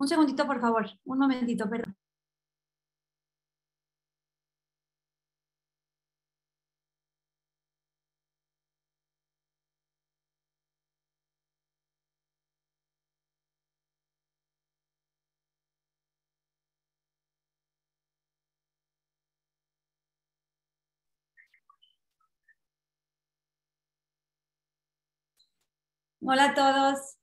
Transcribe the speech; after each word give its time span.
Un 0.00 0.08
segundito, 0.08 0.46
por 0.46 0.60
favor. 0.60 0.86
Un 1.04 1.18
momentito, 1.18 1.68
perdón. 1.70 1.96
Hola 26.20 26.44
a 26.50 26.54
todos. 26.54 27.16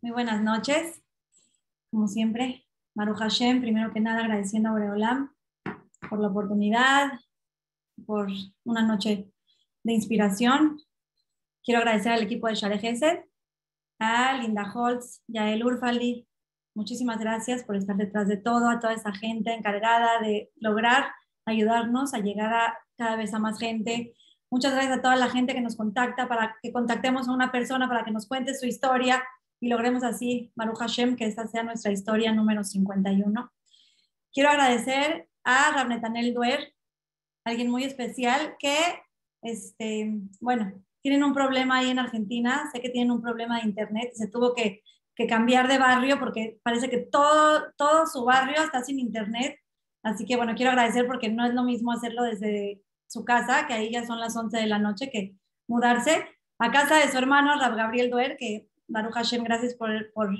Muy 0.00 0.12
buenas 0.12 0.40
noches. 0.42 1.05
Como 1.96 2.08
siempre, 2.08 2.62
Maru 2.94 3.14
Hashem, 3.14 3.62
primero 3.62 3.90
que 3.90 4.00
nada 4.00 4.20
agradeciendo 4.20 4.68
a 4.68 4.72
Boreolam 4.72 5.34
por 6.10 6.20
la 6.20 6.28
oportunidad, 6.28 7.10
por 8.04 8.28
una 8.64 8.82
noche 8.82 9.32
de 9.82 9.92
inspiración. 9.94 10.78
Quiero 11.64 11.80
agradecer 11.80 12.12
al 12.12 12.22
equipo 12.22 12.48
de 12.48 12.54
Share 12.54 12.78
Gesed, 12.78 13.20
a 13.98 14.34
Linda 14.34 14.70
Holtz 14.74 15.22
y 15.26 15.38
a 15.38 15.50
El 15.50 15.64
Urfaldi. 15.64 16.28
Muchísimas 16.74 17.18
gracias 17.18 17.64
por 17.64 17.76
estar 17.76 17.96
detrás 17.96 18.28
de 18.28 18.36
todo, 18.36 18.68
a 18.68 18.78
toda 18.78 18.92
esa 18.92 19.14
gente 19.14 19.54
encargada 19.54 20.20
de 20.20 20.52
lograr 20.56 21.14
ayudarnos 21.46 22.12
a 22.12 22.18
llegar 22.18 22.52
a 22.52 22.78
cada 22.98 23.16
vez 23.16 23.32
a 23.32 23.38
más 23.38 23.58
gente 23.58 24.14
Muchas 24.48 24.72
gracias 24.72 24.98
a 24.98 25.02
toda 25.02 25.16
la 25.16 25.28
gente 25.28 25.54
que 25.54 25.60
nos 25.60 25.76
contacta 25.76 26.28
para 26.28 26.56
que 26.62 26.72
contactemos 26.72 27.28
a 27.28 27.32
una 27.32 27.50
persona 27.50 27.88
para 27.88 28.04
que 28.04 28.12
nos 28.12 28.28
cuente 28.28 28.54
su 28.54 28.64
historia 28.66 29.24
y 29.60 29.68
logremos 29.68 30.02
así, 30.02 30.52
Maru 30.54 30.74
Hashem, 30.74 31.16
que 31.16 31.26
esta 31.26 31.46
sea 31.46 31.62
nuestra 31.62 31.92
historia 31.92 32.32
número 32.32 32.64
51. 32.64 33.52
Quiero 34.32 34.50
agradecer 34.50 35.28
a 35.44 35.72
Rabnetanel 35.72 36.34
Duer, 36.34 36.74
alguien 37.44 37.70
muy 37.70 37.84
especial 37.84 38.56
que, 38.58 38.76
este, 39.42 40.12
bueno, 40.40 40.72
tienen 41.00 41.22
un 41.22 41.32
problema 41.32 41.78
ahí 41.78 41.90
en 41.90 41.98
Argentina, 41.98 42.68
sé 42.72 42.80
que 42.80 42.90
tienen 42.90 43.12
un 43.12 43.22
problema 43.22 43.60
de 43.60 43.66
internet, 43.66 44.10
se 44.14 44.28
tuvo 44.28 44.54
que, 44.54 44.82
que 45.14 45.26
cambiar 45.26 45.68
de 45.68 45.78
barrio 45.78 46.18
porque 46.18 46.58
parece 46.62 46.90
que 46.90 46.98
todo, 46.98 47.72
todo 47.76 48.06
su 48.06 48.24
barrio 48.24 48.62
está 48.62 48.82
sin 48.82 48.98
internet, 48.98 49.56
así 50.02 50.26
que 50.26 50.36
bueno, 50.36 50.54
quiero 50.56 50.72
agradecer 50.72 51.06
porque 51.06 51.28
no 51.28 51.46
es 51.46 51.54
lo 51.54 51.62
mismo 51.62 51.92
hacerlo 51.92 52.24
desde 52.24 52.82
su 53.06 53.24
casa, 53.24 53.66
que 53.66 53.74
ahí 53.74 53.90
ya 53.90 54.04
son 54.04 54.18
las 54.18 54.36
11 54.36 54.56
de 54.58 54.66
la 54.66 54.78
noche, 54.78 55.10
que 55.10 55.36
mudarse 55.68 56.26
a 56.58 56.70
casa 56.70 56.96
de 56.96 57.10
su 57.10 57.16
hermano, 57.18 57.58
Rab 57.58 57.76
Gabriel 57.76 58.10
Doer, 58.10 58.36
que 58.36 58.68
Baruch 58.88 59.14
Hashem, 59.14 59.44
gracias 59.44 59.74
por, 59.74 59.90
por, 60.12 60.30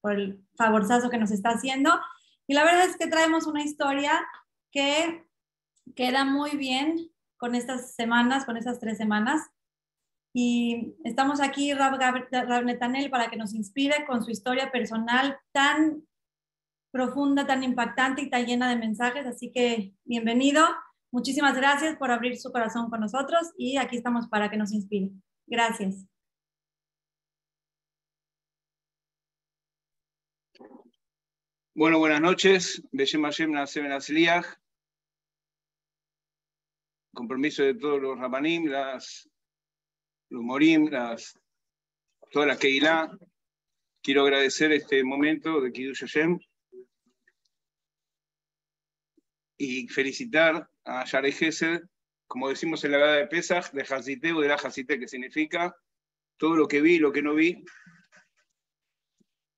por 0.00 0.12
el 0.12 0.44
favorzazo 0.56 1.10
que 1.10 1.18
nos 1.18 1.30
está 1.30 1.50
haciendo. 1.50 1.98
Y 2.46 2.54
la 2.54 2.64
verdad 2.64 2.84
es 2.86 2.96
que 2.96 3.06
traemos 3.06 3.46
una 3.46 3.62
historia 3.62 4.12
que 4.70 5.24
queda 5.94 6.24
muy 6.24 6.56
bien 6.56 7.10
con 7.36 7.54
estas 7.54 7.94
semanas, 7.94 8.44
con 8.44 8.56
estas 8.56 8.80
tres 8.80 8.98
semanas. 8.98 9.42
Y 10.32 10.94
estamos 11.04 11.40
aquí, 11.40 11.72
Rab, 11.72 11.98
Rab 11.98 12.64
Netanel, 12.64 13.10
para 13.10 13.30
que 13.30 13.36
nos 13.36 13.54
inspire 13.54 14.04
con 14.06 14.22
su 14.22 14.30
historia 14.30 14.70
personal 14.70 15.38
tan 15.52 16.06
profunda, 16.90 17.46
tan 17.46 17.62
impactante 17.62 18.22
y 18.22 18.30
tan 18.30 18.46
llena 18.46 18.68
de 18.68 18.76
mensajes. 18.76 19.26
Así 19.26 19.50
que 19.50 19.94
bienvenido. 20.04 20.64
Muchísimas 21.10 21.56
gracias 21.56 21.96
por 21.96 22.10
abrir 22.10 22.38
su 22.38 22.52
corazón 22.52 22.90
con 22.90 23.00
nosotros 23.00 23.52
y 23.56 23.78
aquí 23.78 23.96
estamos 23.96 24.28
para 24.28 24.50
que 24.50 24.56
nos 24.56 24.72
inspire. 24.72 25.10
Gracias. 25.46 26.06
Bueno, 31.78 31.98
buenas 31.98 32.22
noches. 32.22 32.82
Con 37.12 37.28
permiso 37.28 37.64
de 37.64 37.74
todos 37.74 38.00
los 38.00 38.18
rabanim, 38.18 38.64
las, 38.64 39.28
los 40.30 40.42
morim, 40.42 40.88
las, 40.88 41.38
toda 42.30 42.46
la 42.46 42.56
Keilah, 42.56 43.10
quiero 44.02 44.22
agradecer 44.22 44.72
este 44.72 45.04
momento 45.04 45.60
de 45.60 45.70
Kiddush 45.70 46.00
Hashem 46.00 46.38
y 49.58 49.86
felicitar 49.88 50.70
a 50.86 51.04
Yare 51.04 51.30
Gesed, 51.30 51.82
como 52.26 52.48
decimos 52.48 52.82
en 52.84 52.92
la 52.92 52.98
gada 52.98 53.16
de 53.16 53.26
Pesach, 53.26 53.70
de 53.72 53.82
Hasite 53.82 54.32
o 54.32 54.40
de 54.40 54.48
la 54.48 54.54
Hasite, 54.54 54.98
que 54.98 55.08
significa 55.08 55.76
todo 56.38 56.56
lo 56.56 56.68
que 56.68 56.80
vi 56.80 56.94
y 56.94 57.00
lo 57.00 57.12
que 57.12 57.20
no 57.20 57.34
vi. 57.34 57.62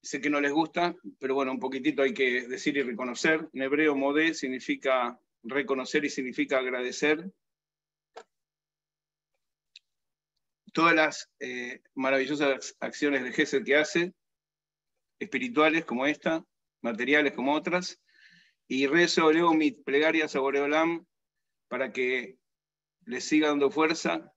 Sé 0.02 0.20
que 0.20 0.30
no 0.30 0.40
les 0.40 0.52
gusta, 0.52 0.94
pero 1.18 1.34
bueno, 1.34 1.52
un 1.52 1.58
poquitito 1.58 2.02
hay 2.02 2.14
que 2.14 2.46
decir 2.46 2.76
y 2.76 2.82
reconocer. 2.82 3.48
En 3.52 3.62
hebreo, 3.62 3.96
modé 3.96 4.34
significa 4.34 5.18
reconocer 5.42 6.04
y 6.04 6.10
significa 6.10 6.58
agradecer. 6.58 7.30
Todas 10.72 10.94
las 10.94 11.30
eh, 11.40 11.82
maravillosas 11.94 12.76
acciones 12.78 13.24
de 13.24 13.32
Gesed 13.32 13.64
que 13.64 13.76
hace, 13.76 14.12
espirituales 15.18 15.84
como 15.84 16.06
esta, 16.06 16.44
materiales 16.82 17.32
como 17.32 17.54
otras, 17.54 18.00
y 18.68 18.86
rezo, 18.86 19.32
leo 19.32 19.52
mis 19.54 19.78
plegarias 19.78 20.36
a 20.36 20.40
Boreolam 20.40 21.06
para 21.68 21.92
que 21.92 22.38
le 23.04 23.20
siga 23.20 23.48
dando 23.48 23.70
fuerza 23.70 24.32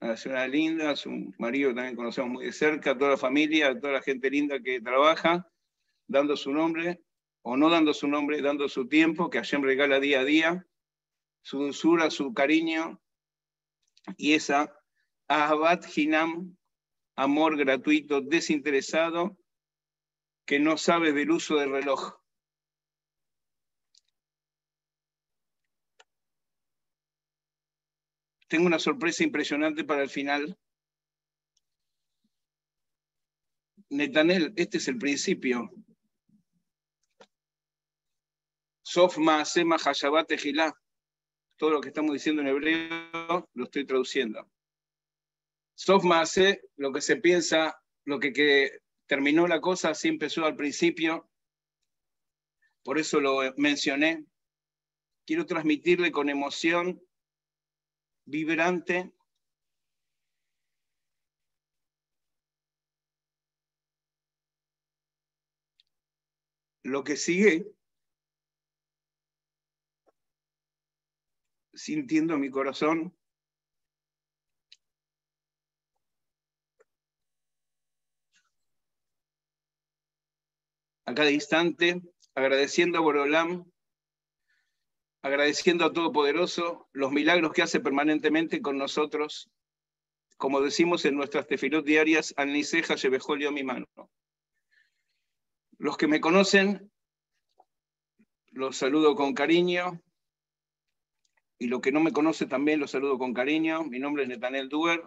a 0.00 0.14
la 0.26 0.48
Linda, 0.48 0.90
a 0.90 0.96
su 0.96 1.10
marido 1.38 1.74
también 1.74 1.96
conocemos 1.96 2.30
muy 2.30 2.44
de 2.46 2.52
cerca, 2.52 2.96
toda 2.96 3.12
la 3.12 3.16
familia, 3.16 3.78
toda 3.78 3.94
la 3.94 4.02
gente 4.02 4.30
linda 4.30 4.60
que 4.60 4.80
trabaja, 4.80 5.50
dando 6.06 6.36
su 6.36 6.52
nombre, 6.52 7.02
o 7.42 7.56
no 7.56 7.68
dando 7.68 7.92
su 7.92 8.06
nombre, 8.06 8.40
dando 8.40 8.68
su 8.68 8.88
tiempo, 8.88 9.30
que 9.30 9.38
Hashem 9.38 9.62
regala 9.62 10.00
día 10.00 10.20
a 10.20 10.24
día, 10.24 10.66
su 11.42 11.58
dulzura, 11.58 12.10
su 12.10 12.32
cariño, 12.32 13.00
y 14.16 14.34
esa 14.34 14.72
Ahabat 15.28 15.84
Hinam, 15.96 16.56
amor 17.16 17.56
gratuito, 17.56 18.20
desinteresado, 18.20 19.36
que 20.46 20.58
no 20.58 20.78
sabe 20.78 21.12
del 21.12 21.30
uso 21.30 21.56
del 21.56 21.70
reloj. 21.70 22.17
Tengo 28.48 28.66
una 28.66 28.78
sorpresa 28.78 29.24
impresionante 29.24 29.84
para 29.84 30.02
el 30.02 30.08
final. 30.08 30.58
Netanel, 33.90 34.54
este 34.56 34.78
es 34.78 34.88
el 34.88 34.98
principio. 34.98 35.70
Sof 38.82 39.18
Maasema 39.18 39.76
Hashabat 39.76 40.32
Todo 41.58 41.70
lo 41.70 41.80
que 41.80 41.88
estamos 41.88 42.14
diciendo 42.14 42.40
en 42.40 42.48
hebreo 42.48 43.48
lo 43.52 43.64
estoy 43.64 43.84
traduciendo. 43.84 44.50
Sof 45.74 46.02
Maase, 46.04 46.62
lo 46.76 46.90
que 46.90 47.02
se 47.02 47.16
piensa, 47.16 47.80
lo 48.04 48.18
que, 48.18 48.32
que 48.32 48.80
terminó 49.06 49.46
la 49.46 49.60
cosa, 49.60 49.90
así 49.90 50.08
empezó 50.08 50.46
al 50.46 50.56
principio. 50.56 51.30
Por 52.82 52.98
eso 52.98 53.20
lo 53.20 53.40
mencioné. 53.58 54.24
Quiero 55.26 55.44
transmitirle 55.44 56.10
con 56.10 56.30
emoción 56.30 57.00
vibrante, 58.28 59.10
lo 66.82 67.04
que 67.04 67.16
sigue, 67.16 67.66
sintiendo 71.72 72.36
mi 72.36 72.50
corazón, 72.50 73.16
a 81.06 81.14
cada 81.14 81.30
instante, 81.30 82.02
agradeciendo 82.34 82.98
a 82.98 83.00
Borolam 83.00 83.64
agradeciendo 85.28 85.84
a 85.84 85.92
Todopoderoso 85.92 86.88
los 86.92 87.12
milagros 87.12 87.52
que 87.52 87.62
hace 87.62 87.80
permanentemente 87.80 88.60
con 88.60 88.78
nosotros, 88.78 89.50
como 90.36 90.60
decimos 90.60 91.04
en 91.04 91.16
nuestras 91.16 91.46
tefilot 91.46 91.84
diarias, 91.84 92.34
al 92.36 92.52
Niseja 92.52 92.94
mi 93.52 93.62
mano. 93.62 93.86
Los 95.78 95.96
que 95.96 96.08
me 96.08 96.20
conocen, 96.20 96.90
los 98.50 98.76
saludo 98.76 99.14
con 99.14 99.34
cariño, 99.34 100.02
y 101.58 101.66
los 101.66 101.80
que 101.80 101.92
no 101.92 102.00
me 102.00 102.12
conoce 102.12 102.46
también 102.46 102.80
los 102.80 102.92
saludo 102.92 103.18
con 103.18 103.34
cariño. 103.34 103.84
Mi 103.84 103.98
nombre 103.98 104.22
es 104.22 104.28
Netanel 104.28 104.68
Duer. 104.68 105.02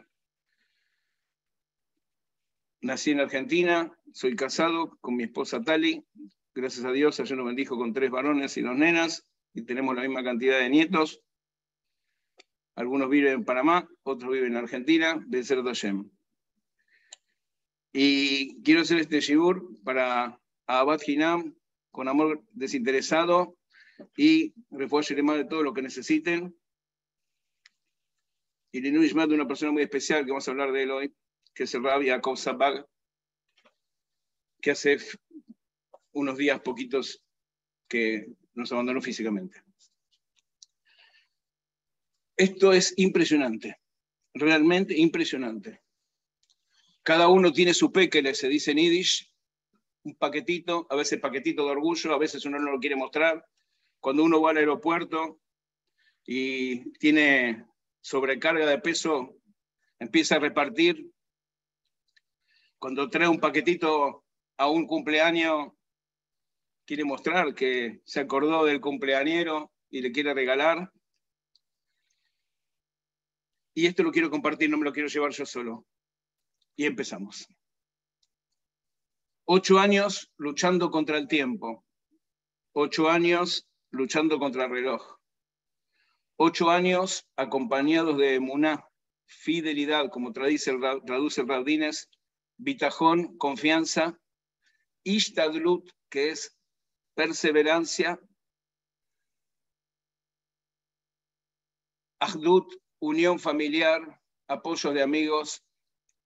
Nací 2.81 3.11
en 3.11 3.21
Argentina, 3.21 3.97
soy 4.11 4.35
casado 4.35 4.97
con 5.01 5.15
mi 5.15 5.23
esposa 5.23 5.61
Tali. 5.61 6.05
Gracias 6.53 6.85
a 6.85 6.91
Dios, 6.91 7.19
ayer 7.19 7.37
nos 7.37 7.47
bendijo 7.47 7.77
con 7.77 7.93
tres 7.93 8.11
varones 8.11 8.57
y 8.57 8.61
dos 8.61 8.75
nenas 8.75 9.25
y 9.53 9.63
tenemos 9.63 9.95
la 9.95 10.01
misma 10.01 10.23
cantidad 10.23 10.59
de 10.59 10.69
nietos. 10.69 11.21
Algunos 12.75 13.09
viven 13.09 13.33
en 13.33 13.45
Panamá, 13.45 13.87
otros 14.03 14.31
viven 14.31 14.53
en 14.53 14.57
Argentina, 14.57 15.23
de 15.27 15.43
Hashem. 15.43 16.09
Y 17.93 18.61
quiero 18.63 18.81
hacer 18.81 18.99
este 18.99 19.19
shibur 19.19 19.81
para 19.83 20.39
Abad 20.65 21.01
Hinam, 21.05 21.53
con 21.91 22.07
amor 22.07 22.43
desinteresado 22.53 23.57
y 24.15 24.53
refugio 24.69 25.15
de 25.15 25.45
todo 25.45 25.63
lo 25.63 25.73
que 25.73 25.81
necesiten. 25.81 26.55
Y 28.71 28.79
Linui 28.79 29.09
de 29.09 29.35
una 29.35 29.47
persona 29.47 29.73
muy 29.73 29.83
especial 29.83 30.23
que 30.23 30.31
vamos 30.31 30.47
a 30.47 30.51
hablar 30.51 30.71
de 30.71 30.83
él 30.83 30.91
hoy, 30.91 31.13
que 31.53 31.63
es 31.63 31.75
el 31.75 31.83
Rabbi 31.83 32.07
Jacob 32.07 32.37
Sabag, 32.37 32.87
que 34.61 34.71
hace 34.71 34.97
unos 36.13 36.37
días 36.37 36.61
poquitos 36.61 37.21
que 37.89 38.27
nos 38.53 38.71
abandonó 38.71 39.01
físicamente. 39.01 39.63
Esto 42.35 42.73
es 42.73 42.93
impresionante, 42.97 43.79
realmente 44.33 44.97
impresionante. 44.97 45.81
Cada 47.03 47.27
uno 47.27 47.51
tiene 47.51 47.73
su 47.73 47.91
pequele, 47.91 48.33
se 48.33 48.47
dice 48.47 48.71
en 48.71 48.77
Yiddish, 48.77 49.31
un 50.03 50.15
paquetito, 50.15 50.87
a 50.89 50.95
veces 50.95 51.19
paquetito 51.19 51.65
de 51.65 51.71
orgullo, 51.71 52.13
a 52.13 52.17
veces 52.17 52.45
uno 52.45 52.59
no 52.59 52.71
lo 52.71 52.79
quiere 52.79 52.95
mostrar. 52.95 53.45
Cuando 53.99 54.23
uno 54.23 54.41
va 54.41 54.51
al 54.51 54.57
aeropuerto 54.57 55.39
y 56.25 56.91
tiene 56.93 57.65
sobrecarga 58.01 58.65
de 58.65 58.79
peso, 58.79 59.37
empieza 59.99 60.35
a 60.35 60.39
repartir. 60.39 61.11
Cuando 62.79 63.09
trae 63.09 63.27
un 63.27 63.39
paquetito 63.39 64.25
a 64.57 64.67
un 64.69 64.87
cumpleaños, 64.87 65.73
quiere 66.85 67.03
mostrar 67.03 67.53
que 67.53 68.01
se 68.05 68.19
acordó 68.19 68.65
del 68.65 68.81
cumpleañero 68.81 69.71
y 69.89 70.01
le 70.01 70.11
quiere 70.11 70.33
regalar. 70.33 70.91
Y 73.73 73.85
esto 73.85 74.03
lo 74.03 74.11
quiero 74.11 74.29
compartir, 74.29 74.69
no 74.69 74.77
me 74.77 74.85
lo 74.85 74.93
quiero 74.93 75.07
llevar 75.07 75.31
yo 75.31 75.45
solo. 75.45 75.85
Y 76.75 76.85
empezamos. 76.85 77.47
Ocho 79.45 79.79
años 79.79 80.31
luchando 80.37 80.91
contra 80.91 81.17
el 81.17 81.27
tiempo. 81.27 81.85
Ocho 82.73 83.09
años 83.09 83.67
luchando 83.89 84.39
contra 84.39 84.65
el 84.65 84.71
reloj. 84.71 85.17
Ocho 86.37 86.69
años 86.69 87.27
acompañados 87.35 88.17
de 88.17 88.35
emuná, 88.35 88.87
fidelidad, 89.25 90.09
como 90.09 90.31
traduce, 90.31 90.75
traduce 91.05 91.43
Raudines, 91.43 92.09
bitajón, 92.57 93.37
confianza, 93.37 94.19
ishtadlut, 95.03 95.91
que 96.09 96.29
es 96.29 96.57
perseverancia, 97.15 98.19
ahdut, 102.19 102.73
unión 102.99 103.39
familiar, 103.39 104.21
apoyo 104.47 104.93
de 104.93 105.01
amigos, 105.01 105.63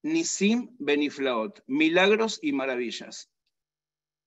nisim 0.04 0.76
beniflaot, 0.80 1.64
milagros 1.68 2.40
y 2.42 2.52
maravillas. 2.52 3.32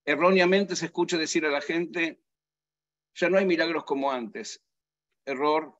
Erróneamente 0.04 0.74
se 0.74 0.86
escucha 0.86 1.18
decir 1.18 1.44
a 1.44 1.50
la 1.50 1.60
gente, 1.60 2.22
ya 3.14 3.28
no 3.28 3.38
hay 3.38 3.46
milagros 3.46 3.84
como 3.84 4.10
antes. 4.10 4.64
Error. 5.26 5.78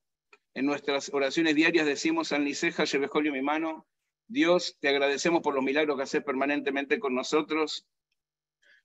En 0.55 0.67
nuestras 0.67 1.13
oraciones 1.15 1.55
diarias 1.55 1.87
decimos, 1.87 2.29
San 2.29 2.45
Liceja, 2.45 2.85
Shebejolio 2.85 3.33
mi 3.33 3.43
mano, 3.43 3.87
Dios, 4.27 4.77
te 4.81 4.89
agradecemos 4.89 5.41
por 5.41 5.55
los 5.55 5.65
milagros 5.65 5.97
que 5.97 6.03
haces 6.03 6.25
permanentemente 6.25 6.99
con 6.99 7.15
nosotros. 7.15 7.87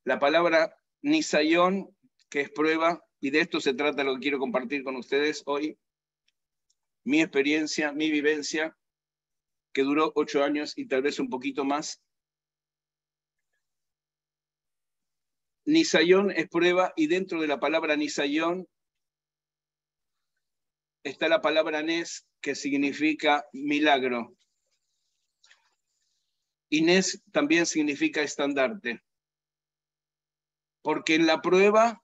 La 0.04 0.19
palabra 0.19 0.78
Nisayón, 1.03 1.95
que 2.29 2.41
es 2.41 2.50
prueba, 2.50 3.03
y 3.19 3.29
de 3.29 3.41
esto 3.41 3.59
se 3.59 3.73
trata 3.73 4.03
lo 4.03 4.15
que 4.15 4.21
quiero 4.21 4.39
compartir 4.39 4.83
con 4.83 4.95
ustedes 4.95 5.44
hoy, 5.45 5.77
mi 7.03 7.21
experiencia, 7.21 7.91
mi 7.91 8.09
vivencia, 8.09 8.75
que 9.73 9.83
duró 9.83 10.11
ocho 10.16 10.44
años 10.44 10.78
y 10.78 10.87
tal 10.87 11.01
vez 11.01 11.19
un 11.19 11.30
poquito 11.30 11.66
más. 11.66 12.01
Nisayón 15.66 16.31
es 16.31 16.47
prueba 16.47 16.94
y 16.95 17.07
dentro 17.07 17.42
de 17.42 17.47
la 17.47 17.59
palabra 17.59 17.95
Nisayón 17.95 18.68
está 21.04 21.28
la 21.28 21.42
palabra 21.42 21.81
Nes 21.81 22.25
que 22.42 22.56
significa 22.56 23.45
milagro. 23.51 24.35
Y 26.69 26.81
Nes 26.81 27.21
también 27.31 27.66
significa 27.66 28.21
estandarte. 28.21 29.01
Porque 30.83 31.16
en 31.16 31.25
la 31.25 31.42
prueba 31.42 32.04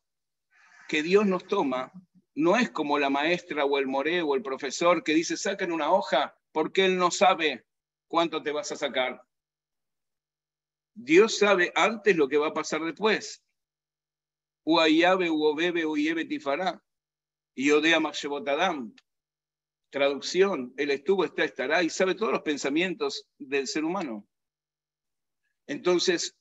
que 0.87 1.03
Dios 1.03 1.27
nos 1.27 1.45
toma, 1.45 1.91
no 2.33 2.55
es 2.57 2.71
como 2.71 2.97
la 2.97 3.11
maestra 3.11 3.65
o 3.65 3.77
el 3.77 3.85
more 3.85 4.23
o 4.23 4.33
el 4.33 4.41
profesor 4.41 5.03
que 5.03 5.13
dice, 5.13 5.37
sacan 5.37 5.71
una 5.71 5.91
hoja 5.91 6.35
porque 6.51 6.85
Él 6.85 6.97
no 6.97 7.11
sabe 7.11 7.65
cuánto 8.07 8.41
te 8.41 8.51
vas 8.51 8.71
a 8.71 8.77
sacar. 8.77 9.21
Dios 10.95 11.37
sabe 11.37 11.71
antes 11.75 12.15
lo 12.15 12.27
que 12.27 12.37
va 12.37 12.47
a 12.47 12.53
pasar 12.53 12.81
después. 12.83 13.43
Uayabe, 14.65 15.29
uobebe, 15.29 15.85
uyebe 15.85 16.25
tifará. 16.25 16.81
Y 17.55 17.71
odea 17.71 17.99
Machebotadam. 17.99 18.95
Traducción, 19.89 20.73
Él 20.77 20.91
estuvo, 20.91 21.25
está, 21.25 21.43
estará 21.43 21.83
y 21.83 21.89
sabe 21.89 22.15
todos 22.15 22.31
los 22.31 22.41
pensamientos 22.41 23.27
del 23.37 23.67
ser 23.67 23.83
humano. 23.83 24.27
Entonces, 25.67 26.38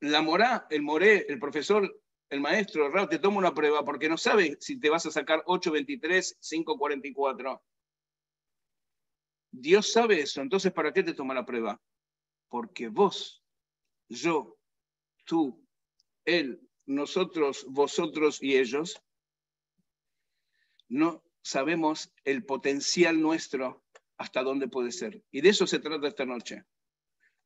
la 0.00 0.22
morá, 0.22 0.66
el 0.70 0.82
moré, 0.82 1.26
el 1.28 1.38
profesor, 1.38 2.00
el 2.30 2.40
maestro, 2.40 2.86
el 2.86 3.08
te 3.08 3.18
toma 3.18 3.38
una 3.38 3.54
prueba 3.54 3.84
porque 3.84 4.08
no 4.08 4.16
sabe 4.16 4.56
si 4.60 4.78
te 4.78 4.90
vas 4.90 5.06
a 5.06 5.10
sacar 5.10 5.42
8.23, 5.46 6.38
5.44. 6.40 7.60
Dios 9.50 9.92
sabe 9.92 10.20
eso, 10.20 10.40
entonces 10.40 10.72
¿para 10.72 10.92
qué 10.92 11.02
te 11.02 11.14
toma 11.14 11.34
la 11.34 11.46
prueba? 11.46 11.80
Porque 12.48 12.88
vos, 12.88 13.42
yo, 14.08 14.58
tú, 15.24 15.66
él, 16.24 16.60
nosotros, 16.86 17.66
vosotros 17.68 18.42
y 18.42 18.56
ellos, 18.56 19.02
no 20.88 21.22
sabemos 21.42 22.12
el 22.24 22.44
potencial 22.44 23.20
nuestro 23.20 23.84
hasta 24.16 24.42
dónde 24.42 24.68
puede 24.68 24.92
ser. 24.92 25.22
Y 25.30 25.40
de 25.40 25.50
eso 25.50 25.66
se 25.66 25.78
trata 25.78 26.08
esta 26.08 26.24
noche. 26.24 26.64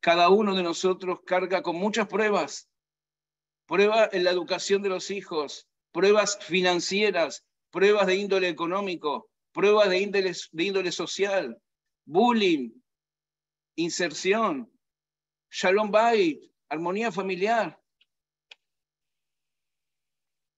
Cada 0.03 0.31
uno 0.31 0.57
de 0.57 0.65
nosotros 0.65 1.21
carga 1.25 1.63
con 1.63 1.77
muchas 1.77 2.09
pruebas. 2.09 2.69
Prueba 3.67 4.09
en 4.11 4.25
la 4.25 4.33
educación 4.33 4.83
de 4.83 4.89
los 4.89 5.13
hijos, 5.13 5.69
pruebas 5.93 6.39
financieras, 6.45 7.47
pruebas 7.71 8.09
de 8.09 8.17
índole 8.17 8.49
económico, 8.49 9.31
pruebas 9.53 9.91
de 9.91 10.01
índole, 10.01 10.91
social, 10.91 11.57
bullying, 12.05 12.73
inserción, 13.77 14.77
shalom 15.49 15.93
bait, 15.93 16.51
armonía 16.69 17.13
familiar, 17.13 17.81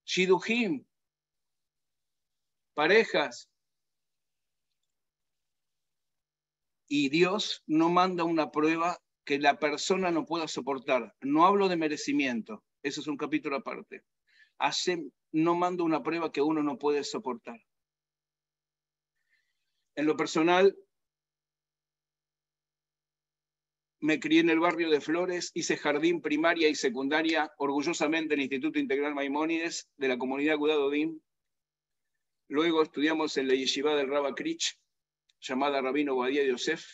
shidujim, 0.07 0.87
parejas. 2.73 3.51
Y 6.89 7.11
Dios 7.11 7.63
no 7.67 7.91
manda 7.91 8.25
una 8.25 8.51
prueba 8.51 9.03
que 9.25 9.38
la 9.38 9.59
persona 9.59 10.11
no 10.11 10.26
pueda 10.26 10.49
soportar. 10.49 11.14
No 11.21 11.47
hablo 11.47 11.69
de 11.69 11.76
merecimiento, 11.76 12.62
eso 12.83 13.00
es 13.00 13.07
un 13.07 13.16
capítulo 13.16 13.57
aparte. 13.57 14.02
No 15.33 15.54
manda 15.54 15.83
una 15.83 16.02
prueba 16.02 16.31
que 16.31 16.43
uno 16.43 16.62
no 16.62 16.78
puede 16.78 17.02
soportar. 17.02 17.61
En 19.97 20.07
lo 20.07 20.16
personal, 20.16 20.76
me 24.00 24.21
crié 24.21 24.40
en 24.40 24.50
el 24.50 24.61
barrio 24.61 24.90
de 24.90 25.00
Flores, 25.00 25.50
hice 25.54 25.76
jardín 25.76 26.21
primaria 26.21 26.69
y 26.69 26.75
secundaria 26.75 27.50
orgullosamente 27.57 28.35
en 28.35 28.40
el 28.40 28.45
Instituto 28.45 28.78
Integral 28.78 29.14
Maimónides 29.14 29.88
de 29.97 30.09
la 30.09 30.19
comunidad 30.19 30.59
Gudadodim. 30.59 31.19
Luego 32.49 32.83
estudiamos 32.83 33.37
en 33.38 33.49
la 33.49 33.54
yeshiva 33.54 33.97
del 33.97 34.09
Rabba 34.09 34.35
Krich, 34.35 34.78
llamada 35.40 35.81
Rabino 35.81 36.16
Badía 36.16 36.45
Yosef, 36.45 36.85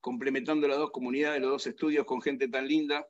complementando 0.00 0.68
las 0.68 0.78
dos 0.78 0.90
comunidades, 0.90 1.40
los 1.40 1.50
dos 1.50 1.66
estudios 1.66 2.04
con 2.06 2.20
gente 2.20 2.48
tan 2.48 2.66
linda. 2.66 3.06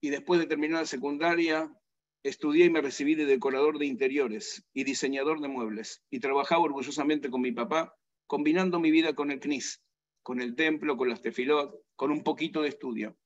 Y 0.00 0.10
después 0.10 0.40
de 0.40 0.46
terminar 0.46 0.80
la 0.80 0.86
secundaria, 0.86 1.72
estudié 2.22 2.66
y 2.66 2.70
me 2.70 2.80
recibí 2.80 3.14
de 3.14 3.26
decorador 3.26 3.78
de 3.78 3.86
interiores 3.86 4.64
y 4.72 4.84
diseñador 4.84 5.40
de 5.40 5.48
muebles. 5.48 6.02
Y 6.10 6.20
trabajaba 6.20 6.62
orgullosamente 6.62 7.30
con 7.30 7.40
mi 7.40 7.52
papá 7.52 7.94
combinando 8.26 8.80
mi 8.80 8.90
vida 8.90 9.14
con 9.14 9.30
el 9.30 9.40
CNIS, 9.40 9.82
con 10.22 10.40
el 10.40 10.54
templo, 10.56 10.96
con 10.96 11.08
las 11.08 11.22
tefilot, 11.22 11.80
con 11.94 12.10
un 12.10 12.22
poquito 12.22 12.62
de 12.62 12.68
estudio. 12.68 13.16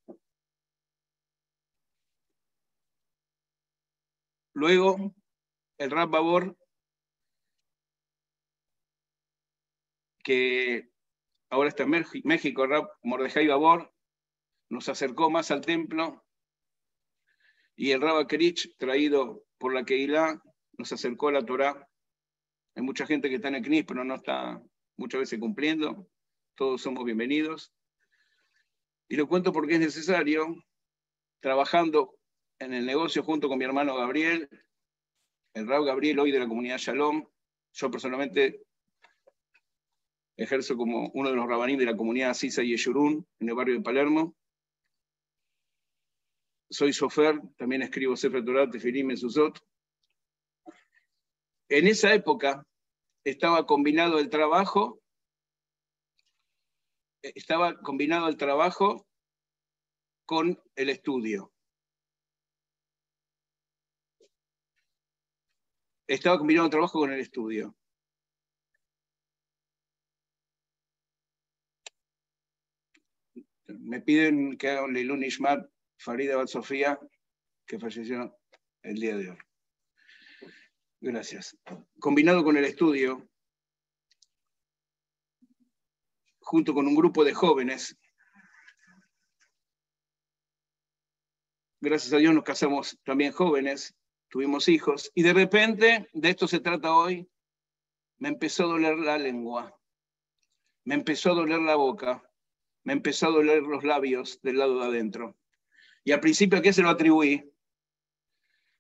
Luego, 4.52 5.14
el 5.78 5.90
Rab 5.90 6.10
Babor, 6.10 6.56
que 10.22 10.89
ahora 11.50 11.68
está 11.68 11.82
en 11.82 12.04
México, 12.24 12.66
Rab 12.66 12.88
Mordejai 13.02 13.46
Babor, 13.46 13.92
nos 14.68 14.88
acercó 14.88 15.30
más 15.30 15.50
al 15.50 15.60
templo, 15.60 16.24
y 17.76 17.92
el 17.92 18.00
Rab 18.00 18.26
Kerich, 18.26 18.76
traído 18.76 19.44
por 19.58 19.72
la 19.72 19.84
Keilah, 19.84 20.40
nos 20.76 20.92
acercó 20.92 21.28
a 21.28 21.32
la 21.32 21.46
Torah. 21.46 21.88
Hay 22.74 22.82
mucha 22.82 23.06
gente 23.06 23.30
que 23.30 23.36
está 23.36 23.48
en 23.48 23.54
el 23.54 23.62
CNIS, 23.62 23.84
pero 23.86 24.04
no 24.04 24.16
está 24.16 24.62
muchas 24.98 25.20
veces 25.20 25.38
cumpliendo. 25.38 26.06
Todos 26.56 26.82
somos 26.82 27.06
bienvenidos. 27.06 27.72
Y 29.08 29.16
lo 29.16 29.26
cuento 29.26 29.50
porque 29.50 29.74
es 29.74 29.80
necesario, 29.80 30.62
trabajando 31.40 32.18
en 32.58 32.74
el 32.74 32.84
negocio 32.84 33.22
junto 33.22 33.48
con 33.48 33.58
mi 33.58 33.64
hermano 33.64 33.96
Gabriel, 33.96 34.48
el 35.54 35.66
Raúl 35.66 35.86
Gabriel 35.86 36.18
hoy 36.18 36.32
de 36.32 36.38
la 36.38 36.48
comunidad 36.48 36.76
Shalom. 36.76 37.26
Yo 37.72 37.90
personalmente 37.90 38.60
ejerzo 40.42 40.76
como 40.76 41.10
uno 41.14 41.30
de 41.30 41.36
los 41.36 41.46
rabanín 41.46 41.78
de 41.78 41.86
la 41.86 41.96
comunidad 41.96 42.34
Sisa 42.34 42.62
y 42.62 42.74
Eshurun 42.74 43.26
en 43.38 43.48
el 43.48 43.54
barrio 43.54 43.74
de 43.74 43.82
Palermo. 43.82 44.34
Soy 46.70 46.92
sofer, 46.92 47.40
también 47.56 47.82
escribo 47.82 48.16
Sefer 48.16 48.44
Torah, 48.44 48.70
Tefilim, 48.70 49.08
Mesuzot. 49.08 49.58
En 51.68 51.86
esa 51.86 52.14
época 52.14 52.66
estaba 53.24 53.66
combinado 53.66 54.18
el 54.18 54.28
trabajo, 54.28 55.00
estaba 57.22 57.80
combinado 57.80 58.28
el 58.28 58.36
trabajo 58.36 59.06
con 60.24 60.60
el 60.76 60.90
estudio. 60.90 61.52
estaba 66.14 66.38
combinando 66.38 66.70
trabajo 66.70 66.98
con 66.98 67.12
el 67.12 67.20
estudio. 67.20 67.74
Me 73.78 74.00
piden 74.00 74.56
que 74.56 74.68
haga 74.68 74.84
un 74.84 74.94
Leilun 74.94 75.22
Ishmat 75.22 75.66
Farida 75.98 76.36
Bat 76.36 76.48
Sofía, 76.48 76.98
que 77.66 77.78
falleció 77.78 78.36
el 78.82 78.94
día 78.96 79.16
de 79.16 79.30
hoy. 79.30 79.38
Gracias. 81.00 81.56
Combinado 81.98 82.44
con 82.44 82.56
el 82.56 82.64
estudio, 82.64 83.28
junto 86.40 86.74
con 86.74 86.86
un 86.86 86.94
grupo 86.94 87.24
de 87.24 87.32
jóvenes, 87.32 87.96
gracias 91.80 92.12
a 92.12 92.18
Dios 92.18 92.34
nos 92.34 92.44
casamos 92.44 92.98
también 93.04 93.32
jóvenes, 93.32 93.94
tuvimos 94.28 94.68
hijos, 94.68 95.10
y 95.14 95.22
de 95.22 95.32
repente, 95.32 96.08
de 96.12 96.28
esto 96.28 96.46
se 96.46 96.60
trata 96.60 96.94
hoy, 96.94 97.30
me 98.18 98.28
empezó 98.28 98.64
a 98.64 98.68
doler 98.68 98.98
la 98.98 99.16
lengua, 99.16 99.74
me 100.84 100.96
empezó 100.96 101.30
a 101.30 101.34
doler 101.36 101.60
la 101.60 101.76
boca, 101.76 102.29
me 102.84 102.92
empezó 102.92 103.26
a 103.26 103.30
doler 103.30 103.62
los 103.62 103.84
labios 103.84 104.40
del 104.42 104.58
lado 104.58 104.80
de 104.80 104.86
adentro. 104.86 105.36
Y 106.04 106.12
al 106.12 106.20
principio, 106.20 106.58
¿a 106.58 106.62
qué 106.62 106.72
se 106.72 106.82
lo 106.82 106.88
atribuí? 106.88 107.52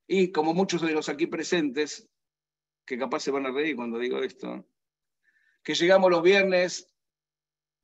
Y 0.06 0.32
como 0.32 0.54
muchos 0.54 0.82
de 0.82 0.92
los 0.92 1.08
aquí 1.08 1.26
presentes, 1.26 2.08
que 2.84 2.98
capaz 2.98 3.20
se 3.20 3.30
van 3.30 3.46
a 3.46 3.52
reír 3.52 3.76
cuando 3.76 3.98
digo 3.98 4.22
esto, 4.22 4.66
que 5.62 5.74
llegamos 5.74 6.10
los 6.10 6.22
viernes 6.22 6.92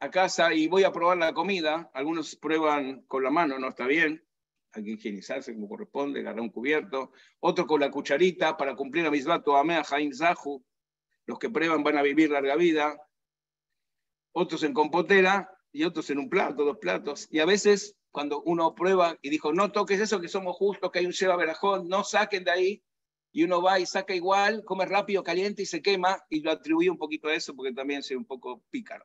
a 0.00 0.10
casa 0.10 0.52
y 0.52 0.66
voy 0.68 0.84
a 0.84 0.92
probar 0.92 1.18
la 1.18 1.32
comida, 1.32 1.90
algunos 1.94 2.34
prueban 2.36 3.02
con 3.02 3.22
la 3.22 3.30
mano, 3.30 3.58
no 3.58 3.68
está 3.68 3.86
bien, 3.86 4.26
hay 4.72 4.84
que 4.84 4.90
higienizarse 4.92 5.54
como 5.54 5.68
corresponde, 5.68 6.20
agarrar 6.20 6.40
un 6.40 6.50
cubierto, 6.50 7.12
otro 7.40 7.66
con 7.66 7.80
la 7.80 7.90
cucharita 7.90 8.56
para 8.56 8.74
cumplir 8.74 9.06
a 9.06 9.10
misbato 9.10 9.56
amea 9.56 9.84
Jaim 9.84 10.12
Zahu, 10.12 10.64
los 11.26 11.38
que 11.38 11.50
prueban 11.50 11.82
van 11.82 11.98
a 11.98 12.02
vivir 12.02 12.30
larga 12.30 12.56
vida, 12.56 13.00
otros 14.32 14.62
en 14.64 14.74
compotera 14.74 15.55
y 15.76 15.84
otros 15.84 16.08
en 16.08 16.18
un 16.18 16.30
plato, 16.30 16.64
dos 16.64 16.78
platos, 16.78 17.28
y 17.30 17.38
a 17.38 17.44
veces 17.44 17.96
cuando 18.10 18.40
uno 18.46 18.74
prueba 18.74 19.18
y 19.20 19.28
dijo, 19.28 19.52
no 19.52 19.72
toques 19.72 20.00
eso, 20.00 20.22
que 20.22 20.28
somos 20.28 20.56
justos, 20.56 20.90
que 20.90 21.00
hay 21.00 21.06
un 21.06 21.12
Sheba 21.12 21.36
Berajón, 21.36 21.86
no 21.86 22.02
saquen 22.02 22.44
de 22.44 22.50
ahí, 22.50 22.82
y 23.30 23.44
uno 23.44 23.60
va 23.60 23.78
y 23.78 23.84
saca 23.84 24.14
igual, 24.14 24.64
come 24.64 24.86
rápido, 24.86 25.22
caliente 25.22 25.60
y 25.60 25.66
se 25.66 25.82
quema, 25.82 26.16
y 26.30 26.40
lo 26.40 26.50
atribuye 26.50 26.88
un 26.88 26.96
poquito 26.96 27.28
a 27.28 27.34
eso 27.34 27.54
porque 27.54 27.74
también 27.74 28.02
soy 28.02 28.16
un 28.16 28.24
poco 28.24 28.62
pícaro. 28.70 29.04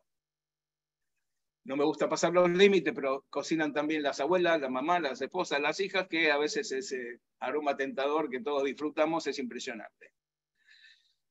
No 1.66 1.76
me 1.76 1.84
gusta 1.84 2.08
pasar 2.08 2.32
los 2.32 2.50
límites, 2.50 2.94
pero 2.96 3.26
cocinan 3.30 3.74
también 3.74 4.02
las 4.02 4.22
abuelas, 4.22 4.62
las 4.62 4.72
mamás, 4.72 5.02
las 5.02 5.22
esposas, 5.22 5.60
las 5.60 5.78
hijas, 5.82 6.08
que 6.08 6.32
a 6.32 6.38
veces 6.38 6.72
ese 6.72 7.20
aroma 7.42 7.76
tentador 7.76 8.30
que 8.30 8.40
todos 8.40 8.64
disfrutamos 8.64 9.28
es 9.28 9.40
impresionante. 9.40 10.14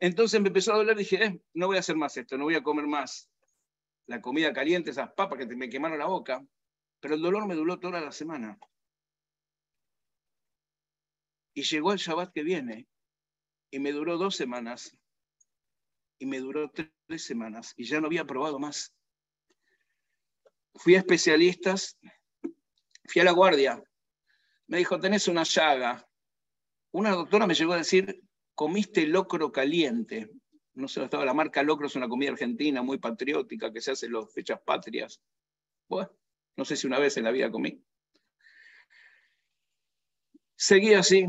Entonces 0.00 0.38
me 0.38 0.48
empezó 0.48 0.74
a 0.74 0.76
doler, 0.76 0.98
dije, 0.98 1.24
eh, 1.24 1.40
no 1.54 1.68
voy 1.68 1.78
a 1.78 1.80
hacer 1.80 1.96
más 1.96 2.14
esto, 2.18 2.36
no 2.36 2.44
voy 2.44 2.56
a 2.56 2.62
comer 2.62 2.86
más 2.86 3.29
la 4.10 4.20
comida 4.20 4.52
caliente, 4.52 4.90
esas 4.90 5.12
papas 5.12 5.38
que 5.38 5.56
me 5.56 5.70
quemaron 5.70 5.98
la 5.98 6.06
boca, 6.06 6.44
pero 7.00 7.14
el 7.14 7.22
dolor 7.22 7.46
me 7.46 7.54
duró 7.54 7.78
toda 7.78 8.00
la 8.00 8.12
semana. 8.12 8.58
Y 11.54 11.62
llegó 11.62 11.92
el 11.92 11.98
Shabbat 11.98 12.32
que 12.32 12.42
viene, 12.42 12.86
y 13.70 13.78
me 13.78 13.92
duró 13.92 14.18
dos 14.18 14.36
semanas, 14.36 14.96
y 16.18 16.26
me 16.26 16.40
duró 16.40 16.70
tres 16.70 17.24
semanas, 17.24 17.72
y 17.76 17.84
ya 17.84 18.00
no 18.00 18.06
había 18.06 18.26
probado 18.26 18.58
más 18.58 18.94
fui 20.74 20.94
a 20.94 20.98
especialistas, 20.98 21.98
fui 23.04 23.20
a 23.20 23.24
la 23.24 23.32
guardia, 23.32 23.82
me 24.66 24.78
dijo, 24.78 24.98
tenés 25.00 25.28
una 25.28 25.42
llaga. 25.42 26.06
Una 26.92 27.10
doctora 27.10 27.46
me 27.46 27.54
llegó 27.54 27.72
a 27.72 27.78
decir, 27.78 28.22
comiste 28.54 29.06
locro 29.06 29.52
caliente. 29.52 30.30
No 30.74 30.88
sé, 30.88 31.02
estaba 31.02 31.24
la 31.24 31.34
marca 31.34 31.62
locro, 31.62 31.86
es 31.86 31.96
una 31.96 32.08
comida 32.08 32.30
argentina 32.30 32.82
muy 32.82 32.98
patriótica 32.98 33.72
que 33.72 33.80
se 33.80 33.92
hace 33.92 34.06
en 34.06 34.12
las 34.12 34.32
fechas 34.32 34.60
patrias. 34.60 35.20
Bueno, 35.88 36.10
no 36.56 36.64
sé 36.64 36.76
si 36.76 36.86
una 36.86 36.98
vez 36.98 37.16
en 37.16 37.24
la 37.24 37.32
vida 37.32 37.50
comí. 37.50 37.82
Seguí 40.56 40.94
así. 40.94 41.26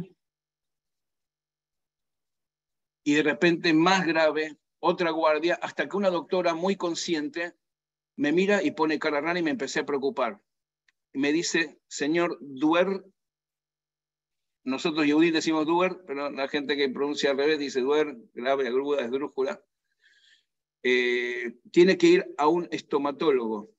Y 3.03 3.15
de 3.15 3.24
repente, 3.24 3.74
más 3.74 4.05
grave, 4.05 4.57
otra 4.79 5.10
guardia, 5.12 5.55
hasta 5.62 5.89
que 5.89 5.98
una 5.98 6.10
doctora 6.10 6.53
muy 6.53 6.75
consciente 6.75 7.55
me 8.15 8.31
mira 8.31 8.62
y 8.62 8.71
pone 8.71 9.00
cara 9.00 9.21
rara 9.21 9.39
y 9.39 9.43
me 9.43 9.51
empecé 9.51 9.79
a 9.79 9.86
preocupar. 9.86 10.41
Me 11.13 11.31
dice, 11.31 11.79
señor 11.88 12.38
Duer, 12.41 13.03
nosotros 14.63 15.06
Yehudí 15.06 15.32
decimos 15.32 15.65
Duer, 15.65 16.03
pero 16.06 16.30
la 16.30 16.48
gente 16.48 16.75
que 16.75 16.89
pronuncia 16.89 17.32
al 17.32 17.38
revés 17.38 17.60
dice 17.60 17.82
Duer, 17.82 18.18
grave, 18.34 18.68
aguda, 18.68 19.01
esdrújula. 19.01 19.63
Eh, 20.84 21.60
tiene 21.72 21.98
que 21.98 22.08
ir 22.08 22.36
a 22.38 22.48
un 22.48 22.68
estomatólogo. 22.72 23.72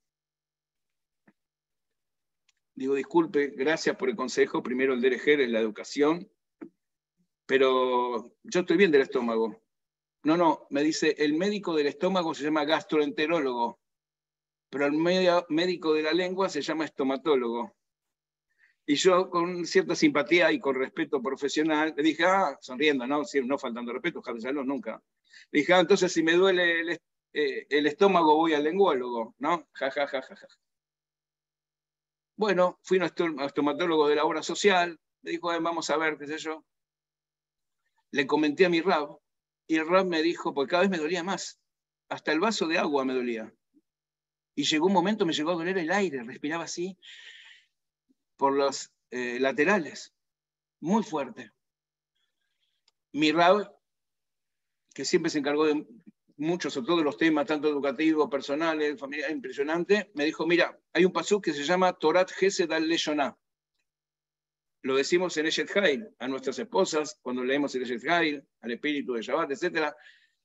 Digo, 2.75 2.95
disculpe, 2.95 3.49
gracias 3.49 3.97
por 3.97 4.09
el 4.09 4.17
consejo. 4.17 4.63
Primero 4.63 4.95
el 4.95 5.01
DRG 5.01 5.41
es 5.41 5.51
la 5.51 5.61
educación, 5.61 6.31
pero 7.47 8.33
yo 8.43 8.61
estoy 8.61 8.77
bien 8.77 8.91
del 8.91 9.03
estómago. 9.03 9.63
No, 10.25 10.37
no, 10.37 10.67
me 10.71 10.83
dice, 10.83 11.15
el 11.19 11.35
médico 11.35 11.75
del 11.75 11.89
estómago 11.89 12.35
se 12.35 12.45
llama 12.45 12.65
gastroenterólogo 12.65 13.83
pero 14.73 14.87
el 14.87 14.95
médico 15.51 15.93
de 15.93 16.03
la 16.03 16.15
lengua 16.15 16.49
se 16.49 16.63
llama 16.63 16.87
estomatólogo. 16.87 17.77
Y 18.85 18.97
yo, 18.97 19.31
con 19.31 19.65
cierta 19.65 19.95
simpatía 19.95 20.51
y 20.51 20.59
con 20.59 20.75
respeto 20.75 21.23
profesional, 21.23 21.95
le 21.97 22.03
dije, 22.03 22.25
ah, 22.25 22.59
sonriendo, 22.61 23.07
no, 23.07 23.23
no 23.45 23.59
faltando 23.59 23.93
respeto, 23.93 24.23
Salón 24.41 24.67
nunca. 24.67 25.01
Le 25.53 25.61
dije, 25.61 25.73
ah, 25.75 25.81
entonces 25.81 26.13
si 26.13 26.23
me 26.23 26.33
duele 26.33 26.81
el, 26.81 27.01
eh, 27.33 27.67
el, 27.71 27.87
estómago 27.87 28.37
voy 28.37 28.55
al 28.55 28.65
lenguólogo, 28.65 29.37
¿no? 29.39 29.69
Ja, 29.73 29.91
ja, 29.91 30.07
ja, 30.09 30.21
ja, 30.23 30.37
ja. 30.37 30.47
Bueno, 32.37 32.81
fui 32.83 32.99
un 32.99 33.05
estomatólogo 33.41 34.09
de 34.09 34.17
la 34.17 34.25
obra 34.25 34.43
social, 34.43 34.99
le 35.23 35.31
dijo, 35.31 35.49
vamos 35.61 35.89
a 35.91 35.97
ver, 35.97 36.19
qué 36.19 36.27
sé 36.27 36.39
yo. 36.39 36.65
Le 38.11 38.27
comenté 38.27 38.67
a 38.67 38.69
mi 38.69 38.81
rab, 38.81 39.17
y 39.69 39.77
el 39.77 39.87
rab 39.87 40.07
me 40.07 40.23
dijo, 40.23 40.53
porque 40.53 40.71
cada 40.71 40.83
vez 40.83 40.91
me 40.91 40.99
dolía 40.99 41.23
más, 41.23 41.61
hasta 42.09 42.33
el 42.33 42.41
vaso 42.41 42.67
de 42.67 42.79
agua 42.79 43.05
me 43.05 43.15
dolía. 43.15 43.55
Y 44.57 44.65
llegó 44.65 44.87
un 44.87 44.93
momento, 44.93 45.25
me 45.25 45.33
llegó 45.33 45.53
a 45.53 45.55
doler 45.55 45.79
el 45.79 45.93
aire, 45.93 46.25
respiraba 46.25 46.65
así 46.65 46.99
por 48.43 48.55
los 48.55 48.93
eh, 49.13 49.39
laterales, 49.39 50.13
muy 50.81 51.05
fuerte. 51.05 51.53
Mi 53.13 53.31
Rab, 53.31 53.73
que 54.93 55.05
siempre 55.05 55.31
se 55.31 55.39
encargó 55.39 55.67
de 55.67 55.87
muchos 56.39 56.77
o 56.77 56.83
todos 56.83 57.05
los 57.05 57.17
temas, 57.17 57.47
tanto 57.47 57.69
educativos, 57.69 58.29
personales, 58.29 58.99
familiares, 58.99 59.37
impresionante, 59.37 60.11
me 60.15 60.25
dijo, 60.25 60.45
mira, 60.45 60.77
hay 60.93 61.05
un 61.05 61.13
pasú 61.13 61.41
que 61.41 61.53
se 61.53 61.63
llama 61.63 61.93
Torat 61.93 62.33
Gesed 62.33 62.73
al 62.73 62.89
Leshoná. 62.89 63.39
Lo 64.83 64.97
decimos 64.97 65.37
en 65.37 65.47
Eshet 65.47 65.71
Hail, 65.77 66.09
a 66.19 66.27
nuestras 66.27 66.59
esposas, 66.59 67.21
cuando 67.23 67.45
leemos 67.45 67.73
el 67.77 67.83
Eshet 67.83 68.05
Hail, 68.09 68.45
al 68.61 68.73
espíritu 68.73 69.13
de 69.13 69.23
Shabbat, 69.23 69.53
etc. 69.53 69.95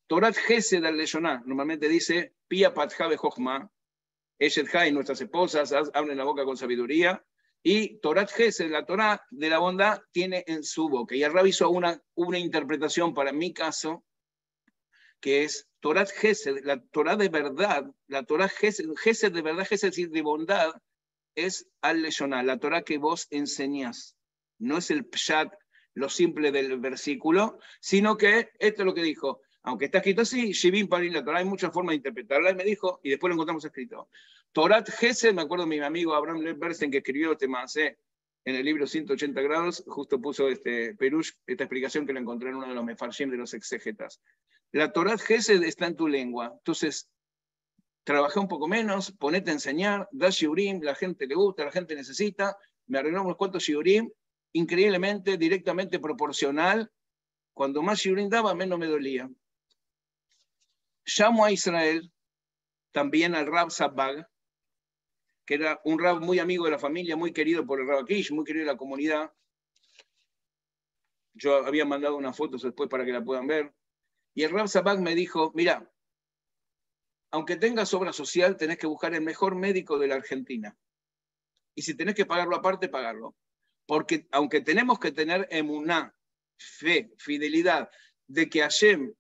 Torat 0.06 0.36
Gesed 0.36 0.86
al 0.86 0.98
Leshoná, 0.98 1.42
normalmente 1.48 1.90
dice, 1.90 2.36
Pia 2.48 2.76
Patjave 2.76 3.18
Jochma, 3.18 3.72
Eshet 4.38 4.68
Hay, 4.76 4.92
nuestras 4.92 5.20
esposas, 5.20 5.74
hablen 5.96 6.16
la 6.16 6.26
boca 6.26 6.46
con 6.46 6.58
sabiduría. 6.58 7.26
Y 7.70 8.00
Torat 8.00 8.32
Gesed, 8.32 8.72
la 8.72 8.86
Torah 8.86 9.22
de 9.30 9.50
la 9.50 9.60
bondad, 9.60 10.02
tiene 10.14 10.42
en 10.48 10.64
su 10.64 10.88
boca. 10.88 11.18
Y 11.18 11.24
el 11.24 11.34
rabbi 11.34 11.52
una, 11.70 12.02
una 12.16 12.40
interpretación 12.40 13.14
para 13.14 13.34
mi 13.34 13.52
caso, 13.52 14.06
que 15.20 15.44
es 15.44 15.68
Torat 15.82 16.10
Gesed, 16.10 16.64
la 16.64 16.82
Torah 16.82 17.18
de 17.18 17.28
verdad, 17.28 17.84
la 18.08 18.24
Torah 18.24 18.48
Gesed, 18.48 18.86
Gesed 18.96 19.34
de 19.34 19.42
verdad, 19.42 19.68
Gesed 19.68 19.92
de 20.10 20.22
bondad, 20.22 20.76
es 21.36 21.68
al 21.82 22.04
la 22.04 22.58
Torah 22.58 22.84
que 22.84 23.00
vos 23.00 23.28
enseñás. 23.32 24.16
No 24.60 24.78
es 24.78 24.90
el 24.90 25.04
pshat, 25.04 25.54
lo 25.94 26.08
simple 26.08 26.54
del 26.54 26.80
versículo, 26.80 27.60
sino 27.82 28.16
que 28.16 28.50
esto 28.60 28.84
es 28.84 28.86
lo 28.86 28.94
que 28.94 29.04
dijo. 29.04 29.42
aunque 29.64 29.86
está 29.86 29.98
escrito 29.98 30.22
así, 30.22 30.54
Shivim 30.54 30.88
Parim 30.88 31.12
la 31.12 31.26
Torah, 31.26 31.40
hay 31.40 31.46
muchas 31.46 31.74
formas 31.74 31.92
de 31.92 31.98
interpretarla, 31.98 32.52
y 32.52 32.56
me 32.56 32.64
dijo, 32.64 33.02
y 33.04 33.10
después 33.10 33.28
lo 33.28 33.34
encontramos 33.34 33.66
escrito. 33.66 34.08
Torat 34.52 34.90
Gesed, 34.90 35.34
me 35.34 35.44
acuerdo 35.44 35.66
de 35.66 35.70
mi 35.70 35.80
amigo 35.80 36.14
Abraham 36.14 36.42
Lerbersen 36.42 36.90
que 36.90 36.98
escribió 36.98 37.34
este 37.34 37.48
Maasé 37.48 37.98
en 38.46 38.56
el 38.56 38.64
libro 38.64 38.88
180 38.88 39.42
grados, 39.42 39.84
justo 39.88 40.22
puso 40.22 40.48
este 40.48 40.96
Perush, 40.96 41.32
esta 41.46 41.66
explicación 41.66 42.06
que 42.08 42.14
lo 42.14 42.20
encontré 42.20 42.50
en 42.50 42.56
uno 42.56 42.68
de 42.68 42.74
los 42.74 42.84
mefarshim 42.84 43.30
de 43.30 43.38
los 43.38 43.54
exegetas. 43.54 44.22
La 44.72 44.92
Torat 44.92 45.20
Gesed 45.20 45.64
está 45.64 45.88
en 45.88 45.96
tu 45.96 46.08
lengua, 46.08 46.54
entonces 46.58 47.10
trabajé 48.04 48.40
un 48.40 48.48
poco 48.48 48.68
menos, 48.70 49.12
ponete 49.12 49.52
a 49.52 49.54
enseñar, 49.54 50.08
da 50.12 50.30
shiurim, 50.30 50.82
la 50.82 50.96
gente 50.96 51.28
le 51.28 51.36
gusta, 51.36 51.66
la 51.66 51.72
gente 51.72 51.94
necesita, 51.94 52.58
me 52.86 53.00
arregló 53.00 53.22
unos 53.22 53.36
cuantos 53.36 53.64
shiurim, 53.64 54.10
increíblemente, 54.54 55.38
directamente 55.38 56.00
proporcional, 56.00 56.90
cuando 57.54 57.82
más 57.82 58.00
shiurim 58.00 58.30
daba, 58.30 58.56
menos 58.56 58.80
me 58.80 58.88
dolía. 58.88 59.30
Llamo 61.06 61.44
a 61.44 61.52
Israel, 61.52 62.12
también 62.94 63.36
al 63.36 63.46
Rab 63.46 63.72
Sabbag, 63.72 64.26
que 65.48 65.54
era 65.54 65.80
un 65.86 65.98
Rab 65.98 66.20
muy 66.20 66.40
amigo 66.40 66.66
de 66.66 66.72
la 66.72 66.78
familia, 66.78 67.16
muy 67.16 67.32
querido 67.32 67.66
por 67.66 67.80
el 67.80 67.88
Rab 67.88 68.00
Akish, 68.00 68.32
muy 68.34 68.44
querido 68.44 68.66
de 68.66 68.74
la 68.74 68.78
comunidad. 68.78 69.34
Yo 71.34 71.66
había 71.66 71.86
mandado 71.86 72.18
unas 72.18 72.36
fotos 72.36 72.64
después 72.64 72.90
para 72.90 73.06
que 73.06 73.14
la 73.14 73.24
puedan 73.24 73.48
ver. 73.48 73.74
Y 74.36 74.44
el 74.44 74.52
Rab 74.52 74.68
Sabbag 74.68 75.00
me 75.00 75.16
dijo, 75.16 75.54
mira, 75.56 75.90
aunque 77.32 77.56
tengas 77.56 77.94
obra 77.94 78.12
social, 78.12 78.58
tenés 78.58 78.78
que 78.78 78.88
buscar 78.88 79.14
el 79.14 79.22
mejor 79.22 79.56
médico 79.56 79.98
de 79.98 80.08
la 80.08 80.16
Argentina. 80.16 80.78
Y 81.76 81.84
si 81.84 81.96
tenés 81.96 82.16
que 82.16 82.26
pagarlo 82.26 82.58
aparte, 82.58 82.90
pagarlo. 82.90 83.34
Porque 83.86 84.28
aunque 84.32 84.60
tenemos 84.60 85.00
que 85.00 85.14
tener 85.14 85.48
emuná, 85.50 86.14
fe, 86.58 87.14
fidelidad, 87.18 87.90
de 88.28 88.50
que 88.50 88.60
Hashem 88.60 89.14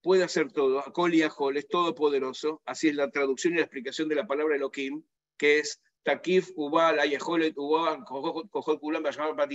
puede 0.00 0.24
hacer 0.24 0.50
todo, 0.52 0.78
Akol 0.78 1.14
y 1.14 1.20
Ahol 1.20 1.58
es 1.58 1.68
todopoderoso, 1.68 2.62
así 2.64 2.88
es 2.88 2.94
la 2.94 3.10
traducción 3.10 3.52
y 3.52 3.56
la 3.56 3.64
explicación 3.64 4.08
de 4.08 4.14
la 4.14 4.26
palabra 4.26 4.56
Elohim, 4.56 5.04
que 5.40 5.58
es 5.58 5.80
Takif, 6.02 6.50
Ubal, 6.54 7.00
Ayaholet, 7.00 7.56
Ubal, 7.56 8.04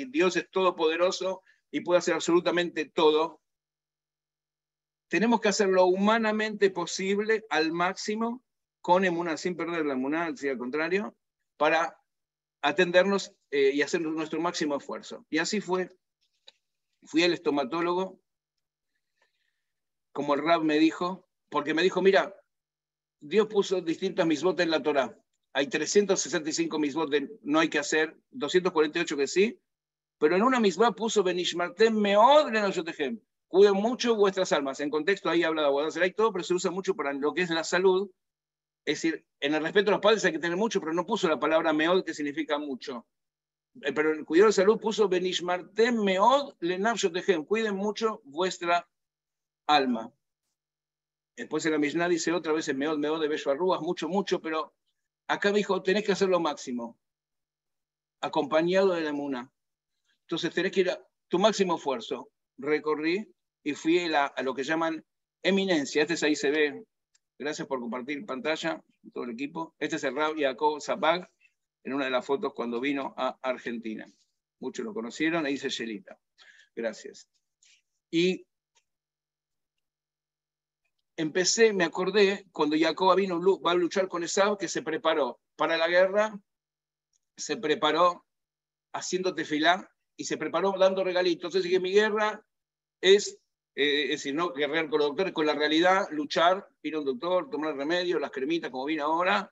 Dios 0.09 0.35
es 0.35 0.49
todopoderoso 0.49 1.43
y 1.69 1.81
puede 1.81 1.99
hacer 1.99 2.15
absolutamente 2.15 2.85
todo, 2.85 3.39
tenemos 5.07 5.41
que 5.41 5.49
hacer 5.49 5.67
lo 5.67 5.85
humanamente 5.85 6.71
posible 6.71 7.45
al 7.51 7.71
máximo 7.71 8.43
con 8.81 9.05
emuna, 9.05 9.37
sin 9.37 9.55
perder 9.55 9.85
la 9.85 9.93
emuná, 9.93 10.35
si 10.35 10.49
al 10.49 10.57
contrario, 10.57 11.15
para 11.55 12.01
atendernos 12.63 13.35
eh, 13.51 13.71
y 13.75 13.83
hacer 13.83 14.01
nuestro 14.01 14.41
máximo 14.41 14.77
esfuerzo. 14.77 15.23
Y 15.29 15.37
así 15.37 15.61
fue. 15.61 15.95
Fui 17.03 17.23
al 17.23 17.33
estomatólogo, 17.33 18.19
como 20.11 20.33
el 20.33 20.43
Rab 20.43 20.63
me 20.63 20.79
dijo, 20.79 21.27
porque 21.49 21.75
me 21.75 21.83
dijo, 21.83 22.01
mira, 22.01 22.35
Dios 23.19 23.45
puso 23.45 23.81
distintas 23.81 24.25
misbot 24.25 24.59
en 24.59 24.71
la 24.71 24.81
Torah. 24.81 25.15
Hay 25.57 25.67
365 25.67 26.77
misbot, 26.79 27.09
no 27.43 27.59
hay 27.59 27.69
que 27.69 27.79
hacer, 27.79 28.17
248 28.31 29.15
que 29.15 29.25
sí, 29.25 29.57
pero 30.17 30.35
en 30.35 30.43
una 30.43 30.59
misma 30.59 30.93
puso 30.93 31.23
Benishmartem 31.23 31.95
Meod 31.95 32.51
Lenoyotejem 32.51 33.21
cuiden 33.47 33.75
mucho 33.75 34.15
vuestras 34.17 34.51
almas. 34.51 34.81
En 34.81 34.89
contexto 34.89 35.29
ahí 35.29 35.43
habla 35.43 35.61
de 35.61 35.67
Aguadazera 35.69 36.07
y 36.07 36.11
todo, 36.11 36.33
pero 36.33 36.43
se 36.43 36.53
usa 36.53 36.71
mucho 36.71 36.93
para 36.93 37.13
lo 37.13 37.33
que 37.33 37.43
es 37.43 37.49
la 37.49 37.63
salud. 37.63 38.11
Es 38.83 39.01
decir, 39.01 39.25
en 39.39 39.53
el 39.53 39.63
respeto 39.63 39.91
a 39.91 39.93
los 39.93 40.01
padres 40.01 40.25
hay 40.25 40.33
que 40.33 40.39
tener 40.39 40.57
mucho, 40.57 40.81
pero 40.81 40.91
no 40.91 41.05
puso 41.05 41.29
la 41.29 41.39
palabra 41.39 41.71
meod, 41.71 42.03
que 42.03 42.13
significa 42.13 42.57
mucho. 42.57 43.07
Eh, 43.81 43.93
pero 43.93 44.11
en 44.11 44.19
el 44.19 44.25
cuidado 44.25 44.47
de 44.47 44.53
salud 44.53 44.77
puso 44.77 45.07
benishmartem 45.07 46.03
meod 46.03 46.55
lenavshotehem. 46.59 47.45
Cuiden 47.45 47.77
mucho 47.77 48.19
vuestra 48.25 48.89
alma. 49.67 50.13
Después 51.37 51.65
en 51.65 51.71
la 51.71 51.77
Mishnah 51.77 52.09
dice 52.09 52.33
otra 52.33 52.51
vez 52.51 52.73
meod, 52.75 52.97
meod 52.97 53.21
de 53.21 53.29
bello 53.29 53.51
arrugas, 53.51 53.79
mucho, 53.79 54.09
mucho, 54.09 54.41
pero 54.41 54.73
acá 55.27 55.51
dijo, 55.51 55.81
tenés 55.81 56.03
que 56.03 56.11
hacer 56.11 56.29
lo 56.29 56.39
máximo, 56.39 56.97
acompañado 58.21 58.93
de 58.93 59.01
la 59.01 59.13
muna. 59.13 59.51
Entonces 60.21 60.53
tenés 60.53 60.71
que 60.71 60.81
ir 60.81 60.89
a 60.89 61.07
tu 61.27 61.39
máximo 61.39 61.75
esfuerzo. 61.75 62.29
Recorrí 62.57 63.27
y 63.63 63.73
fui 63.73 63.99
a, 64.13 64.33
lo 64.43 64.53
que 64.53 64.63
llaman 64.63 65.05
eminencia. 65.43 66.01
Este 66.01 66.15
es 66.15 66.23
ahí 66.23 66.35
se 66.35 66.51
ve. 66.51 66.83
Gracias 67.37 67.67
por 67.67 67.79
compartir 67.79 68.25
pantalla, 68.25 68.81
todo 69.13 69.25
el 69.25 69.31
equipo. 69.31 69.75
Este 69.77 69.97
es 69.97 70.03
el 70.05 70.15
Rab 70.15 70.35
Jacob 70.37 70.81
Zapag, 70.81 71.29
en 71.83 71.93
una 71.93 72.05
de 72.05 72.11
las 72.11 72.25
fotos 72.25 72.53
cuando 72.53 72.79
vino 72.79 73.13
a 73.17 73.37
Argentina. 73.41 74.05
Muchos 74.59 74.85
lo 74.85 74.93
conocieron, 74.93 75.45
ahí 75.45 75.53
dice 75.53 75.69
Shelita. 75.69 76.17
Gracias. 76.75 77.27
Y 78.09 78.45
empecé, 81.17 81.73
me 81.73 81.83
acordé, 81.83 82.45
cuando 82.51 82.77
Jacob 82.77 83.15
vino, 83.15 83.39
va 83.61 83.71
a 83.71 83.75
luchar 83.75 84.07
con 84.07 84.23
Esau, 84.23 84.57
que 84.57 84.67
se 84.67 84.81
preparó 84.81 85.39
para 85.55 85.77
la 85.77 85.87
guerra, 85.87 86.39
se 87.37 87.57
preparó 87.57 88.25
haciendo 88.93 89.33
tefilá 89.33 89.89
y 90.15 90.25
se 90.25 90.37
preparó 90.37 90.73
dando 90.77 91.03
regalitos. 91.03 91.45
Entonces 91.45 91.63
dije, 91.63 91.79
mi 91.79 91.91
guerra 91.91 92.43
es 93.01 93.39
eh, 93.75 94.03
es 94.05 94.09
decir, 94.09 94.33
no 94.33 94.53
guerrear 94.53 94.89
con 94.89 94.99
los 94.99 95.09
doctores, 95.09 95.33
con 95.33 95.45
la 95.45 95.53
realidad, 95.53 96.07
luchar, 96.11 96.65
ir 96.81 96.95
a 96.95 96.99
un 96.99 97.05
doctor, 97.05 97.49
tomar 97.49 97.75
remedio, 97.75 98.19
las 98.19 98.31
cremitas, 98.31 98.71
como 98.71 98.85
viene 98.85 99.03
ahora. 99.03 99.51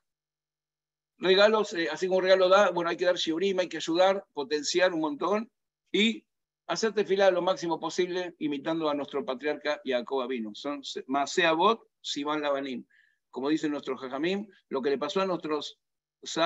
Regalos, 1.17 1.73
eh, 1.73 1.89
así 1.91 2.07
como 2.07 2.21
regalo 2.21 2.47
da, 2.47 2.71
bueno, 2.71 2.89
hay 2.89 2.95
que 2.95 3.05
dar 3.05 3.17
shiurima, 3.17 3.63
hay 3.63 3.69
que 3.69 3.77
ayudar, 3.77 4.25
potenciar 4.33 4.93
un 4.93 5.01
montón 5.01 5.51
y 5.91 6.25
hacerte 6.67 7.05
filar 7.05 7.33
lo 7.33 7.41
máximo 7.41 7.79
posible, 7.79 8.35
imitando 8.39 8.89
a 8.89 8.93
nuestro 8.93 9.25
patriarca 9.25 9.81
Jacob 9.83 10.21
Avino. 10.21 10.51
Son 10.53 10.81
Masea 11.07 11.53
Bot, 11.53 11.87
Sivan 12.01 12.41
Lavanim. 12.41 12.85
Como 13.29 13.49
dice 13.49 13.69
nuestro 13.69 13.97
Jajamim, 13.97 14.47
lo 14.69 14.81
que 14.81 14.89
le 14.89 14.97
pasó 14.97 15.21
a 15.21 15.25
nuestros 15.25 15.79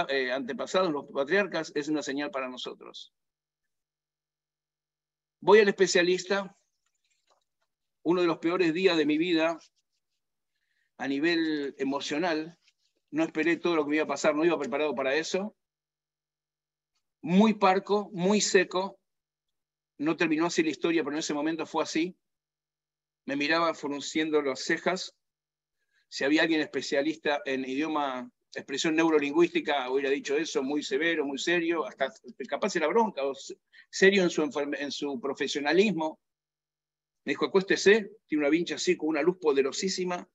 eh, 0.10 0.32
antepasados, 0.32 0.92
los 0.92 1.06
patriarcas, 1.06 1.72
es 1.76 1.88
una 1.88 2.02
señal 2.02 2.32
para 2.32 2.50
nosotros. 2.50 3.14
Voy 5.40 5.60
al 5.60 5.68
especialista, 5.68 6.58
uno 8.04 8.22
de 8.22 8.28
los 8.28 8.40
peores 8.40 8.74
días 8.74 8.98
de 8.98 9.06
mi 9.06 9.18
vida 9.18 9.60
a 10.98 11.08
nivel 11.08 11.76
emocional. 11.78 12.58
No 13.12 13.24
esperé 13.24 13.58
todo 13.58 13.76
lo 13.76 13.84
que 13.84 13.90
me 13.92 13.96
iba 13.98 14.06
a 14.06 14.08
pasar, 14.08 14.36
no 14.36 14.46
iba 14.46 14.58
preparado 14.58 14.96
para 14.96 15.16
eso. 15.16 15.56
Muy 17.22 17.54
parco, 17.54 18.10
muy 18.14 18.42
seco. 18.42 18.97
No 19.98 20.16
terminó 20.16 20.46
así 20.46 20.64
la 20.64 20.70
historia, 20.70 21.04
pero 21.04 21.16
en 21.16 21.20
ese 21.20 21.34
momento 21.34 21.66
fue 21.66 21.84
así. 21.84 22.16
Me 23.26 23.36
miraba 23.36 23.74
frunciendo 23.74 24.42
las 24.42 24.62
cejas. 24.62 25.16
Si 26.10 26.24
había 26.24 26.44
alguien 26.44 26.62
especialista 26.62 27.42
en 27.46 27.66
idioma, 27.66 28.32
expresión 28.54 28.96
neurolingüística, 28.96 29.90
hubiera 29.90 30.10
dicho 30.10 30.38
eso, 30.38 30.64
muy 30.64 30.84
severo, 30.84 31.26
muy 31.26 31.38
serio, 31.38 31.86
hasta 31.86 32.14
capaz 32.48 32.76
era 32.76 32.88
bronca, 32.88 33.22
serio 33.90 34.24
en 34.24 34.30
su, 34.30 34.50
en 34.78 34.92
su 34.92 35.20
profesionalismo 35.20 36.20
me 37.28 37.32
dijo, 37.32 37.44
acuéstese, 37.44 38.10
tiene 38.26 38.44
una 38.46 38.50
vincha 38.50 38.76
así 38.76 38.96
con 38.96 39.10
una 39.10 39.22
luz 39.22 39.38
poderosísima. 39.42 40.30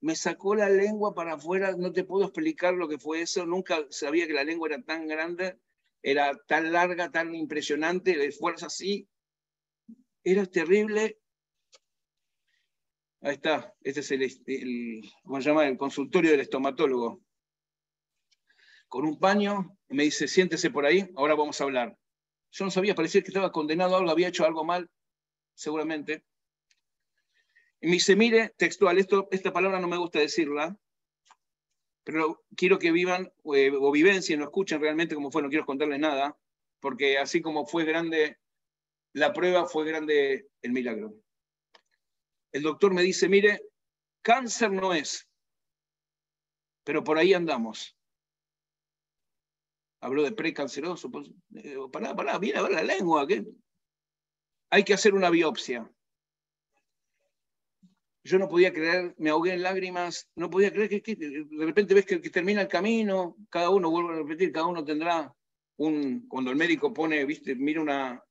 Me 0.00 0.16
sacó 0.16 0.54
la 0.54 0.70
lengua 0.70 1.14
para 1.14 1.34
afuera, 1.34 1.76
no 1.76 1.92
te 1.92 2.02
puedo 2.02 2.24
explicar 2.24 2.72
lo 2.72 2.88
que 2.88 2.96
fue 2.96 3.20
eso, 3.20 3.44
nunca 3.44 3.84
sabía 3.90 4.26
que 4.26 4.32
la 4.32 4.42
lengua 4.42 4.70
era 4.70 4.82
tan 4.82 5.06
grande, 5.06 5.58
era 6.02 6.32
tan 6.46 6.72
larga, 6.72 7.10
tan 7.10 7.34
impresionante, 7.34 8.16
de 8.16 8.32
fuerza 8.32 8.66
así. 8.66 9.08
Era 10.24 10.46
terrible. 10.46 11.18
Ahí 13.22 13.34
está, 13.34 13.74
este 13.82 14.00
es 14.00 14.10
el, 14.10 15.02
¿cómo 15.24 15.40
se 15.40 15.48
llama? 15.48 15.68
el 15.68 15.76
consultorio 15.76 16.30
del 16.30 16.40
estomatólogo. 16.40 17.20
Con 18.88 19.04
un 19.04 19.18
paño, 19.18 19.76
me 19.88 20.04
dice, 20.04 20.26
siéntese 20.26 20.70
por 20.70 20.86
ahí, 20.86 21.08
ahora 21.16 21.34
vamos 21.34 21.60
a 21.60 21.64
hablar. 21.64 21.96
Yo 22.50 22.64
no 22.64 22.70
sabía, 22.70 22.94
parecía 22.94 23.20
que 23.20 23.28
estaba 23.28 23.52
condenado 23.52 23.94
a 23.94 23.98
algo, 23.98 24.10
había 24.10 24.28
hecho 24.28 24.44
algo 24.44 24.64
mal, 24.64 24.90
seguramente. 25.54 26.24
Y 27.80 27.86
me 27.86 27.92
dice, 27.92 28.16
mire, 28.16 28.54
textual, 28.56 28.98
esta 28.98 29.52
palabra 29.52 29.80
no 29.80 29.88
me 29.88 29.98
gusta 29.98 30.18
decirla, 30.18 30.76
pero 32.04 32.44
quiero 32.56 32.78
que 32.78 32.92
vivan 32.92 33.32
eh, 33.54 33.70
o 33.72 33.92
vivencien, 33.92 34.40
no 34.40 34.46
escuchen 34.46 34.80
realmente 34.80 35.14
cómo 35.14 35.30
fue, 35.30 35.42
no 35.42 35.48
quiero 35.48 35.66
contarles 35.66 36.00
nada, 36.00 36.36
porque 36.80 37.18
así 37.18 37.40
como 37.40 37.66
fue 37.66 37.84
grande 37.84 38.38
la 39.12 39.32
prueba, 39.32 39.66
fue 39.66 39.84
grande 39.84 40.48
el 40.62 40.72
milagro. 40.72 41.14
El 42.52 42.62
doctor 42.62 42.92
me 42.94 43.02
dice, 43.02 43.28
mire, 43.28 43.62
cáncer 44.22 44.72
no 44.72 44.94
es, 44.94 45.28
pero 46.84 47.04
por 47.04 47.18
ahí 47.18 47.34
andamos. 47.34 47.96
Habló 50.00 50.22
de 50.22 50.32
precanceroso, 50.32 51.10
pues, 51.10 51.30
eh, 51.56 51.76
pará, 51.92 52.16
pará, 52.16 52.38
viene 52.38 52.58
a 52.58 52.62
ver 52.62 52.72
la 52.72 52.82
lengua. 52.82 53.26
Hay 54.70 54.84
que 54.84 54.94
hacer 54.94 55.14
una 55.14 55.28
biopsia. 55.28 55.90
Yo 58.22 58.38
no 58.38 58.48
podía 58.48 58.72
creer, 58.72 59.14
me 59.18 59.30
ahogué 59.30 59.54
en 59.54 59.62
lágrimas, 59.62 60.28
no 60.34 60.50
podía 60.50 60.72
creer 60.72 61.02
que, 61.02 61.16
de 61.16 61.64
repente 61.64 61.94
ves 61.94 62.04
que, 62.04 62.18
termina 62.18 62.60
el 62.60 62.68
camino, 62.68 63.36
cada 63.48 63.70
uno, 63.70 63.90
vuelvo 63.90 64.10
a 64.10 64.16
repetir, 64.16 64.52
cada 64.52 64.66
uno 64.66 64.84
tendrá 64.84 65.34
un, 65.78 66.28
cuando 66.28 66.50
el 66.50 66.56
médico 66.56 66.92
pone, 66.92 67.24
viste, 67.24 67.54
mira 67.54 67.80
una 67.80 68.22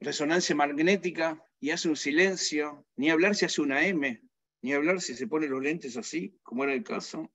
resonancia 0.00 0.54
magnética, 0.54 1.42
y 1.60 1.70
hace 1.70 1.88
un 1.88 1.96
silencio, 1.96 2.86
ni 2.96 3.10
hablar 3.10 3.34
si 3.34 3.44
hace 3.44 3.60
una 3.60 3.86
M, 3.86 4.20
ni 4.62 4.72
hablar 4.72 5.00
si 5.00 5.14
se 5.14 5.26
pone 5.26 5.48
los 5.48 5.62
lentes 5.62 5.96
así, 5.96 6.38
como 6.42 6.64
era 6.64 6.74
el 6.74 6.84
caso. 6.84 7.32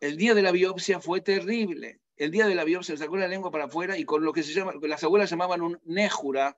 El 0.00 0.16
día 0.16 0.34
de 0.34 0.42
la 0.42 0.52
biopsia 0.52 1.00
fue 1.00 1.20
terrible. 1.20 2.00
El 2.16 2.30
día 2.30 2.46
de 2.46 2.54
la 2.54 2.64
biopsia 2.64 2.96
sacó 2.96 3.16
la 3.16 3.26
lengua 3.26 3.50
para 3.50 3.64
afuera 3.64 3.98
y 3.98 4.04
con 4.04 4.24
lo 4.24 4.32
que 4.32 4.42
se 4.42 4.52
llama, 4.52 4.74
las 4.82 5.02
abuelas 5.02 5.30
llamaban 5.30 5.62
un 5.62 5.80
néjura, 5.84 6.56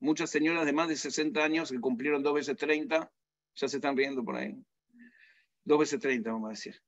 muchas 0.00 0.30
señoras 0.30 0.66
de 0.66 0.72
más 0.72 0.88
de 0.88 0.96
60 0.96 1.42
años 1.42 1.70
que 1.70 1.80
cumplieron 1.80 2.22
dos 2.22 2.34
veces 2.34 2.56
30, 2.56 3.10
ya 3.54 3.68
se 3.68 3.76
están 3.76 3.96
riendo 3.96 4.24
por 4.24 4.36
ahí. 4.36 4.54
Dos 5.64 5.78
veces 5.78 6.00
30, 6.00 6.32
vamos 6.32 6.48
a 6.48 6.50
decir 6.50 6.80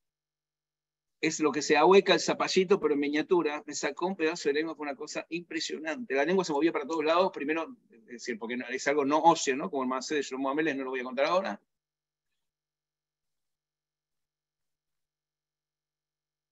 es 1.21 1.41
lo 1.41 1.53
que 1.53 1.63
se 1.63 1.77
ahueca 1.77 2.15
el 2.15 2.21
zapallito, 2.21 2.81
pero 2.81 2.95
en 2.95 3.01
miniatura, 3.01 3.63
me 3.67 3.75
sacó 3.75 4.07
un 4.07 4.17
pedazo 4.17 4.49
de 4.49 4.55
lengua, 4.55 4.75
fue 4.75 4.85
una 4.85 4.97
cosa 4.97 5.27
impresionante. 5.29 6.15
La 6.15 6.25
lengua 6.25 6.45
se 6.45 6.53
movía 6.53 6.73
para 6.73 6.87
todos 6.87 7.05
lados, 7.05 7.31
primero, 7.33 7.77
es 7.91 8.07
decir, 8.07 8.39
porque 8.39 8.59
es 8.71 8.89
algo 8.89 9.05
no 9.05 9.19
óseo, 9.19 9.55
¿no? 9.57 9.71
Como 9.71 9.83
el 9.83 9.89
macé 9.89 10.15
de 10.15 10.23
Shlomo 10.23 10.51
Ameles, 10.51 10.77
no 10.77 10.85
lo 10.85 10.91
voy 10.91 11.01
a 11.01 11.05
contar 11.05 11.27
ahora. 11.27 11.61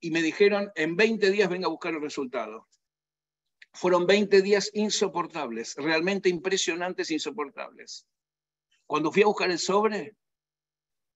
Y 0.01 0.11
me 0.11 0.23
dijeron, 0.23 0.71
en 0.75 0.97
20 0.97 1.31
días 1.31 1.49
venga 1.49 1.66
a 1.66 1.71
buscar 1.71 1.94
el 1.94 2.01
resultado. 2.01 2.68
Fueron 3.79 4.07
20 4.07 4.43
días 4.43 4.73
insoportables, 4.75 5.77
realmente 5.77 6.29
impresionantes, 6.29 7.12
insoportables. 7.12 8.09
Cuando 8.87 9.12
fui 9.12 9.23
a 9.23 9.27
buscar 9.27 9.53
el 9.53 9.61
sobre, 9.61 10.17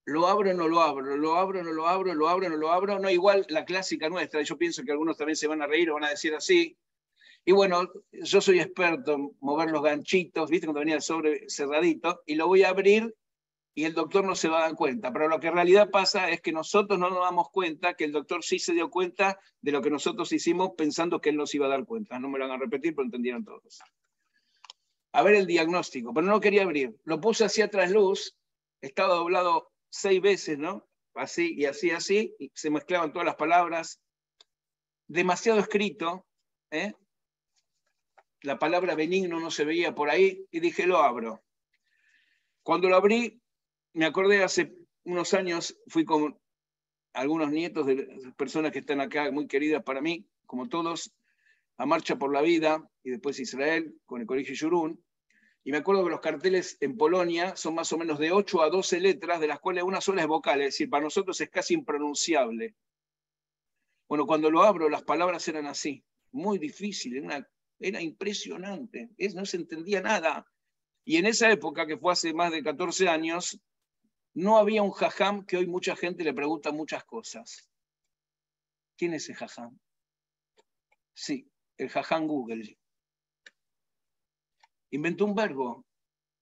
lo 0.05 0.29
abro, 0.29 0.55
no 0.55 0.69
lo 0.69 0.81
abro, 0.81 1.17
lo 1.17 1.35
abro, 1.35 1.65
no 1.65 1.73
lo 1.73 1.89
abro, 1.89 2.15
lo 2.15 2.29
abro, 2.29 2.49
no 2.49 2.57
lo 2.57 2.71
abro, 2.71 3.01
no 3.01 3.11
igual 3.11 3.45
la 3.49 3.65
clásica 3.65 4.09
nuestra, 4.09 4.43
yo 4.43 4.57
pienso 4.57 4.85
que 4.85 4.93
algunos 4.93 5.17
también 5.17 5.35
se 5.35 5.49
van 5.49 5.61
a 5.61 5.67
reír 5.67 5.91
o 5.91 5.95
van 5.95 6.05
a 6.05 6.11
decir 6.11 6.37
así. 6.37 6.79
Y 7.45 7.51
bueno, 7.51 7.91
yo 8.13 8.41
soy 8.41 8.61
experto 8.61 9.15
en 9.15 9.37
mover 9.41 9.73
los 9.73 9.83
ganchitos, 9.83 10.49
viste 10.49 10.69
cuando 10.69 10.81
venía 10.81 10.95
el 10.95 11.03
sobre 11.03 11.51
cerradito, 11.51 12.23
y 12.27 12.37
lo 12.37 12.47
voy 12.47 12.63
a 12.63 12.69
abrir 12.69 13.13
y 13.75 13.85
el 13.85 13.95
doctor 13.95 14.25
no 14.25 14.35
se 14.35 14.49
va 14.49 14.59
a 14.59 14.63
dar 14.63 14.75
cuenta. 14.75 15.13
Pero 15.13 15.29
lo 15.29 15.41
que 15.41 15.49
en 15.49 15.55
realidad 15.55 15.91
pasa 15.91 16.31
es 16.31 16.41
que 16.41 16.53
nosotros 16.53 16.99
no 16.99 17.09
nos 17.09 17.21
damos 17.21 17.49
cuenta 17.51 17.95
que 17.95 18.05
el 18.05 18.13
doctor 18.13 18.45
sí 18.45 18.59
se 18.59 18.73
dio 18.75 18.91
cuenta 18.91 19.39
de 19.61 19.73
lo 19.73 19.81
que 19.81 19.91
nosotros 19.91 20.33
hicimos 20.33 20.73
pensando 20.77 21.21
que 21.21 21.31
él 21.31 21.37
nos 21.37 21.55
iba 21.55 21.67
a 21.67 21.71
dar 21.71 21.85
cuenta. 21.85 22.19
No 22.19 22.29
me 22.29 22.39
lo 22.39 22.49
van 22.49 22.57
a 22.57 22.63
repetir, 22.63 22.95
pero 22.95 23.07
entendieron 23.07 23.45
todos. 23.45 23.81
A 25.13 25.23
ver 25.23 25.35
el 25.35 25.47
diagnóstico, 25.47 26.13
pero 26.13 26.27
no 26.27 26.41
quería 26.41 26.63
abrir. 26.63 26.97
Lo 27.05 27.21
puse 27.21 27.45
hacia 27.45 27.67
atrás 27.67 27.91
luz, 27.91 28.37
estaba 28.81 29.15
doblado 29.15 29.71
seis 29.91 30.21
veces, 30.21 30.59
¿no? 30.59 30.87
Así 31.15 31.55
y 31.55 31.67
así, 31.67 31.91
así, 31.91 32.35
y 32.39 32.51
se 32.55 32.71
mezclaban 32.71 33.13
todas 33.13 33.27
las 33.27 33.37
palabras. 33.37 34.01
Demasiado 35.07 35.61
escrito, 35.61 36.27
¿eh? 36.71 36.95
La 38.41 38.59
palabra 38.59 38.95
benigno 38.95 39.39
no 39.39 39.51
se 39.51 39.65
veía 39.65 39.95
por 39.95 40.11
ahí 40.11 40.47
y 40.51 40.61
dije, 40.61 40.87
lo 40.87 40.99
abro. 40.99 41.43
Cuando 42.63 42.89
lo 42.89 42.97
abrí, 42.97 43.42
me 43.95 44.07
acordé 44.07 44.43
hace 44.43 44.75
unos 45.05 45.35
años, 45.35 45.77
fui 45.89 46.05
con 46.05 46.39
algunos 47.13 47.51
nietos 47.51 47.87
de 47.87 48.33
personas 48.37 48.73
que 48.73 48.79
están 48.79 49.01
acá, 49.01 49.31
muy 49.31 49.47
queridas 49.47 49.83
para 49.83 50.01
mí, 50.01 50.27
como 50.47 50.69
todos, 50.69 51.13
a 51.77 51.87
Marcha 51.87 52.17
por 52.17 52.33
la 52.33 52.43
Vida 52.43 52.89
y 53.03 53.11
después 53.11 53.39
Israel 53.41 53.95
con 54.07 54.21
el 54.21 54.27
Colegio 54.27 54.55
Yurún. 54.55 55.03
Y 55.65 55.71
me 55.71 55.79
acuerdo 55.79 56.05
que 56.05 56.11
los 56.11 56.21
carteles 56.21 56.77
en 56.81 56.97
Polonia 56.97 57.55
son 57.55 57.75
más 57.75 57.93
o 57.93 57.99
menos 57.99 58.19
de 58.19 58.33
8 58.33 58.63
a 58.63 58.71
12 58.71 59.01
letras, 59.01 59.41
de 59.41 59.47
las 59.47 59.61
cuales 59.61 59.85
una 59.85 60.01
sola 60.01 60.23
es 60.23 60.29
vocal, 60.29 60.61
es 60.61 60.69
decir, 60.69 60.91
para 60.91 61.05
nosotros 61.05 61.41
es 61.41 61.51
casi 61.51 61.75
impronunciable. 61.75 62.75
Bueno, 64.09 64.27
cuando 64.27 64.51
lo 64.51 64.63
abro, 64.63 64.89
las 64.89 65.05
palabras 65.05 65.47
eran 65.49 65.67
así, 65.67 66.05
muy 66.33 66.59
difíciles, 66.59 67.25
era 67.79 68.01
impresionante, 68.01 69.11
no 69.35 69.47
se 69.47 69.57
entendía 69.59 70.01
nada. 70.01 70.47
Y 71.05 71.17
en 71.17 71.27
esa 71.27 71.51
época, 71.51 71.87
que 71.87 71.97
fue 71.97 72.13
hace 72.13 72.35
más 72.35 72.53
de 72.53 72.63
14 72.63 73.09
años, 73.09 73.61
no 74.35 74.57
había 74.57 74.83
un 74.83 74.93
jajam 74.93 75.45
que 75.45 75.57
hoy 75.57 75.67
mucha 75.67 75.95
gente 75.97 76.25
le 76.25 76.33
pregunta 76.33 76.73
muchas 76.73 77.05
cosas. 77.05 77.69
¿Quién 78.97 79.15
es 79.15 79.29
el 79.29 79.37
jajam? 79.37 79.79
Sí, 81.15 81.51
el 81.77 81.89
jajam 81.89 82.27
Google. 82.27 82.79
Inventó 84.91 85.25
un 85.25 85.35
verbo. 85.35 85.85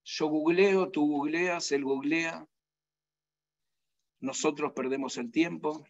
Yo 0.04 0.26
googleo, 0.28 0.90
tú 0.90 1.06
googleas, 1.06 1.72
él 1.72 1.84
googlea. 1.84 2.46
Nosotros 4.20 4.72
perdemos 4.72 5.16
el 5.16 5.30
tiempo. 5.30 5.86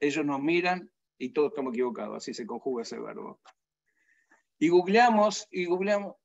Ellos 0.00 0.24
nos 0.24 0.40
miran 0.40 0.92
y 1.18 1.30
todos 1.30 1.50
estamos 1.50 1.72
equivocados. 1.72 2.16
Así 2.16 2.34
se 2.34 2.46
conjuga 2.46 2.82
ese 2.82 2.98
verbo. 2.98 3.40
Y 4.58 4.68
googleamos, 4.68 5.46
y 5.50 5.66
googleamos. 5.66 6.16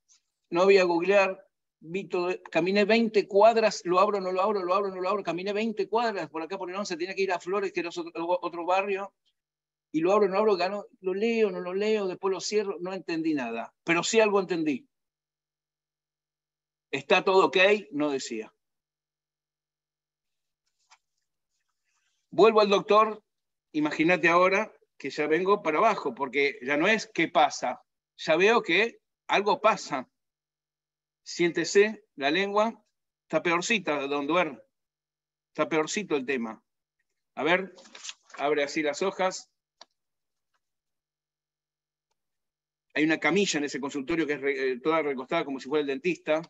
No 0.49 0.65
voy 0.65 0.77
a 0.77 0.83
googlear. 0.83 1.44
Vi 1.79 2.09
caminé 2.51 2.85
20 2.85 3.27
cuadras, 3.27 3.81
lo 3.85 3.99
abro, 3.99 4.19
no 4.19 4.31
lo 4.31 4.41
abro, 4.41 4.63
lo 4.63 4.73
abro, 4.73 4.89
no 4.89 5.01
lo 5.01 5.09
abro. 5.09 5.23
Caminé 5.23 5.53
20 5.53 5.87
cuadras 5.87 6.29
por 6.29 6.41
acá 6.41 6.57
por 6.57 6.69
el 6.69 6.75
11, 6.75 6.97
tenía 6.97 7.15
que 7.15 7.21
ir 7.21 7.31
a 7.31 7.39
Flores, 7.39 7.71
que 7.71 7.81
era 7.81 7.89
otro, 7.89 8.65
barrio 8.65 9.13
y 9.91 10.01
lo 10.01 10.11
abro, 10.11 10.27
no 10.27 10.37
abro, 10.37 10.57
lo 11.01 11.13
leo, 11.13 11.51
no 11.51 11.61
lo 11.61 11.73
leo, 11.73 12.07
después 12.07 12.33
lo 12.33 12.41
cierro, 12.41 12.77
no 12.81 12.91
entendí 12.91 13.33
nada, 13.33 13.73
pero 13.83 14.03
sí 14.03 14.19
algo 14.19 14.41
entendí. 14.41 14.87
¿Está 16.91 17.23
todo 17.23 17.45
ok? 17.45 17.57
No 17.91 18.09
decía. 18.09 18.53
Vuelvo 22.29 22.59
al 22.59 22.69
doctor, 22.69 23.23
imagínate 23.71 24.27
ahora 24.27 24.73
que 24.97 25.09
ya 25.09 25.27
vengo 25.27 25.61
para 25.61 25.77
abajo, 25.77 26.13
porque 26.13 26.59
ya 26.61 26.75
no 26.75 26.87
es 26.87 27.09
qué 27.13 27.29
pasa, 27.29 27.81
ya 28.17 28.35
veo 28.35 28.61
que 28.61 28.99
algo 29.27 29.61
pasa. 29.61 30.09
Siéntese, 31.25 32.05
la 32.15 32.31
lengua 32.31 32.81
está 33.23 33.43
peorcita, 33.43 33.99
don 34.07 34.27
Duer. 34.27 34.63
Está 35.49 35.67
peorcito 35.67 36.15
el 36.15 36.25
tema. 36.25 36.63
A 37.35 37.43
ver, 37.43 37.73
abre 38.37 38.63
así 38.63 38.81
las 38.81 39.01
hojas. 39.01 39.49
Hay 42.93 43.03
una 43.03 43.17
camilla 43.17 43.57
en 43.57 43.65
ese 43.65 43.81
consultorio 43.81 44.25
que 44.25 44.33
es 44.33 44.41
eh, 44.43 44.79
toda 44.81 45.01
recostada 45.01 45.43
como 45.43 45.59
si 45.59 45.67
fuera 45.67 45.81
el 45.81 45.87
dentista 45.87 46.41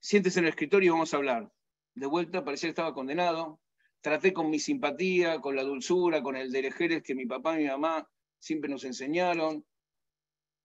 siéntese 0.00 0.40
en 0.40 0.46
el 0.46 0.50
escritorio 0.50 0.88
y 0.88 0.90
vamos 0.90 1.12
a 1.14 1.18
hablar. 1.18 1.52
De 1.94 2.06
vuelta, 2.06 2.44
parecía 2.44 2.68
que 2.68 2.70
estaba 2.70 2.94
condenado. 2.94 3.60
Traté 4.00 4.32
con 4.32 4.50
mi 4.50 4.58
simpatía, 4.58 5.40
con 5.40 5.54
la 5.54 5.62
dulzura, 5.62 6.22
con 6.22 6.36
el 6.36 6.50
derejeres 6.50 7.02
que 7.02 7.14
mi 7.14 7.26
papá 7.26 7.54
y 7.54 7.64
mi 7.64 7.68
mamá 7.68 8.08
siempre 8.38 8.70
nos 8.70 8.84
enseñaron. 8.84 9.64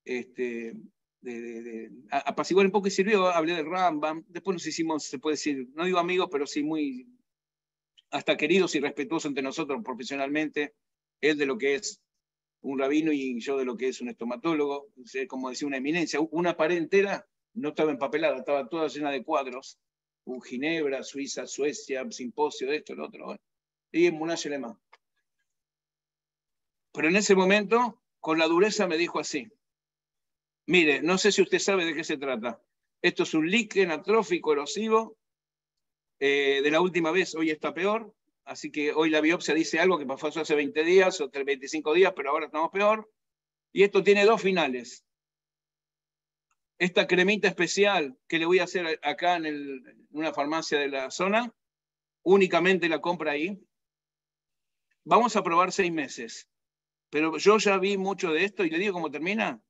Este, 0.05 0.73
de, 1.33 1.91
apaciguar 2.11 2.65
un 2.65 2.71
poco 2.71 2.87
y 2.87 2.91
sirvió, 2.91 3.27
hablé 3.27 3.55
del 3.55 3.69
Rambam. 3.69 4.23
Después 4.27 4.55
nos 4.55 4.65
hicimos, 4.65 5.03
se 5.03 5.19
puede 5.19 5.33
decir, 5.33 5.69
no 5.73 5.85
digo 5.85 5.99
amigos, 5.99 6.29
pero 6.31 6.45
sí 6.45 6.63
muy 6.63 7.07
hasta 8.11 8.37
queridos 8.37 8.75
y 8.75 8.79
respetuosos 8.79 9.29
entre 9.29 9.43
nosotros 9.43 9.81
profesionalmente. 9.83 10.75
Él 11.21 11.37
de 11.37 11.45
lo 11.45 11.57
que 11.57 11.75
es 11.75 12.01
un 12.61 12.79
rabino 12.79 13.11
y 13.11 13.39
yo 13.39 13.57
de 13.57 13.65
lo 13.65 13.77
que 13.77 13.89
es 13.89 14.01
un 14.01 14.09
estomatólogo, 14.09 14.87
como 15.27 15.49
decía 15.49 15.67
una 15.67 15.77
eminencia, 15.77 16.19
una 16.19 16.55
pared 16.55 16.77
entera 16.77 17.27
no 17.53 17.69
estaba 17.69 17.91
empapelada, 17.91 18.37
estaba 18.37 18.67
toda 18.67 18.87
llena 18.87 19.11
de 19.11 19.23
cuadros. 19.23 19.79
Un 20.25 20.41
Ginebra, 20.41 21.03
Suiza, 21.03 21.45
Suecia, 21.45 22.05
simposio 22.09 22.67
de 22.67 22.77
esto, 22.77 22.93
el 22.93 23.01
otro. 23.01 23.37
Y 23.91 24.07
en 24.07 24.19
Lema. 24.49 24.79
Pero 26.91 27.09
en 27.09 27.15
ese 27.15 27.35
momento, 27.35 28.01
con 28.19 28.39
la 28.39 28.47
dureza, 28.47 28.87
me 28.87 28.97
dijo 28.97 29.19
así. 29.19 29.47
Mire, 30.67 31.01
no 31.01 31.17
sé 31.17 31.31
si 31.31 31.41
usted 31.41 31.59
sabe 31.59 31.85
de 31.85 31.93
qué 31.93 32.03
se 32.03 32.17
trata. 32.17 32.61
Esto 33.01 33.23
es 33.23 33.33
un 33.33 33.49
líquen 33.49 33.91
atrófico 33.91 34.53
erosivo. 34.53 35.17
Eh, 36.19 36.61
de 36.63 36.71
la 36.71 36.81
última 36.81 37.11
vez, 37.11 37.35
hoy 37.35 37.51
está 37.51 37.73
peor. 37.73 38.13
Así 38.45 38.71
que 38.71 38.93
hoy 38.93 39.09
la 39.09 39.21
biopsia 39.21 39.53
dice 39.53 39.79
algo 39.79 39.97
que 39.97 40.05
pasó 40.05 40.27
hace 40.27 40.55
20 40.55 40.83
días 40.83 41.19
o 41.21 41.29
25 41.29 41.93
días, 41.93 42.13
pero 42.15 42.29
ahora 42.31 42.45
estamos 42.45 42.71
peor. 42.71 43.09
Y 43.71 43.83
esto 43.83 44.03
tiene 44.03 44.25
dos 44.25 44.41
finales 44.41 45.05
esta 46.77 47.07
cremita 47.07 47.47
especial 47.47 48.17
que 48.27 48.39
le 48.39 48.45
voy 48.45 48.59
a 48.59 48.65
hacer 48.65 48.99
acá 49.01 49.37
en, 49.37 50.07
una 50.11 50.33
farmacia 50.33 50.79
de 50.79 50.89
la 50.89 51.11
zona, 51.11 51.53
únicamente 52.23 52.89
la 52.89 53.01
compra 53.01 53.31
ahí. 53.31 53.61
Vamos 55.03 55.35
a 55.35 55.43
probar 55.43 55.71
seis 55.71 55.91
meses. 55.91 56.49
Pero 57.09 57.37
yo 57.37 57.57
ya 57.59 57.77
vi 57.77 57.97
mucho 57.97 58.31
de 58.31 58.43
esto 58.43 58.65
y 58.65 58.69
le 58.69 58.79
digo 58.79 58.93
cómo 58.93 59.11
termina. 59.11 59.61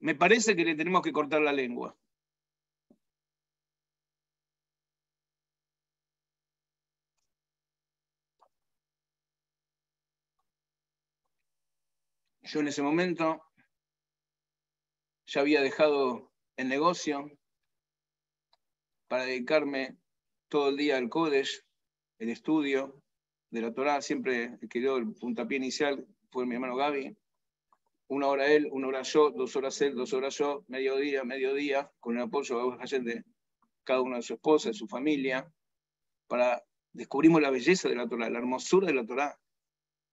Me 0.00 0.14
parece 0.14 0.56
que 0.56 0.64
le 0.64 0.74
tenemos 0.74 1.02
que 1.02 1.12
cortar 1.12 1.42
la 1.42 1.52
lengua. 1.52 1.96
Yo 12.42 12.60
en 12.60 12.68
ese 12.68 12.82
momento 12.82 13.44
ya 15.26 15.40
había 15.40 15.60
dejado 15.60 16.32
el 16.56 16.68
negocio, 16.68 17.30
para 19.10 19.24
dedicarme 19.24 19.96
todo 20.48 20.68
el 20.68 20.76
día 20.76 20.96
al 20.96 21.08
Kodesh, 21.08 21.64
el 22.18 22.30
estudio 22.30 23.02
de 23.50 23.60
la 23.60 23.74
Torah. 23.74 24.00
Siempre 24.00 24.56
quedó 24.70 24.98
el 24.98 25.12
puntapié 25.14 25.56
inicial, 25.56 26.06
fue 26.30 26.46
mi 26.46 26.54
hermano 26.54 26.76
Gaby. 26.76 27.16
Una 28.10 28.26
hora 28.26 28.48
él, 28.48 28.68
una 28.72 28.88
hora 28.88 29.02
yo, 29.02 29.30
dos 29.30 29.54
horas 29.54 29.80
él, 29.82 29.94
dos 29.94 30.12
horas 30.12 30.36
yo, 30.36 30.64
mediodía, 30.66 31.22
mediodía, 31.22 31.92
con 32.00 32.16
el 32.16 32.24
apoyo 32.24 32.58
de 32.58 33.24
cada 33.84 34.00
uno 34.00 34.16
de 34.16 34.22
su 34.22 34.34
esposa, 34.34 34.70
de 34.70 34.74
su 34.74 34.88
familia, 34.88 35.48
para 36.26 36.60
descubrimos 36.92 37.40
la 37.40 37.50
belleza 37.50 37.88
de 37.88 37.94
la 37.94 38.08
Torah, 38.08 38.28
la 38.28 38.40
hermosura 38.40 38.88
de 38.88 38.94
la 38.94 39.06
Torah, 39.06 39.38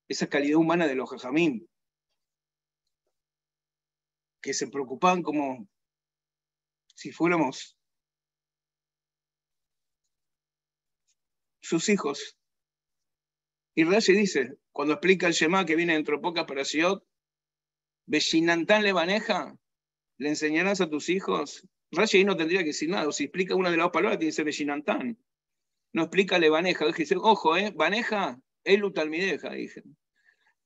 esa 0.07 0.27
calidad 0.27 0.59
humana 0.59 0.85
de 0.85 0.93
los 0.93 1.09
jajamín, 1.09 1.67
que 4.43 4.53
se 4.53 4.67
preocupaban 4.67 5.23
como 5.23 5.67
si 6.93 7.11
fuéramos 7.11 7.79
sus 11.61 11.89
hijos. 11.89 12.37
Y 13.73 13.85
Rashi 13.85 14.13
dice, 14.13 14.59
cuando 14.71 14.93
explica 14.93 15.25
el 15.25 15.33
Shema 15.33 15.65
que 15.65 15.75
viene 15.75 15.93
dentro 15.95 16.17
de 16.17 16.21
pocas 16.21 16.45
para 16.45 16.61
Shiot, 16.61 17.06
Beshinantán 18.07 18.83
le 18.83 18.93
maneja, 18.93 19.55
le 20.17 20.29
enseñarás 20.29 20.81
a 20.81 20.89
tus 20.89 21.09
hijos. 21.09 21.67
Rashi 21.91 22.17
ahí 22.17 22.25
no 22.25 22.35
tendría 22.35 22.59
que 22.59 22.67
decir 22.67 22.89
nada, 22.89 23.11
si 23.11 23.25
explica 23.25 23.55
una 23.55 23.69
de 23.69 23.77
las 23.77 23.89
palabras 23.91 24.17
tiene 24.17 24.31
que 24.31 24.35
ser 24.35 24.45
Beshinantán. 24.45 25.17
No 25.93 26.03
explica 26.03 26.39
le 26.39 26.49
baneja, 26.49 26.85
dice, 26.91 27.15
ojo, 27.17 27.55
eh, 27.55 27.71
baneja, 27.75 28.39
el 28.63 28.91
talmideja, 28.93 29.51
dije. 29.51 29.83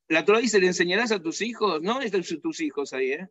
La 0.08 0.26
Torah 0.26 0.40
dice, 0.40 0.60
le 0.60 0.68
enseñarás 0.68 1.12
a 1.12 1.22
tus 1.22 1.42
hijos, 1.42 1.82
no 1.82 2.02
es 2.02 2.12
tus 2.12 2.60
hijos 2.62 2.94
ahí, 2.94 3.14
¿eh? 3.14 3.28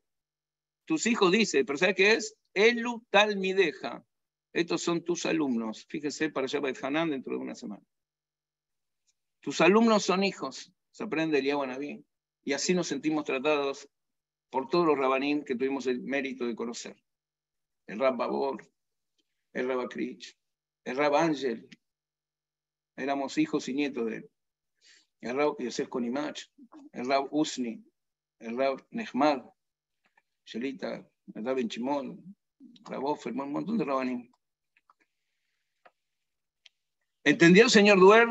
Tus 0.86 1.06
hijos 1.06 1.30
dice, 1.30 1.64
pero 1.64 1.78
¿sabes 1.78 1.94
qué 1.94 2.12
es? 2.14 2.36
Elu 2.54 3.04
talmideja. 3.10 4.04
Estos 4.52 4.82
son 4.82 5.04
tus 5.04 5.26
alumnos. 5.26 5.86
Fíjese 5.88 6.30
para 6.30 6.46
allá 6.46 6.60
Hanan 6.82 7.10
dentro 7.10 7.34
de 7.34 7.38
una 7.38 7.54
semana. 7.54 7.82
Tus 9.40 9.60
alumnos 9.60 10.04
son 10.04 10.24
hijos. 10.24 10.72
Se 10.90 11.04
aprende 11.04 11.38
el 11.38 11.44
Yahuanabí. 11.44 12.04
Y 12.42 12.52
así 12.54 12.74
nos 12.74 12.88
sentimos 12.88 13.24
tratados 13.24 13.88
por 14.50 14.68
todos 14.68 14.86
los 14.86 14.98
rabanín 14.98 15.44
que 15.44 15.54
tuvimos 15.54 15.86
el 15.86 16.02
mérito 16.02 16.46
de 16.46 16.56
conocer. 16.56 16.96
El 17.86 17.98
Rab 17.98 18.16
Babor, 18.16 18.68
el 19.52 19.68
Rab 19.68 19.80
Akrich, 19.80 20.36
el 20.84 20.96
Rab 20.96 21.14
Ángel. 21.14 21.68
Éramos 22.96 23.38
hijos 23.38 23.68
y 23.68 23.74
nietos 23.74 24.06
de 24.06 24.16
él. 24.16 24.30
El 25.20 25.36
Rab 25.36 25.56
Yosef 25.58 25.88
Konimach, 25.88 26.40
el 26.92 27.06
Rab 27.06 27.28
Usni, 27.30 27.84
el 28.40 28.56
Rab 28.56 28.84
Nehmad, 28.90 29.44
Shelita, 30.44 31.08
el 31.34 31.44
Rab 31.44 31.56
Benchimol, 31.56 32.18
Rab 32.84 33.04
Ofer, 33.04 33.32
un 33.32 33.52
montón 33.52 33.78
de 33.78 33.84
rabanín. 33.84 34.32
¿Entendió 37.22 37.64
el 37.64 37.70
señor 37.70 38.00
Duer? 38.00 38.28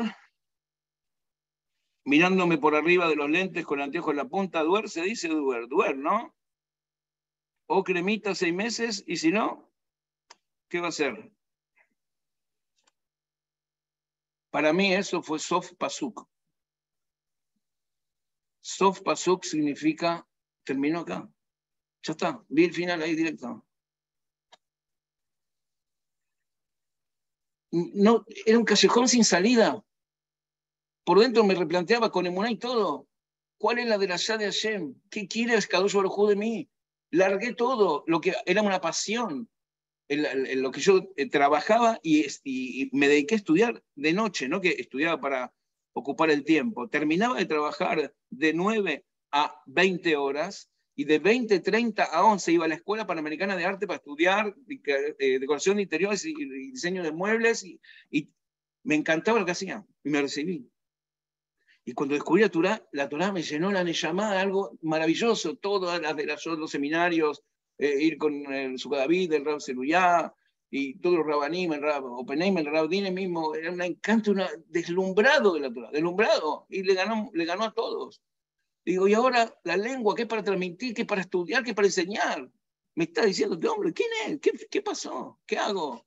Mirándome 2.04 2.58
por 2.58 2.74
arriba 2.74 3.08
de 3.08 3.16
los 3.16 3.30
lentes 3.30 3.64
con 3.64 3.78
el 3.78 3.84
anteojo 3.84 4.10
en 4.10 4.16
la 4.16 4.28
punta, 4.28 4.62
Duer 4.62 4.88
se 4.88 5.02
dice 5.02 5.28
Duer, 5.28 5.68
Duer, 5.68 5.96
¿no? 5.96 6.34
O 7.66 7.84
cremita 7.84 8.34
seis 8.34 8.54
meses, 8.54 9.04
y 9.06 9.16
si 9.16 9.30
no, 9.30 9.70
¿qué 10.68 10.80
va 10.80 10.86
a 10.86 10.88
hacer? 10.88 11.32
Para 14.50 14.72
mí 14.72 14.92
eso 14.92 15.22
fue 15.22 15.38
Sof 15.38 15.72
Pasuk. 15.74 16.26
Sof 18.60 19.00
Pasuk 19.02 19.44
significa, 19.44 20.26
terminó 20.64 21.00
acá. 21.00 21.30
Ya 22.02 22.12
está, 22.12 22.44
vi 22.48 22.64
el 22.64 22.74
final 22.74 23.02
ahí 23.02 23.14
directo. 23.14 23.64
no, 27.72 28.24
era 28.46 28.58
un 28.58 28.64
callejón 28.64 29.08
sin 29.08 29.24
salida. 29.24 29.84
Por 31.10 31.18
dentro 31.18 31.42
me 31.42 31.56
replanteaba 31.56 32.12
con 32.12 32.24
Emuná 32.24 32.52
y 32.52 32.56
todo. 32.56 33.08
¿Cuál 33.58 33.80
es 33.80 33.88
la 33.88 33.98
de 33.98 34.06
la 34.06 34.14
de 34.14 34.44
Hashem? 34.44 34.94
¿Qué 35.10 35.26
quiere 35.26 35.58
Kadosh 35.60 35.94
Baruj 35.94 36.28
de 36.28 36.36
mí? 36.36 36.70
Largué 37.10 37.52
todo, 37.52 38.04
lo 38.06 38.20
que 38.20 38.32
era 38.46 38.62
una 38.62 38.80
pasión, 38.80 39.50
en, 40.06 40.62
lo 40.62 40.70
que 40.70 40.80
yo 40.80 41.10
eh, 41.16 41.28
trabajaba 41.28 41.98
y, 42.04 42.26
y, 42.44 42.90
me 42.92 43.08
dediqué 43.08 43.34
a 43.34 43.38
estudiar 43.38 43.82
de 43.96 44.12
noche, 44.12 44.46
no 44.46 44.60
que 44.60 44.68
estudiaba 44.78 45.20
para 45.20 45.52
ocupar 45.94 46.30
el 46.30 46.44
tiempo. 46.44 46.88
Terminaba 46.88 47.38
de 47.38 47.46
trabajar 47.46 48.14
de 48.28 48.54
9 48.54 49.04
a 49.32 49.60
20 49.66 50.14
horas 50.14 50.70
y 50.94 51.06
de 51.06 51.18
20, 51.18 51.58
30 51.58 52.04
a 52.04 52.24
11 52.24 52.52
iba 52.52 52.66
a 52.66 52.68
la 52.68 52.76
Escuela 52.76 53.08
Panamericana 53.08 53.56
de 53.56 53.64
Arte 53.64 53.88
para 53.88 53.96
estudiar 53.96 54.54
eh, 55.18 55.40
decoración 55.40 55.78
de 55.78 55.82
interiores 55.82 56.24
y, 56.24 56.34
diseño 56.70 57.02
de 57.02 57.10
muebles 57.10 57.64
y, 57.64 57.80
me 58.84 58.94
encantaba 58.94 59.40
lo 59.40 59.44
que 59.44 59.52
hacía 59.52 59.84
y 60.04 60.08
me 60.08 60.22
recibí. 60.22 60.69
Y 61.84 61.92
cuando 61.92 62.14
descubrí 62.14 62.42
la 62.42 62.50
Torah, 62.50 62.86
la 62.92 63.08
Torah 63.08 63.32
me 63.32 63.42
llenó 63.42 63.72
la 63.72 63.82
llamada, 63.82 64.40
algo 64.40 64.78
maravilloso, 64.82 65.56
todas 65.56 66.00
las 66.00 66.16
de 66.16 66.26
los 66.26 66.70
seminarios, 66.70 67.42
eh, 67.78 68.02
ir 68.02 68.18
con 68.18 68.34
el 68.52 68.76
David, 68.76 69.32
el 69.32 69.44
Rab 69.44 69.60
Seluyá, 69.60 70.34
y 70.70 70.98
todos 71.00 71.16
los 71.16 71.26
Rabanim, 71.26 71.72
el 71.72 71.82
Rab 71.82 72.04
Openeim, 72.04 72.58
el 72.58 72.66
Rab 72.66 72.88
Dine 72.88 73.10
mismo, 73.10 73.54
era 73.54 73.72
un 73.72 73.82
encanto, 73.82 74.30
una, 74.30 74.48
deslumbrado 74.68 75.54
de 75.54 75.60
la 75.60 75.72
Torah, 75.72 75.90
deslumbrado, 75.90 76.66
y 76.68 76.82
le 76.82 76.94
ganó, 76.94 77.30
le 77.32 77.44
ganó 77.44 77.64
a 77.64 77.72
todos. 77.72 78.20
Digo, 78.84 79.08
y 79.08 79.14
ahora 79.14 79.52
la 79.64 79.76
lengua, 79.76 80.14
¿qué 80.14 80.22
es 80.22 80.28
para 80.28 80.44
transmitir? 80.44 80.94
¿Qué 80.94 81.02
es 81.02 81.08
para 81.08 81.22
estudiar? 81.22 81.64
¿Qué 81.64 81.70
es 81.70 81.76
para 81.76 81.88
enseñar? 81.88 82.50
Me 82.94 83.04
está 83.04 83.24
diciendo 83.24 83.54
este 83.54 83.68
hombre, 83.68 83.92
¿quién 83.92 84.08
es? 84.26 84.40
¿Qué, 84.40 84.52
qué 84.70 84.82
pasó? 84.82 85.40
¿Qué 85.46 85.58
hago? 85.58 86.06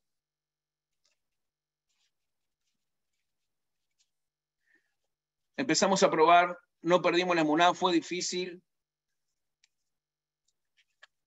Empezamos 5.57 6.01
a 6.03 6.09
probar, 6.09 6.57
no 6.81 7.01
perdimos 7.01 7.35
la 7.35 7.43
monada, 7.43 7.73
fue 7.73 7.93
difícil. 7.93 8.61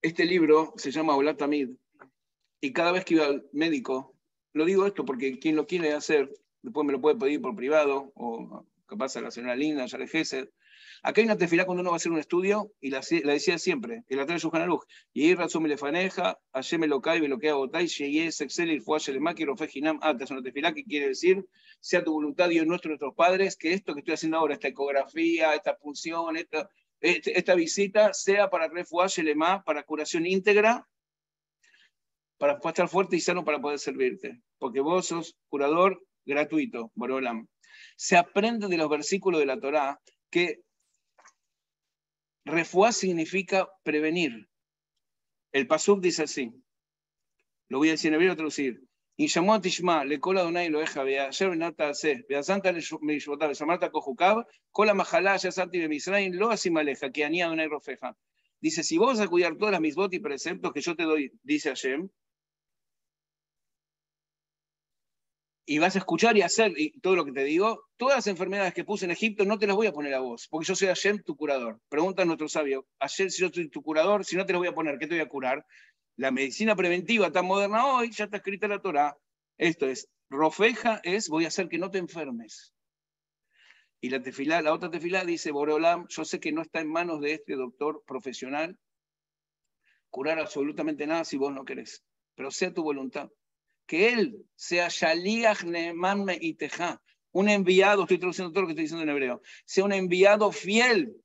Este 0.03 0.25
libro 0.25 0.73
se 0.77 0.91
llama 0.91 1.17
Olatamid. 1.17 1.71
Y 2.61 2.73
cada 2.73 2.93
vez 2.93 3.05
que 3.05 3.15
iba 3.15 3.27
al 3.27 3.49
médico, 3.53 4.17
lo 4.53 4.65
digo 4.65 4.87
esto 4.87 5.05
porque 5.05 5.39
quien 5.39 5.57
lo 5.57 5.67
quiere 5.67 5.93
hacer, 5.93 6.33
después 6.63 6.87
me 6.87 6.93
lo 6.93 7.01
puede 7.01 7.17
pedir 7.17 7.41
por 7.41 7.55
privado, 7.55 8.13
o 8.15 8.67
capaz 8.87 9.17
a 9.17 9.21
la 9.21 9.31
señora 9.31 9.55
Linda, 9.55 9.87
Gesed, 9.87 10.49
Acá 11.03 11.21
hay 11.21 11.27
una 11.27 11.37
tefilá 11.37 11.65
cuando 11.65 11.83
uno 11.83 11.91
va 11.91 11.97
a 11.97 11.99
hacer 11.99 12.13
un 12.13 12.19
estudio, 12.19 12.73
y 12.81 12.91
la, 12.91 13.01
decía 13.01 13.59
siempre, 13.59 14.05
que 14.09 14.17
la 14.17 14.27
trae 14.27 14.39
Shulchan 14.39 14.63
Aruch, 14.63 14.85
y 15.13 15.35
razón 15.35 15.63
me 15.63 15.69
le 15.69 15.77
faneja, 15.77 16.39
ayer 16.53 16.81
me 16.81 16.87
lo 16.87 17.01
cae, 17.01 17.21
me 17.21 17.29
lo 17.29 17.39
queda 17.39 17.55
botay, 17.55 17.87
llegué, 17.87 18.27
excel, 18.27 18.71
y 18.71 18.81
fue 18.81 18.99
el 19.07 19.21
maqui, 19.21 19.45
rofe, 19.45 19.69
ginam, 19.69 19.99
ah, 20.03 20.17
es 20.19 20.31
una 20.31 20.43
tefilá 20.43 20.73
que 20.73 20.85
quiere 20.85 21.09
decir, 21.09 21.47
sea 21.81 22.03
tu 22.03 22.13
voluntad, 22.13 22.49
Dios 22.49 22.67
nuestro, 22.67 22.89
nuestros 22.89 23.15
padres, 23.15 23.57
que 23.57 23.73
esto 23.73 23.95
que 23.95 24.01
estoy 24.01 24.15
haciendo 24.15 24.39
ahora, 24.39 24.55
esta 24.55 24.69
ecografía, 24.69 25.55
esta 25.55 25.77
función, 25.77 26.37
esta, 26.37 26.69
este, 27.01 27.39
esta 27.39 27.55
visita, 27.55 28.15
sea 28.15 28.51
para 28.51 28.69
refuaje 28.69 29.23
lema, 29.23 29.63
para 29.65 29.83
curación 29.83 30.27
íntegra, 30.27 30.89
para 32.39 32.59
estar 32.63 32.89
fuerte 32.89 33.17
y 33.17 33.21
sano 33.21 33.45
para 33.45 33.61
poder 33.61 33.79
servirte. 33.79 34.41
Porque 34.59 34.81
vos 34.81 35.07
sos 35.07 35.37
curador 35.49 36.03
gratuito, 36.25 36.91
Borolam. 36.95 37.49
Se 37.97 38.17
aprende 38.17 38.69
de 38.69 38.77
los 38.77 38.89
versículos 38.89 39.41
de 39.41 39.47
la 39.47 39.59
Torá 39.59 40.01
que 40.31 40.63
Refuá 42.47 42.93
significa 42.93 43.69
prevenir. 43.83 44.49
El 45.51 45.67
pasuk 45.67 46.01
dice 46.01 46.23
así. 46.23 46.53
Lo 47.69 47.79
voy 47.79 47.89
a 47.89 47.93
decir 47.93 48.09
en 48.09 48.15
hebreo 48.15 48.37
traducir. 48.37 48.83
Y 49.17 49.27
llamó 49.27 49.55
a 49.55 49.61
Tishma, 49.61 50.05
le 50.05 50.21
cola 50.21 50.43
Donai 50.43 50.69
lo 50.69 50.79
deja, 50.79 51.03
vea 51.03 51.27
ayer 51.27 51.51
venata 51.51 51.93
se, 51.93 52.25
vea 52.29 52.45
santa 52.45 52.71
le 52.71 52.85
mishvotav, 53.01 53.53
samarta 53.57 53.91
kohukab, 53.91 54.47
cola 54.71 54.95
majalá, 54.95 55.37
ya 55.39 55.51
santi 55.51 55.81
de 55.81 55.89
Misraim, 55.89 56.35
lo 56.35 56.51
asimaleja, 56.51 57.11
que 57.11 57.25
anía 57.25 57.49
Donai 57.49 57.67
rofeja. 57.67 58.17
Dice, 58.61 58.85
si 58.85 58.97
vos 58.97 59.19
vas 59.19 59.27
a 59.27 59.29
cuidar 59.29 59.57
todas 59.57 59.73
las 59.73 59.81
misbot 59.81 60.15
y 60.15 60.21
preceptos 60.21 60.73
que 60.73 60.83
yo 60.83 60.95
te 60.95 61.03
doy, 61.03 61.33
dice 61.43 61.71
Hashem, 61.71 62.09
y 65.69 65.79
vas 65.79 65.97
a 65.97 65.99
escuchar 65.99 66.37
y 66.37 66.43
hacer 66.43 66.73
y 66.77 66.99
todo 67.01 67.17
lo 67.17 67.25
que 67.25 67.33
te 67.33 67.43
digo, 67.43 67.89
todas 67.97 68.17
las 68.17 68.27
enfermedades 68.29 68.73
que 68.73 68.85
puse 68.85 69.05
en 69.05 69.11
Egipto 69.11 69.45
no 69.45 69.59
te 69.59 69.67
las 69.67 69.75
voy 69.75 69.89
a 69.89 69.93
poner 69.93 70.15
a 70.15 70.21
vos, 70.21 70.47
porque 70.49 70.69
yo 70.69 70.77
soy 70.77 70.87
Hashem, 70.87 71.25
tu 71.25 71.37
curador. 71.37 71.81
Pregunta 71.89 72.23
a 72.23 72.25
nuestro 72.25 72.49
sabio, 72.49 72.87
Hashem, 73.01 73.29
si 73.31 73.43
yo 73.43 73.51
soy 73.53 73.69
tu 73.69 73.83
curador, 73.83 74.25
si 74.25 74.37
no 74.37 74.47
te 74.47 74.53
las 74.53 74.61
voy 74.61 74.69
a 74.69 74.75
poner, 74.75 74.97
¿qué 74.99 75.09
te 75.09 75.17
voy 75.17 75.25
a 75.25 75.29
curar? 75.29 75.67
La 76.17 76.31
medicina 76.31 76.77
preventiva 76.77 77.33
tan 77.33 77.47
moderna 77.47 77.85
hoy, 77.85 78.13
ya 78.13 78.25
está 78.25 78.37
escrita 78.37 78.67
en 78.67 78.73
la 78.73 78.81
Torah. 78.81 79.19
Esto 79.59 79.87
es, 79.89 80.09
rofeja 80.31 81.01
es, 81.03 81.29
voy 81.29 81.45
a 81.45 81.49
hacer 81.49 81.69
que 81.69 81.79
no 81.79 81.91
te 81.91 81.99
enfermes. 81.99 82.73
Y 84.01 84.11
la 84.11 84.63
la 84.63 84.73
otra 84.73 84.89
tefilá 84.89 85.25
dice, 85.25 85.51
Boreolam, 85.51 86.07
yo 86.09 86.25
sé 86.25 86.39
que 86.39 86.53
no 86.53 86.63
está 86.63 86.81
en 86.81 86.89
manos 86.89 87.21
de 87.21 87.33
este 87.33 87.55
doctor 87.55 88.05
profesional 88.07 88.79
curar 90.11 90.39
absolutamente 90.39 91.07
nada 91.07 91.25
si 91.25 91.37
vos 91.37 91.53
no 91.53 91.65
querés, 91.65 92.05
pero 92.37 92.51
sea 92.53 92.73
tu 92.73 92.83
voluntad 92.83 93.29
que 93.87 94.09
él 94.13 94.45
sea 94.55 94.89
Shaliach 94.89 95.65
Neman 95.65 96.27
Iteja, 96.41 97.01
un 97.33 97.49
enviado, 97.49 98.03
estoy 98.03 98.19
traduciendo 98.19 98.53
todo 98.53 98.63
lo 98.63 98.67
que 98.69 98.73
estoy 98.73 98.85
diciendo 98.85 99.05
en 99.05 99.11
hebreo, 99.11 99.43
sea 99.65 99.85
un 99.85 99.93
enviado 99.93 100.51
fiel 100.53 101.17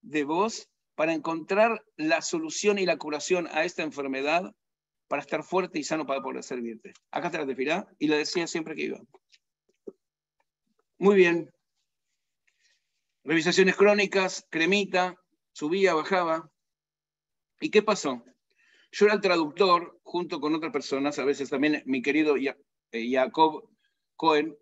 de 0.00 0.24
vos 0.24 0.68
para 0.94 1.12
encontrar 1.12 1.84
la 1.96 2.22
solución 2.22 2.78
y 2.78 2.86
la 2.86 2.96
curación 2.96 3.48
a 3.52 3.64
esta 3.64 3.82
enfermedad 3.82 4.54
para 5.06 5.22
estar 5.22 5.42
fuerte 5.42 5.78
y 5.78 5.84
sano 5.84 6.06
para 6.06 6.22
poder 6.22 6.42
servirte. 6.42 6.92
Acá 7.10 7.28
está 7.28 7.38
la 7.38 7.46
tefilá 7.46 7.86
y 7.98 8.08
la 8.08 8.16
decía 8.16 8.46
siempre 8.46 8.74
que 8.74 8.82
iba. 8.82 9.00
Muy 10.98 11.16
bien. 11.16 11.50
Revisaciones 13.24 13.76
crónicas, 13.76 14.46
cremita, 14.50 15.14
subía, 15.52 15.94
bajaba. 15.94 16.50
¿Y 17.60 17.70
qué 17.70 17.82
pasó? 17.82 18.24
Yo 18.90 19.06
era 19.06 19.14
el 19.14 19.20
traductor 19.20 19.98
junto 20.02 20.40
con 20.40 20.54
otras 20.54 20.72
personas, 20.72 21.18
a 21.18 21.24
veces 21.24 21.50
también 21.50 21.82
mi 21.86 22.00
querido 22.02 22.36
eh, 22.36 23.10
Jacob 23.10 23.68
Cohen, 24.16 24.56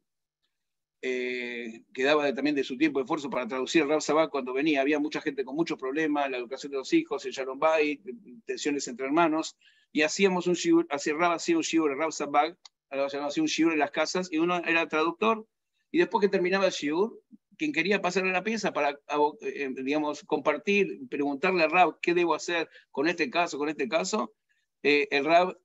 eh, 1.02 1.84
que 1.94 2.02
daba 2.02 2.34
también 2.34 2.56
de 2.56 2.64
su 2.64 2.76
tiempo 2.76 2.98
de 2.98 3.04
esfuerzo 3.04 3.30
para 3.30 3.46
traducir 3.46 3.86
Sabah 4.00 4.28
cuando 4.28 4.52
venía. 4.52 4.80
Había 4.80 4.98
mucha 4.98 5.20
gente 5.20 5.44
con 5.44 5.54
muchos 5.54 5.78
problemas, 5.78 6.28
la 6.30 6.38
educación 6.38 6.72
de 6.72 6.78
los 6.78 6.92
hijos, 6.92 7.24
el 7.24 7.32
Shalom 7.32 7.60
Bay, 7.60 8.00
tensiones 8.44 8.88
entre 8.88 9.06
hermanos, 9.06 9.56
y 9.92 10.02
hacíamos 10.02 10.46
un 10.46 10.54
shiur, 10.54 10.86
hacía 10.90 11.14
Rab 11.14 11.32
hacía 11.32 11.56
un 11.56 11.62
shiur, 11.62 11.96
Rab 11.96 12.12
Sabah, 12.12 12.56
hacía 12.90 13.42
un 13.42 13.48
shiur 13.48 13.72
en 13.72 13.78
las 13.78 13.92
casas, 13.92 14.28
y 14.32 14.38
uno 14.38 14.56
era 14.64 14.88
traductor, 14.88 15.46
y 15.92 15.98
después 15.98 16.22
que 16.22 16.28
terminaba 16.28 16.66
el 16.66 16.72
shiur, 16.72 17.22
quien 17.56 17.72
quería 17.72 18.00
pasarle 18.00 18.32
la 18.32 18.44
pieza 18.44 18.72
para, 18.72 18.98
eh, 19.40 19.70
digamos, 19.74 20.22
compartir, 20.24 21.08
preguntarle 21.08 21.64
a 21.64 21.68
Rab 21.68 21.98
qué 22.00 22.14
debo 22.14 22.34
hacer 22.34 22.68
con 22.90 23.08
este 23.08 23.30
caso, 23.30 23.58
con 23.58 23.68
este 23.68 23.88
caso, 23.88 24.34
eh, 24.82 25.08
el 25.10 25.24
Rab 25.24 25.58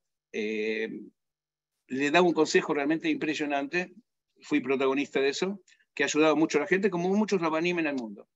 le 1.91 2.10
daba 2.12 2.25
un 2.25 2.34
consejo 2.34 2.73
realmente 2.73 3.10
impresionante, 3.10 3.93
fui 4.41 4.62
protagonista 4.62 5.19
de 5.19 5.30
eso, 5.30 5.62
que 5.93 6.04
ha 6.04 6.06
ayudado 6.06 6.36
mucho 6.38 6.58
a 6.58 6.62
la 6.62 6.67
gente, 6.67 6.89
como 6.89 7.10
muchos 7.10 7.41
rabanim 7.41 7.80
en 7.80 7.88
el 7.88 7.95
mundo. 7.95 8.30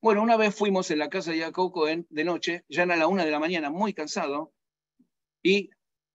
Bueno, 0.00 0.22
una 0.22 0.36
vez 0.36 0.54
fuimos 0.54 0.90
en 0.90 0.98
la 0.98 1.10
casa 1.10 1.32
de 1.32 1.40
Jacob 1.40 1.72
Cohen 1.72 2.06
de 2.08 2.24
noche, 2.24 2.64
ya 2.68 2.84
era 2.84 2.96
la 2.96 3.08
una 3.08 3.24
de 3.24 3.30
la 3.30 3.40
mañana, 3.40 3.70
muy 3.70 3.92
cansado, 3.92 4.52
y 5.42 5.70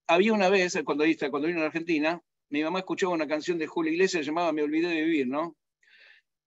había 0.06 0.32
una 0.32 0.48
vez, 0.48 0.78
cuando, 0.84 1.04
cuando 1.30 1.48
vino 1.48 1.62
a 1.62 1.66
Argentina, 1.66 2.22
mi 2.48 2.62
mamá 2.62 2.80
escuchó 2.80 3.10
una 3.10 3.26
canción 3.26 3.58
de 3.58 3.66
Julio 3.66 3.92
Iglesias 3.92 4.24
llamada 4.24 4.52
Me 4.52 4.62
olvidé 4.62 4.88
de 4.88 5.02
vivir, 5.02 5.26
¿no? 5.26 5.56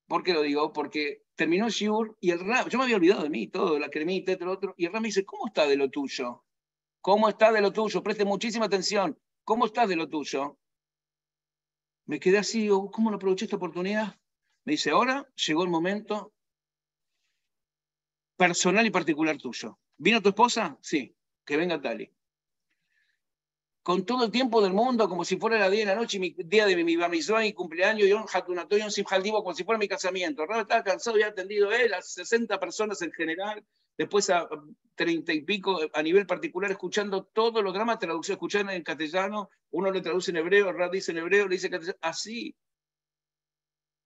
¿Por 0.09 0.23
qué 0.23 0.33
lo 0.33 0.41
digo? 0.41 0.73
Porque 0.73 1.23
terminó 1.35 1.67
el 1.67 1.71
shiur 1.71 2.17
y 2.19 2.31
el 2.31 2.39
rap, 2.39 2.67
yo 2.67 2.79
me 2.79 2.85
había 2.85 2.95
olvidado 2.95 3.21
de 3.21 3.29
mí, 3.29 3.47
todo, 3.47 3.77
la 3.77 3.89
cremita, 3.89 4.35
todo 4.35 4.47
lo 4.47 4.53
otro, 4.53 4.73
y 4.75 4.85
el 4.85 4.91
rap 4.91 5.03
me 5.03 5.09
dice, 5.09 5.23
¿cómo 5.23 5.47
está 5.47 5.67
de 5.67 5.77
lo 5.77 5.89
tuyo? 5.89 6.43
¿Cómo 6.99 7.29
está 7.29 7.51
de 7.51 7.61
lo 7.61 7.71
tuyo? 7.71 8.01
Preste 8.01 8.25
muchísima 8.25 8.65
atención. 8.65 9.17
¿Cómo 9.43 9.67
estás 9.67 9.87
de 9.87 9.95
lo 9.95 10.09
tuyo? 10.09 10.57
Me 12.07 12.19
quedé 12.19 12.39
así, 12.39 12.67
¿cómo 12.91 13.11
no 13.11 13.17
aproveché 13.17 13.45
esta 13.45 13.57
oportunidad? 13.57 14.19
Me 14.65 14.73
dice, 14.73 14.89
ahora 14.89 15.27
llegó 15.35 15.63
el 15.63 15.69
momento 15.69 16.33
personal 18.35 18.87
y 18.87 18.89
particular 18.89 19.37
tuyo. 19.37 19.77
¿Vino 19.97 20.21
tu 20.23 20.29
esposa? 20.29 20.77
Sí, 20.81 21.15
que 21.45 21.55
venga 21.55 21.79
Tali. 21.79 22.11
Con 23.89 24.05
todo 24.05 24.25
el 24.25 24.29
tiempo 24.29 24.61
del 24.61 24.71
mundo, 24.71 25.09
como 25.09 25.25
si 25.25 25.37
fuera 25.37 25.57
la 25.57 25.67
día 25.67 25.79
de 25.79 25.85
la 25.87 25.95
noche, 25.95 26.19
mi 26.19 26.29
día 26.37 26.67
de 26.67 26.83
mi 26.83 26.95
bamisón 26.95 27.43
y 27.43 27.53
cumpleaños, 27.53 28.07
y 28.07 28.13
un 28.13 28.23
hatunatoy, 28.31 28.81
un 28.81 28.91
simjaldivo, 28.91 29.41
como 29.41 29.55
si 29.55 29.63
fuera 29.63 29.79
mi 29.79 29.87
casamiento. 29.87 30.43
Ahora 30.43 30.61
estaba 30.61 30.83
cansado 30.83 31.17
y 31.17 31.23
atendido 31.23 31.71
él, 31.71 31.91
a 31.95 31.99
60 32.03 32.59
personas 32.59 33.01
en 33.01 33.11
general, 33.11 33.65
después 33.97 34.29
a 34.29 34.47
treinta 34.93 35.33
y 35.33 35.41
pico 35.41 35.79
a 35.91 36.03
nivel 36.03 36.27
particular, 36.27 36.69
escuchando 36.69 37.23
todos 37.23 37.63
los 37.63 37.73
dramas, 37.73 37.97
traducción, 37.97 38.35
escuchando 38.35 38.71
en 38.73 38.83
castellano, 38.83 39.49
uno 39.71 39.89
le 39.89 40.01
traduce 40.01 40.29
en 40.29 40.37
hebreo, 40.37 40.71
Rad 40.71 40.91
dice 40.91 41.11
en 41.11 41.17
hebreo, 41.17 41.47
le 41.47 41.55
dice 41.55 41.71
castellano, 41.71 41.97
así. 42.03 42.55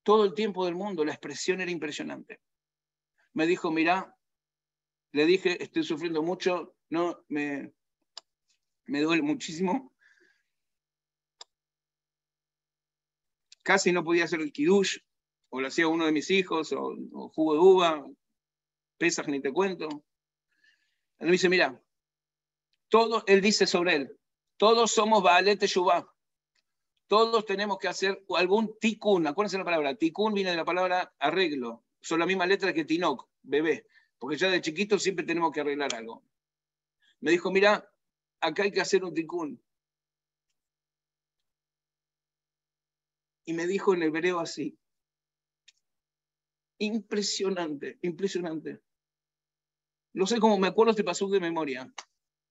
Todo 0.02 0.24
el 0.24 0.34
tiempo 0.34 0.64
del 0.64 0.76
mundo, 0.76 1.04
la 1.04 1.12
expresión 1.12 1.60
era 1.60 1.72
impresionante. 1.72 2.40
Me 3.34 3.46
dijo, 3.46 3.70
mira, 3.70 4.16
le 5.12 5.26
dije, 5.26 5.62
estoy 5.62 5.84
sufriendo 5.84 6.24
mucho, 6.24 6.74
no, 6.88 7.26
me, 7.28 7.74
me 8.86 9.02
duele 9.02 9.22
muchísimo. 9.22 9.94
Casi 13.64 13.92
no 13.92 14.04
podía 14.04 14.26
hacer 14.26 14.42
el 14.42 14.52
kiddush, 14.52 14.98
o 15.50 15.62
lo 15.62 15.68
hacía 15.68 15.88
uno 15.88 16.06
de 16.06 16.12
mis 16.12 16.30
hijos, 16.30 16.74
o, 16.74 16.96
o 17.14 17.30
jugo 17.30 17.54
de 17.54 17.60
uva, 17.60 18.06
pesas 18.98 19.28
ni 19.28 19.42
te 19.42 19.54
cuento. 19.54 20.04
Él 21.20 21.32
dice, 21.32 21.48
mira, 21.48 21.82
todo, 22.90 23.24
él 23.28 23.42
dice 23.42 23.66
sobre 23.66 23.96
él, 23.96 24.20
todos 24.58 24.92
somos 24.92 25.24
Baalet 25.24 25.60
Teshuvah. 25.60 26.08
Todos 27.08 27.46
tenemos 27.46 27.78
que 27.78 27.88
hacer 27.88 28.24
algún 28.36 28.78
tikkun. 28.80 29.28
Acuérdense 29.28 29.58
la 29.58 29.66
palabra. 29.66 29.96
Tikkun 29.96 30.34
viene 30.34 30.52
de 30.52 30.58
la 30.58 30.66
palabra 30.66 31.14
arreglo. 31.20 31.84
Son 32.02 32.20
la 32.20 32.26
misma 32.26 32.46
letra 32.46 32.74
que 32.74 32.86
tinok, 32.86 33.28
bebé. 33.42 33.88
Porque 34.18 34.38
ya 34.38 34.50
de 34.50 34.62
chiquito 34.62 34.98
siempre 34.98 35.26
tenemos 35.26 35.52
que 35.52 35.62
arreglar 35.62 35.94
algo. 35.94 36.24
Me 37.20 37.32
dijo, 37.32 37.52
mira, 37.52 37.93
acá 38.44 38.64
hay 38.64 38.72
que 38.72 38.82
hacer 38.82 39.04
un 39.04 39.14
tikkun. 39.14 39.62
Y 43.46 43.54
me 43.54 43.66
dijo 43.68 43.94
en 43.94 44.04
hebreo 44.04 44.40
así. 44.40 44.78
Impresionante, 46.80 48.00
impresionante. 48.02 48.82
No 50.14 50.28
sé 50.28 50.40
cómo 50.40 50.58
me 50.58 50.68
acuerdo 50.68 50.92
este 50.92 51.04
paso 51.04 51.28
de 51.30 51.40
memoria. 51.40 51.92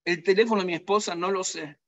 El 0.04 0.22
teléfono 0.22 0.62
de 0.62 0.66
mi 0.66 0.74
esposa 0.74 1.14
no 1.14 1.30
lo 1.30 1.44
sé. 1.44 1.78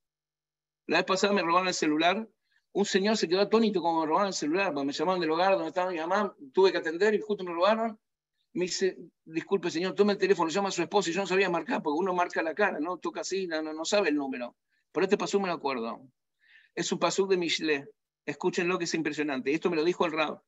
La 0.87 0.99
vez 0.99 1.07
pasada 1.07 1.33
me 1.33 1.43
robaron 1.43 1.69
el 1.69 1.75
celular. 1.75 2.29
Un 2.73 2.85
señor 2.85 3.17
se 3.17 3.29
quedó 3.29 3.41
atónito 3.41 3.81
como 3.81 4.01
me 4.01 4.07
robaron 4.07 4.29
el 4.29 4.35
celular. 4.35 4.73
me 4.75 4.93
llamaron 4.93 5.21
del 5.21 5.31
hogar 5.31 5.53
donde 5.53 5.69
estaba 5.69 5.91
mi 5.91 5.99
mamá. 5.99 6.37
Tuve 6.53 6.73
que 6.73 6.79
atender 6.79 7.15
y 7.15 7.21
justo 7.21 7.45
me 7.45 7.53
robaron. 7.53 7.99
Me 8.55 8.67
dice, 8.67 8.97
disculpe 9.25 9.71
señor, 9.71 9.95
tome 9.95 10.13
el 10.13 10.19
teléfono, 10.19 10.51
llama 10.51 10.69
a 10.69 10.73
su 10.73 10.83
esposa 10.83 11.11
y 11.11 11.13
yo 11.13 11.21
no 11.21 11.27
sabía 11.27 11.51
marcar 11.51 11.83
porque 11.83 11.99
uno 11.99 12.15
marca 12.15 12.43
la 12.43 12.55
cara, 12.55 12.79
¿no? 12.81 12.99
Toca 12.99 13.21
así, 13.21 13.47
no, 13.47 13.63
no, 13.63 13.85
sabe 13.85 14.09
el 14.11 14.17
número. 14.17 14.57
Pero 14.93 15.05
este 15.05 15.19
paso 15.19 15.41
me 15.41 15.49
lo 15.49 15.55
acuerdo. 15.55 16.01
Es 16.75 16.91
un 16.93 16.99
paso 16.99 17.27
de 17.27 17.37
Michelet. 17.37 17.89
Escúchenlo 18.25 18.79
que 18.79 18.85
es 18.85 18.95
impresionante. 18.95 19.51
Y 19.51 19.55
esto 19.55 19.71
me 19.71 19.77
lo 19.77 19.85
dijo 19.85 20.07
el 20.07 20.13
Rab. 20.13 20.41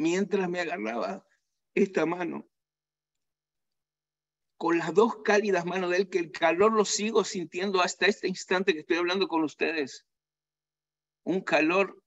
mientras 0.00 0.48
me 0.48 0.60
agarraba 0.60 1.26
esta 1.74 2.06
mano, 2.06 2.48
con 4.56 4.78
las 4.78 4.92
dos 4.94 5.22
cálidas 5.22 5.66
manos 5.66 5.90
de 5.90 5.98
él, 5.98 6.08
que 6.08 6.18
el 6.18 6.32
calor 6.32 6.72
lo 6.72 6.84
sigo 6.84 7.22
sintiendo 7.22 7.80
hasta 7.80 8.06
este 8.06 8.26
instante 8.26 8.72
que 8.72 8.80
estoy 8.80 8.96
hablando 8.96 9.28
con 9.28 9.44
ustedes. 9.44 10.06
Un 11.30 11.42
calor 11.42 12.02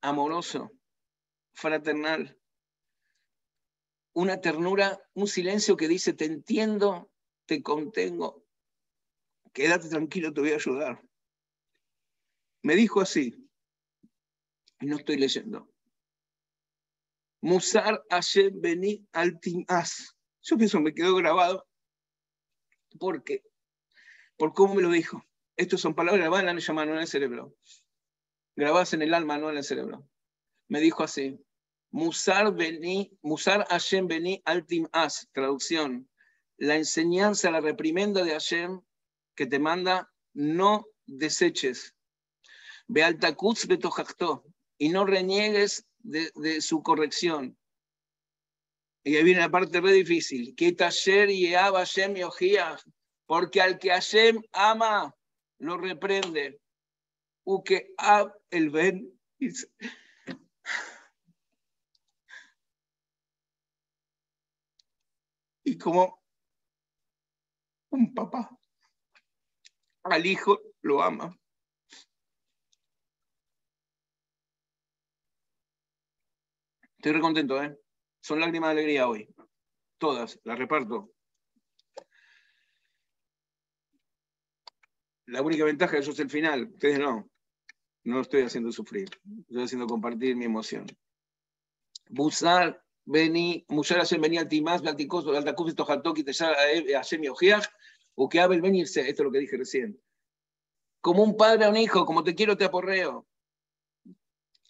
amoroso, 0.00 0.70
fraternal, 1.54 2.38
una 4.12 4.40
ternura, 4.40 5.02
un 5.14 5.26
silencio 5.26 5.76
que 5.76 5.88
dice, 5.88 6.12
te 6.12 6.26
entiendo, 6.26 7.10
te 7.46 7.64
contengo, 7.64 8.46
quédate 9.52 9.88
tranquilo, 9.88 10.32
te 10.32 10.40
voy 10.40 10.52
a 10.52 10.54
ayudar. 10.54 11.02
Me 12.62 12.76
dijo 12.76 13.00
así, 13.00 13.44
y 14.78 14.86
no 14.86 14.98
estoy 14.98 15.16
leyendo. 15.16 15.68
Musar 17.40 18.04
Hashem 18.08 18.60
Beni 18.60 19.04
As. 19.66 20.16
Yo 20.42 20.56
pienso, 20.56 20.80
me 20.80 20.94
quedó 20.94 21.16
grabado. 21.16 21.66
¿Por 23.00 23.24
qué? 23.24 23.42
Por 24.36 24.52
cómo 24.52 24.76
me 24.76 24.82
lo 24.82 24.90
dijo. 24.90 25.24
Estas 25.56 25.80
son 25.80 25.94
palabras 25.94 26.20
grabadas 26.20 26.48
en 26.48 26.56
la 26.56 26.60
llama, 26.60 26.86
no 26.86 26.94
en 26.94 27.00
el 27.00 27.06
cerebro. 27.06 27.54
Grabadas 28.56 28.92
en 28.94 29.02
el 29.02 29.14
alma, 29.14 29.38
no 29.38 29.50
en 29.50 29.56
el 29.56 29.64
cerebro. 29.64 30.08
Me 30.68 30.80
dijo 30.80 31.04
así. 31.04 31.38
Musar, 31.90 32.52
beni, 32.54 33.16
Musar 33.22 33.66
Hashem 33.68 34.08
Beni 34.08 34.42
Altim 34.44 34.88
As. 34.92 35.28
Traducción. 35.32 36.08
La 36.56 36.76
enseñanza, 36.76 37.50
la 37.50 37.60
reprimenda 37.60 38.24
de 38.24 38.32
Hashem 38.32 38.80
que 39.36 39.46
te 39.46 39.58
manda, 39.58 40.12
no 40.32 40.86
deseches. 41.06 41.94
Bealtakutz 42.88 43.66
betojachtó. 43.66 44.44
Y 44.76 44.88
no 44.88 45.04
reniegues 45.04 45.86
de, 45.98 46.60
su 46.60 46.82
corrección. 46.82 47.56
Y 49.04 49.16
ahí 49.16 49.22
viene 49.22 49.40
la 49.40 49.50
parte 49.50 49.80
re 49.80 49.92
difícil. 49.92 50.54
Que 50.56 50.72
taller 50.72 51.30
y 51.30 51.52
Hashem 51.52 52.14
porque 53.26 53.60
al 53.60 53.78
que 53.78 53.90
Hashem 53.90 54.42
ama, 54.52 55.14
lo 55.58 55.76
reprende. 55.76 56.60
U 57.44 57.62
que 57.62 57.94
Ab 57.98 58.32
el 58.50 58.70
Ben. 58.70 59.10
Y 65.64 65.78
como 65.78 66.22
un 67.90 68.14
papá 68.14 68.50
al 70.04 70.26
hijo 70.26 70.60
lo 70.82 71.02
ama. 71.02 71.36
Estoy 76.98 77.12
recontento, 77.12 77.62
¿eh? 77.62 77.78
Son 78.22 78.40
lágrimas 78.40 78.68
de 78.68 78.72
alegría 78.72 79.08
hoy. 79.08 79.28
Todas, 79.98 80.40
las 80.44 80.58
reparto. 80.58 81.13
La 85.26 85.42
única 85.42 85.64
ventaja 85.64 85.98
eso 85.98 86.10
es 86.10 86.18
el 86.20 86.30
final. 86.30 86.70
Ustedes 86.72 86.98
no. 86.98 87.30
No 88.04 88.20
estoy 88.20 88.42
haciendo 88.42 88.70
sufrir. 88.72 89.08
Estoy 89.48 89.64
haciendo 89.64 89.86
compartir 89.86 90.36
mi 90.36 90.44
emoción. 90.44 90.86
Busar 92.08 92.84
Beni, 93.06 93.64
Mushar 93.68 93.98
Hashem 93.98 94.20
Beni 94.20 94.38
Altimás, 94.38 94.82
Balticos, 94.82 95.24
Baltacuf, 95.24 95.74
Tojaltoki, 95.74 96.24
Hashem 96.24 97.22
Yojiach, 97.22 97.66
o 98.14 98.28
que 98.28 98.40
Abel 98.40 98.60
venirse, 98.60 99.00
esto 99.00 99.22
es 99.22 99.24
lo 99.24 99.32
que 99.32 99.38
dije 99.38 99.56
recién. 99.56 100.00
Como 101.00 101.22
un 101.22 101.36
padre 101.36 101.64
a 101.64 101.70
un 101.70 101.76
hijo, 101.76 102.06
como 102.06 102.22
te 102.24 102.34
quiero, 102.34 102.56
te 102.56 102.64
aporreo. 102.64 103.26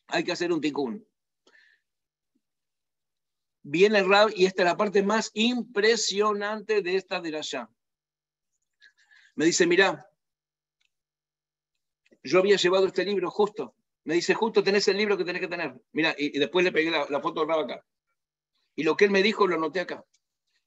Hay 0.08 0.24
que 0.24 0.32
hacer 0.32 0.52
un 0.52 0.60
ticún. 0.60 1.06
Viene 3.62 3.98
el 3.98 4.06
y 4.36 4.46
esta 4.46 4.62
es 4.62 4.68
la 4.68 4.76
parte 4.76 5.02
más 5.02 5.30
impresionante 5.34 6.82
de 6.82 6.96
esta 6.96 7.20
de 7.20 7.40
ya. 7.42 7.70
Me 9.36 9.46
dice, 9.46 9.66
mira, 9.66 10.06
yo 12.24 12.38
había 12.38 12.56
llevado 12.56 12.86
este 12.86 13.04
libro 13.04 13.30
justo. 13.30 13.76
Me 14.04 14.14
dice, 14.14 14.34
justo 14.34 14.62
tenés 14.62 14.88
el 14.88 14.96
libro 14.96 15.16
que 15.16 15.24
tenés 15.24 15.40
que 15.40 15.48
tener. 15.48 15.74
Mira, 15.92 16.14
y, 16.16 16.38
después 16.38 16.64
le 16.64 16.72
pegué 16.72 16.90
la, 16.90 17.20
foto 17.20 17.44
de 17.44 17.52
acá. 17.52 17.84
Y 18.74 18.82
lo 18.82 18.96
que 18.96 19.04
él 19.04 19.10
me 19.10 19.22
dijo 19.22 19.46
lo 19.46 19.56
anoté 19.56 19.80
acá. 19.80 20.04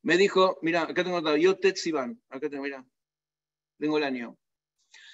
Me 0.03 0.17
dijo, 0.17 0.57
mira, 0.61 0.83
acá 0.83 1.03
tengo 1.03 1.17
notado, 1.17 1.35
yo 1.37 1.57
Tetsivan, 1.57 2.21
acá 2.29 2.49
tengo, 2.49 2.63
mira, 2.63 2.85
tengo 3.77 3.97
el 3.97 4.03
año. 4.03 4.37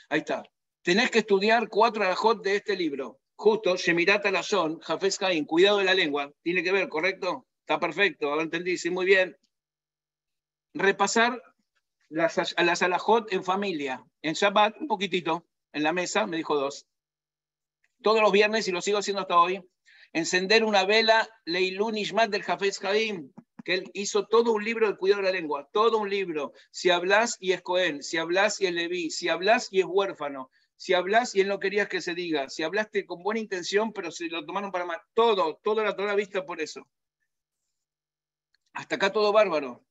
Ahí 0.10 0.20
está. 0.20 0.44
Tenés 0.84 1.10
que 1.10 1.20
estudiar 1.20 1.70
cuatro 1.70 2.04
ajot 2.04 2.44
de 2.44 2.58
este 2.58 2.76
libro. 2.76 3.20
Justo, 3.36 3.76
Shemirat 3.76 4.26
Alashon, 4.26 4.80
Jafez 4.80 5.18
Caín, 5.18 5.46
cuidado 5.46 5.80
de 5.80 5.86
la 5.86 5.94
lengua. 5.94 6.32
Tiene 6.44 6.62
que 6.62 6.72
ver, 6.72 6.88
¿correcto? 6.90 7.48
Está 7.62 7.80
perfecto, 7.80 8.36
lo 8.36 8.42
entendí, 8.42 8.78
sí, 8.78 8.90
muy 8.90 9.06
bien. 9.06 9.38
Repasar 10.74 11.42
las, 12.10 12.54
las 12.58 12.82
alajot 12.82 13.32
en 13.32 13.44
familia. 13.44 14.06
En 14.22 14.34
Shabbat, 14.34 14.80
un 14.80 14.88
poquitito, 14.88 15.46
en 15.74 15.84
la 15.84 15.94
mesa, 15.94 16.26
me 16.26 16.38
dijo 16.38 16.56
dos. 16.56 16.88
Todos 18.02 18.22
los 18.22 18.32
viernes, 18.32 18.68
y 18.68 18.72
lo 18.72 18.82
sigo 18.82 19.00
haciendo 19.00 19.22
hasta 19.22 19.40
hoy, 19.40 19.62
encender 20.14 20.64
una 20.64 20.86
vela 20.86 21.28
Leilun 21.46 21.98
Ishmat 21.98 22.30
del 22.30 22.44
Jafez 22.44 22.80
Jaim, 22.80 23.32
que 23.64 23.76
él 23.76 23.92
hizo 23.94 24.28
todo 24.28 24.52
un 24.52 24.64
libro 24.64 24.88
del 24.88 24.98
cuidado 24.98 25.22
de 25.22 25.28
la 25.28 25.40
lengua, 25.40 25.70
todo 25.72 25.98
un 25.98 26.10
libro. 26.10 26.54
Si 26.72 26.90
hablas 26.90 27.38
y 27.40 27.54
es 27.54 27.62
Cohen, 27.62 28.04
si 28.04 28.18
hablas 28.18 28.62
y 28.62 28.68
es 28.68 28.74
Leví, 28.74 29.10
si 29.10 29.30
hablas 29.30 29.70
y 29.72 29.80
es 29.80 29.86
huérfano, 29.88 30.52
si 30.76 30.94
hablas 30.94 31.34
y 31.34 31.42
él 31.42 31.48
no 31.48 31.60
quería 31.60 31.88
que 31.88 32.02
se 32.02 32.14
diga, 32.14 32.50
si 32.50 32.64
hablaste 32.64 33.06
con 33.06 33.24
buena 33.24 33.40
intención, 33.40 33.94
pero 33.94 34.12
se 34.12 34.28
lo 34.28 34.46
tomaron 34.46 34.72
para 34.72 34.86
mal, 34.86 35.02
todo, 35.14 35.60
toda 35.64 35.84
la 35.96 36.16
vista 36.16 36.46
por 36.46 36.62
eso. 36.62 36.88
Hasta 38.74 38.96
acá 38.96 39.12
todo 39.12 39.32
bárbaro. 39.32 39.86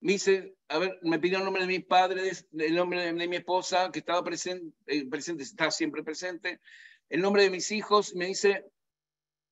Me 0.00 0.12
dice, 0.12 0.56
a 0.68 0.78
ver, 0.78 0.98
me 1.02 1.18
pidió 1.18 1.38
el 1.38 1.44
nombre 1.44 1.62
de 1.62 1.68
mis 1.68 1.84
padres, 1.84 2.46
el 2.52 2.74
nombre 2.74 3.12
de, 3.12 3.28
mi 3.28 3.36
esposa, 3.36 3.90
que 3.90 4.00
estaba 4.00 4.22
presente, 4.22 4.76
eh, 4.86 5.08
presente, 5.08 5.42
está 5.42 5.70
siempre 5.70 6.02
presente, 6.02 6.60
el 7.08 7.20
nombre 7.20 7.44
de 7.44 7.50
mis 7.50 7.70
hijos, 7.72 8.14
me 8.14 8.26
dice, 8.26 8.66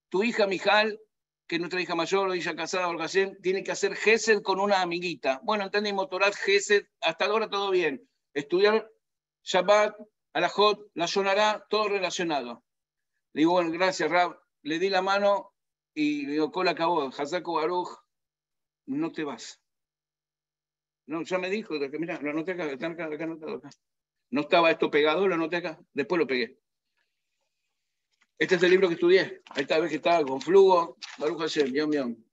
tu 0.09 0.23
hija 0.23 0.47
Mijal, 0.47 1.01
que 1.47 1.57
es 1.57 1.61
nuestra 1.61 1.81
hija 1.81 1.95
mayor, 1.95 2.35
hija 2.37 2.57
casada, 2.57 2.89
tiene 3.43 3.63
que 3.63 3.73
hacer 3.73 3.97
Gesed 3.97 4.43
con 4.43 4.61
una 4.61 4.81
amiguita. 4.81 5.41
Bueno, 5.43 5.65
entendimos, 5.65 6.09
Torat, 6.09 6.35
Gesed, 6.35 6.87
hasta 7.01 7.27
ahora 7.27 7.51
todo 7.51 7.71
bien. 7.71 8.09
Estudiar 8.33 8.91
Shabbat, 9.43 9.95
Alajot, 10.33 10.91
la 10.95 11.07
sonará, 11.07 11.67
todo 11.69 11.89
relacionado. 11.89 12.65
Le 13.33 13.41
digo, 13.41 13.53
bueno, 13.53 13.71
gracias, 13.71 14.11
Rab. 14.11 14.39
Le 14.63 14.79
di 14.79 14.89
la 14.89 15.03
mano 15.03 15.53
y 15.95 16.27
le 16.27 16.33
digo, 16.33 16.51
Cola 16.51 16.73
acabó, 16.73 17.09
Hazako 17.09 17.55
Baruch, 17.55 17.91
no 18.87 19.13
te 19.13 19.25
vas. 19.25 19.61
No, 21.07 21.23
ya 21.23 21.39
me 21.39 21.51
dijo, 21.51 21.75
mira, 21.99 22.21
lo 22.21 22.31
anoté 22.31 22.53
acá, 22.53 22.65
acá, 22.65 22.87
acá, 22.87 23.25
anotado 23.25 23.57
acá. 23.57 23.71
No 24.31 24.43
estaba 24.43 24.71
esto 24.71 24.91
pegado, 24.91 25.29
lo 25.29 25.35
anoté 25.35 25.57
acá, 25.57 25.79
después 25.93 26.19
lo 26.19 26.27
pegué. 26.27 26.59
Este 28.39 28.57
es 28.57 28.63
el 28.63 28.71
libro 28.71 28.89
que 28.89 28.95
estudié. 28.95 29.43
Ahí 29.51 29.63
está, 29.63 29.79
ves 29.79 29.91
que 29.91 29.97
estaba 29.97 30.25
con 30.25 30.41
flujo. 30.41 30.99
Baruch 31.19 31.39
Hashem, 31.39 31.73
bien, 31.73 31.91
bien. 31.91 32.27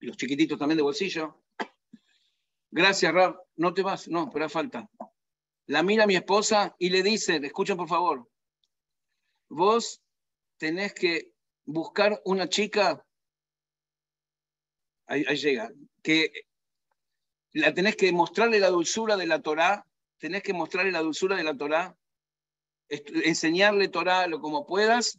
Y 0.00 0.06
los 0.06 0.16
chiquititos 0.16 0.58
también 0.58 0.76
de 0.76 0.82
bolsillo. 0.82 1.42
Gracias, 2.70 3.12
Rab. 3.12 3.40
No 3.56 3.72
te 3.72 3.82
vas, 3.82 4.08
no, 4.08 4.28
pero 4.30 4.48
falta. 4.48 4.88
La 5.66 5.82
mira 5.82 6.06
mi 6.06 6.16
esposa 6.16 6.74
y 6.78 6.90
le 6.90 7.02
dice, 7.02 7.36
escuchen 7.36 7.76
por 7.76 7.88
favor, 7.88 8.28
vos 9.48 10.02
tenés 10.58 10.92
que 10.92 11.32
buscar 11.64 12.20
una 12.24 12.48
chica, 12.48 13.06
ahí, 15.06 15.24
ahí 15.28 15.36
llega, 15.36 15.70
que 16.02 16.32
la 17.52 17.74
tenés 17.74 17.96
que 17.96 18.12
mostrarle 18.12 18.60
la 18.60 18.68
dulzura 18.68 19.16
de 19.16 19.26
la 19.26 19.40
Torá, 19.40 19.86
tenés 20.18 20.42
que 20.42 20.52
mostrarle 20.52 20.92
la 20.92 21.00
dulzura 21.00 21.36
de 21.36 21.44
la 21.44 21.56
Torá 21.56 21.96
enseñarle 23.24 23.88
Torah 23.88 24.26
lo 24.26 24.40
como 24.40 24.66
puedas, 24.66 25.18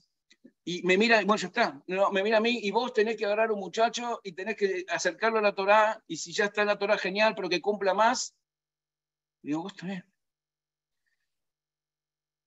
y 0.66 0.84
me 0.84 0.98
mira, 0.98 1.18
bueno, 1.18 1.36
ya 1.36 1.48
está, 1.48 1.82
no, 1.88 2.12
me 2.12 2.24
mira 2.24 2.38
a 2.38 2.42
mí 2.42 2.60
y 2.64 2.72
vos 2.72 2.94
tenés 2.94 3.18
que 3.18 3.26
agarrar 3.26 3.50
a 3.50 3.54
un 3.54 3.60
muchacho 3.60 4.22
y 4.24 4.34
tenés 4.34 4.56
que 4.56 4.86
acercarlo 4.88 5.40
a 5.40 5.42
la 5.42 5.56
Torah, 5.56 6.02
y 6.08 6.18
si 6.18 6.32
ya 6.32 6.46
está 6.46 6.62
en 6.62 6.68
la 6.68 6.80
Torah, 6.80 6.98
genial, 6.98 7.34
pero 7.36 7.50
que 7.50 7.62
cumpla 7.62 7.94
más. 7.94 8.36
digo, 9.42 9.64
vos 9.64 9.76
también. 9.76 10.06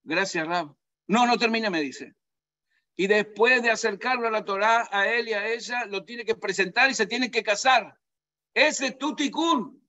Gracias, 0.05 0.47
Rab. 0.47 0.75
No, 1.09 1.27
no 1.27 1.37
termine, 1.37 1.69
me 1.69 1.81
dice. 1.81 2.15
Y 2.97 3.09
después 3.09 3.63
de 3.63 3.71
acercarlo 3.71 4.29
a 4.29 4.31
la 4.31 4.45
Torah, 4.45 4.89
a 4.91 5.09
él 5.09 5.29
y 5.29 5.33
a 5.33 5.47
ella, 5.49 5.85
lo 5.87 6.05
tiene 6.05 6.25
que 6.25 6.37
presentar 6.37 6.91
y 6.91 6.95
se 6.95 7.07
tiene 7.07 7.31
que 7.31 7.43
casar. 7.43 7.99
Ese 8.57 8.87
es 8.87 8.97
tu 8.97 9.15
tikkun. 9.15 9.87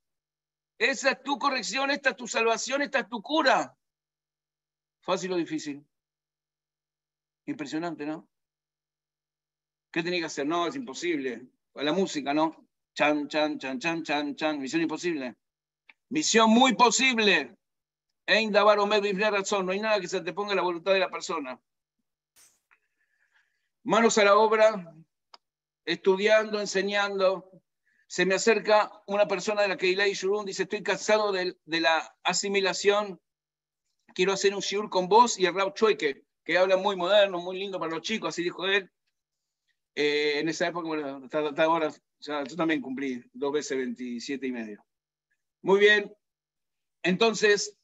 Esa 0.78 1.12
es 1.12 1.24
tu 1.24 1.40
corrección, 1.40 1.90
esta 1.90 2.10
es 2.10 2.18
tu 2.18 2.28
salvación, 2.28 2.82
esta 2.82 3.00
es 3.00 3.08
tu 3.08 3.22
cura. 3.22 3.74
¿Fácil 5.00 5.32
o 5.32 5.38
difícil? 5.38 5.88
Impresionante, 7.46 8.06
¿no? 8.06 8.28
¿Qué 9.90 10.04
tenía 10.04 10.20
que 10.20 10.26
hacer? 10.26 10.46
No, 10.46 10.68
es 10.68 10.76
imposible. 10.76 11.48
La 11.76 11.94
música, 11.94 12.34
¿no? 12.34 12.68
Chan, 12.94 13.30
chan, 13.30 13.58
chan, 13.58 13.80
chan, 13.80 14.04
chan, 14.04 14.36
chan. 14.36 14.60
Misión 14.60 14.82
imposible. 14.82 15.38
Misión 16.10 16.50
muy 16.50 16.76
posible. 16.76 17.56
razón. 18.28 19.66
No 19.66 19.72
hay 19.72 19.80
nada 19.80 20.02
que 20.02 20.10
se 20.10 20.20
te 20.20 20.34
ponga 20.34 20.54
la 20.54 20.62
voluntad 20.62 20.92
de 20.92 21.00
la 21.00 21.10
persona. 21.10 21.58
Manos 23.84 24.18
a 24.18 24.26
la 24.26 24.36
obra, 24.36 24.94
estudiando, 25.86 26.60
enseñando. 26.60 27.57
Se 28.08 28.26
me 28.26 28.36
acerca 28.36 28.92
una 29.06 29.28
persona 29.28 29.62
de 29.62 29.68
la 29.68 29.78
que 29.78 29.88
Ilai 29.88 30.14
Shurun 30.14 30.46
dice, 30.46 30.64
estoy 30.64 30.82
cansado 30.82 31.32
de, 31.32 31.58
de 31.66 31.82
la 31.82 32.16
asimilación 32.24 33.20
quiero 34.18 34.34
hacer 34.34 34.56
un 34.56 34.62
shiur 34.62 34.90
con 34.90 35.08
vos 35.08 35.38
y 35.38 35.46
el 35.46 35.54
Rab 35.54 35.76
Chueque, 35.76 36.24
que 36.44 36.58
habla 36.58 36.76
muy 36.76 36.96
moderno, 36.96 37.38
muy 37.38 37.60
lindo 37.60 37.78
para 37.78 37.92
los 37.92 38.02
chicos, 38.02 38.30
así 38.30 38.42
dijo 38.42 38.66
él. 38.66 38.90
Eh, 39.94 40.40
en 40.40 40.50
esa 40.50 40.66
época, 40.66 40.88
bueno, 40.88 41.22
hasta, 41.24 41.64
ahora, 41.64 41.94
ya, 42.20 42.44
yo 42.44 42.56
también 42.56 42.82
cumplí 42.82 43.24
dos 43.32 43.54
veces 43.54 43.78
27 43.78 44.48
y 44.48 44.52
medio. 44.52 44.84
Muy 45.62 45.80
bien, 45.80 46.12
entonces 47.04 47.78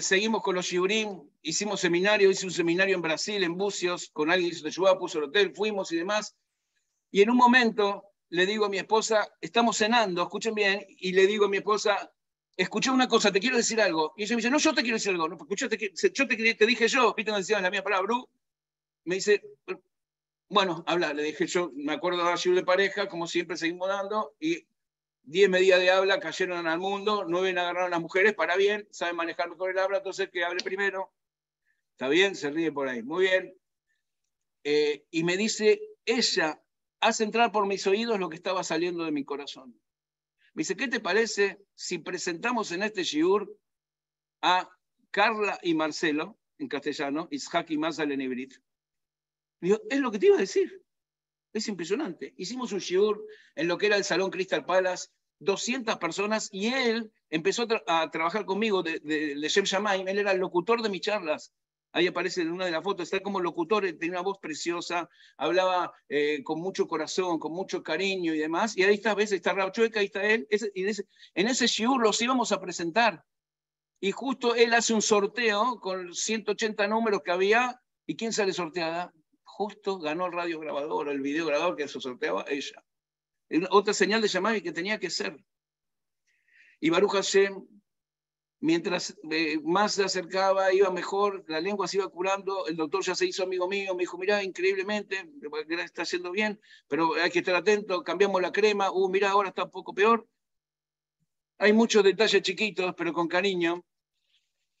seguimos 0.00 0.42
con 0.42 0.56
los 0.56 0.66
shiurim, 0.66 1.26
hicimos 1.40 1.80
seminario, 1.80 2.28
hice 2.28 2.44
un 2.44 2.52
seminario 2.52 2.94
en 2.94 3.00
Brasil, 3.00 3.42
en 3.42 3.56
Bucios, 3.56 4.10
con 4.12 4.30
alguien 4.30 4.50
hizo 4.50 4.62
Teshuvah, 4.62 4.98
puso 4.98 5.16
el 5.16 5.24
hotel, 5.24 5.54
fuimos 5.54 5.90
y 5.90 5.96
demás. 5.96 6.36
Y 7.10 7.22
en 7.22 7.30
un 7.30 7.38
momento 7.38 8.04
le 8.30 8.46
digo 8.46 8.64
a 8.64 8.68
mi 8.68 8.78
esposa, 8.78 9.28
estamos 9.40 9.76
cenando, 9.76 10.22
escuchen 10.22 10.54
bien, 10.54 10.84
y 10.88 11.12
le 11.12 11.26
digo 11.26 11.46
a 11.46 11.48
mi 11.48 11.58
esposa, 11.58 12.12
escuché 12.56 12.90
una 12.90 13.08
cosa, 13.08 13.32
te 13.32 13.40
quiero 13.40 13.56
decir 13.56 13.80
algo. 13.80 14.12
Y 14.16 14.24
ella 14.24 14.34
me 14.34 14.42
dice, 14.42 14.50
no, 14.50 14.58
yo 14.58 14.74
te 14.74 14.82
quiero 14.82 14.96
decir 14.96 15.12
algo. 15.12 15.28
No, 15.28 15.38
yo 15.50 15.68
te, 15.68 16.66
dije 16.66 16.88
yo, 16.88 17.14
viste, 17.14 17.32
me 17.32 17.38
decía 17.38 17.60
la 17.60 17.70
mía 17.70 17.82
palabra, 17.82 18.06
Bru. 18.06 18.28
Me 19.04 19.16
dice, 19.16 19.42
bueno, 20.48 20.84
habla, 20.86 21.12
le 21.12 21.22
dije 21.22 21.46
yo, 21.46 21.70
me 21.74 21.92
acuerdo 21.92 22.18
de 22.18 22.24
la 22.24 22.54
de 22.54 22.64
pareja, 22.64 23.08
como 23.08 23.26
siempre 23.26 23.56
seguimos 23.56 23.88
dando, 23.88 24.34
y 24.40 24.66
diez 25.22 25.48
medidas 25.48 25.80
de 25.80 25.90
habla 25.90 26.20
cayeron 26.20 26.66
al 26.66 26.78
mundo, 26.78 27.24
nueve 27.26 27.50
agarraron 27.50 27.88
a 27.88 27.90
las 27.90 28.00
mujeres, 28.00 28.34
para 28.34 28.56
bien, 28.56 28.86
saben 28.90 29.16
manejar 29.16 29.50
mejor 29.50 29.70
el 29.70 29.78
habla, 29.78 29.98
entonces 29.98 30.30
que 30.30 30.44
hable 30.44 30.62
primero. 30.62 31.12
Está 31.92 32.08
bien, 32.08 32.34
se 32.34 32.50
ríe 32.50 32.72
por 32.72 32.88
ahí. 32.88 33.02
Muy 33.02 33.24
bien. 33.24 33.56
Eh, 34.64 35.04
y 35.10 35.24
me 35.24 35.36
dice, 35.36 35.80
ella 36.04 36.60
hace 37.04 37.22
entrar 37.22 37.52
por 37.52 37.66
mis 37.66 37.86
oídos 37.86 38.18
lo 38.18 38.30
que 38.30 38.36
estaba 38.36 38.64
saliendo 38.64 39.04
de 39.04 39.12
mi 39.12 39.24
corazón. 39.24 39.78
Me 40.54 40.62
dice, 40.62 40.74
¿qué 40.74 40.88
te 40.88 41.00
parece 41.00 41.60
si 41.74 41.98
presentamos 41.98 42.72
en 42.72 42.82
este 42.82 43.04
shiur 43.04 43.54
a 44.40 44.70
Carla 45.10 45.58
y 45.62 45.74
Marcelo, 45.74 46.38
en 46.58 46.68
castellano, 46.68 47.28
Ishak 47.30 47.70
y 47.70 47.76
Mazal 47.76 48.12
en? 48.12 48.48
Digo, 49.60 49.80
es 49.90 50.00
lo 50.00 50.10
que 50.10 50.18
te 50.18 50.26
iba 50.26 50.36
a 50.36 50.40
decir. 50.40 50.82
Es 51.52 51.68
impresionante. 51.68 52.32
Hicimos 52.38 52.72
un 52.72 52.78
shiur 52.78 53.22
en 53.54 53.68
lo 53.68 53.76
que 53.76 53.86
era 53.86 53.96
el 53.96 54.04
Salón 54.04 54.30
Crystal 54.30 54.64
Palace, 54.64 55.10
200 55.40 55.98
personas, 55.98 56.48
y 56.52 56.68
él 56.68 57.12
empezó 57.28 57.66
a, 57.86 58.10
trabajar 58.10 58.46
conmigo 58.46 58.82
de, 58.82 59.00
de, 59.00 59.34
de 59.34 59.48
Shem 59.48 59.86
Él 60.08 60.18
era 60.18 60.32
el 60.32 60.38
locutor 60.40 60.80
de 60.80 60.88
mis 60.88 61.02
charlas. 61.02 61.52
Ahí 61.94 62.06
aparece 62.06 62.42
en 62.42 62.52
una 62.52 62.66
de 62.66 62.72
las 62.72 62.82
fotos, 62.82 63.04
está 63.04 63.20
como 63.20 63.40
locutor, 63.40 63.84
tenía 63.98 64.18
una 64.18 64.20
voz 64.20 64.38
preciosa, 64.38 65.08
hablaba 65.38 65.94
eh, 66.08 66.42
con 66.44 66.60
mucho 66.60 66.86
corazón, 66.86 67.38
con 67.38 67.52
mucho 67.52 67.82
cariño 67.82 68.34
y 68.34 68.38
demás. 68.38 68.76
Y 68.76 68.82
ahí 68.82 68.96
está, 68.96 69.14
ves, 69.14 69.32
está 69.32 69.54
Chueca, 69.72 70.00
ahí 70.00 70.06
está 70.06 70.22
él. 70.24 70.46
y 70.74 70.84
en 70.84 71.48
ese 71.48 71.66
shiur 71.66 72.02
los 72.02 72.20
íbamos 72.20 72.52
a 72.52 72.60
presentar. 72.60 73.24
Y 74.00 74.10
justo 74.10 74.54
él 74.54 74.74
hace 74.74 74.92
un 74.92 75.00
sorteo 75.00 75.80
con 75.80 76.12
180 76.12 76.86
números 76.88 77.22
que 77.24 77.30
había. 77.30 77.80
¿Y 78.06 78.16
quién 78.16 78.34
sale 78.34 78.52
sorteada? 78.52 79.14
justo 79.54 79.98
ganó 80.00 80.26
el 80.26 80.32
radio 80.32 80.58
grabador, 80.58 81.08
el 81.08 81.20
video 81.20 81.46
grabador 81.46 81.76
que 81.76 81.86
se 81.86 82.00
sorteaba 82.00 82.44
ella. 82.48 82.84
Otra 83.70 83.94
señal 83.94 84.20
de 84.20 84.26
llamada 84.26 84.60
que 84.60 84.72
tenía 84.72 84.98
que 84.98 85.10
ser. 85.10 85.36
Y 86.80 86.90
Baruch 86.90 87.12
Hashem, 87.12 87.64
mientras 88.64 89.14
eh, 89.30 89.60
más 89.62 89.92
se 89.92 90.04
acercaba, 90.04 90.72
iba 90.72 90.90
mejor, 90.90 91.44
la 91.48 91.60
lengua 91.60 91.86
se 91.86 91.98
iba 91.98 92.08
curando, 92.08 92.66
el 92.66 92.76
doctor 92.76 93.04
ya 93.04 93.14
se 93.14 93.26
hizo 93.26 93.42
amigo 93.42 93.68
mío, 93.68 93.94
me 93.94 94.04
dijo, 94.04 94.16
mira, 94.16 94.42
increíblemente, 94.42 95.30
está 95.84 96.00
haciendo 96.00 96.30
bien, 96.30 96.58
pero 96.88 97.12
hay 97.14 97.30
que 97.30 97.40
estar 97.40 97.54
atento, 97.54 98.02
cambiamos 98.02 98.40
la 98.40 98.52
crema, 98.52 98.90
uh, 98.90 99.08
mira, 99.10 99.30
ahora 99.30 99.50
está 99.50 99.64
un 99.64 99.70
poco 99.70 99.92
peor. 99.92 100.26
Hay 101.58 101.74
muchos 101.74 102.02
detalles 102.02 102.40
chiquitos, 102.40 102.94
pero 102.96 103.12
con 103.12 103.28
cariño, 103.28 103.84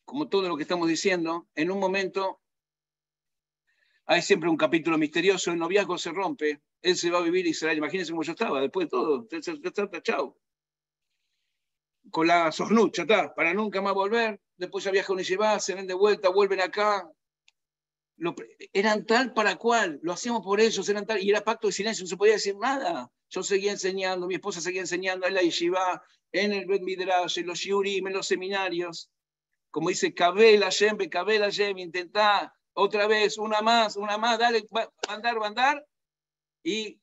como 0.06 0.28
todo 0.28 0.48
lo 0.48 0.56
que 0.56 0.62
estamos 0.62 0.88
diciendo, 0.88 1.46
en 1.54 1.70
un 1.70 1.78
momento 1.78 2.40
hay 4.06 4.22
siempre 4.22 4.48
un 4.48 4.56
capítulo 4.56 4.96
misterioso, 4.96 5.50
el 5.50 5.58
noviazgo 5.58 5.98
se 5.98 6.10
rompe, 6.10 6.62
él 6.80 6.96
se 6.96 7.10
va 7.10 7.18
a 7.18 7.22
vivir 7.22 7.44
a 7.44 7.50
Israel, 7.50 7.76
imagínense 7.76 8.12
cómo 8.12 8.22
yo 8.22 8.32
estaba, 8.32 8.62
después 8.62 8.86
de 8.86 8.90
todo, 8.90 9.28
chao. 10.02 10.38
Con 12.10 12.26
la 12.26 12.52
sosnucha, 12.52 13.06
para 13.34 13.54
nunca 13.54 13.80
más 13.80 13.94
volver, 13.94 14.40
después 14.56 14.84
ya 14.84 14.90
viajan 14.90 15.18
y 15.18 15.22
llevan, 15.24 15.60
se 15.60 15.74
ven 15.74 15.86
de 15.86 15.94
vuelta, 15.94 16.28
vuelven 16.28 16.60
acá. 16.60 17.08
eran 18.72 19.06
tal 19.06 19.32
para 19.32 19.56
cual, 19.56 19.98
lo 20.02 20.12
hacíamos 20.12 20.42
por 20.42 20.60
ellos, 20.60 20.88
eran 20.88 21.06
tal, 21.06 21.22
y 21.22 21.30
era 21.30 21.42
pacto 21.42 21.68
de 21.68 21.72
silencio, 21.72 22.04
no 22.04 22.08
se 22.08 22.16
podía 22.16 22.34
decir 22.34 22.56
nada. 22.56 23.10
Yo 23.30 23.42
seguía 23.42 23.72
enseñando, 23.72 24.26
mi 24.26 24.34
esposa 24.34 24.60
seguía 24.60 24.82
enseñando 24.82 25.26
en 25.26 25.34
la 25.34 25.42
yeshiva, 25.42 26.02
en 26.30 26.52
el 26.52 26.66
Bet 26.66 26.82
Midrash, 26.82 27.38
en 27.38 27.46
los 27.46 27.58
shiurim, 27.58 28.06
en 28.06 28.12
los 28.12 28.26
seminarios. 28.26 29.10
Como 29.70 29.88
dice 29.88 30.14
Kabel 30.14 30.62
Hashem, 30.62 30.98
Kabel 31.08 31.42
Hashem, 31.42 31.78
intentá 31.78 32.54
otra 32.74 33.06
vez, 33.06 33.38
una 33.38 33.60
más, 33.60 33.96
una 33.96 34.18
más, 34.18 34.38
dale, 34.38 34.64
mandar, 35.08 35.38
mandar. 35.38 35.86
Y 36.62 37.00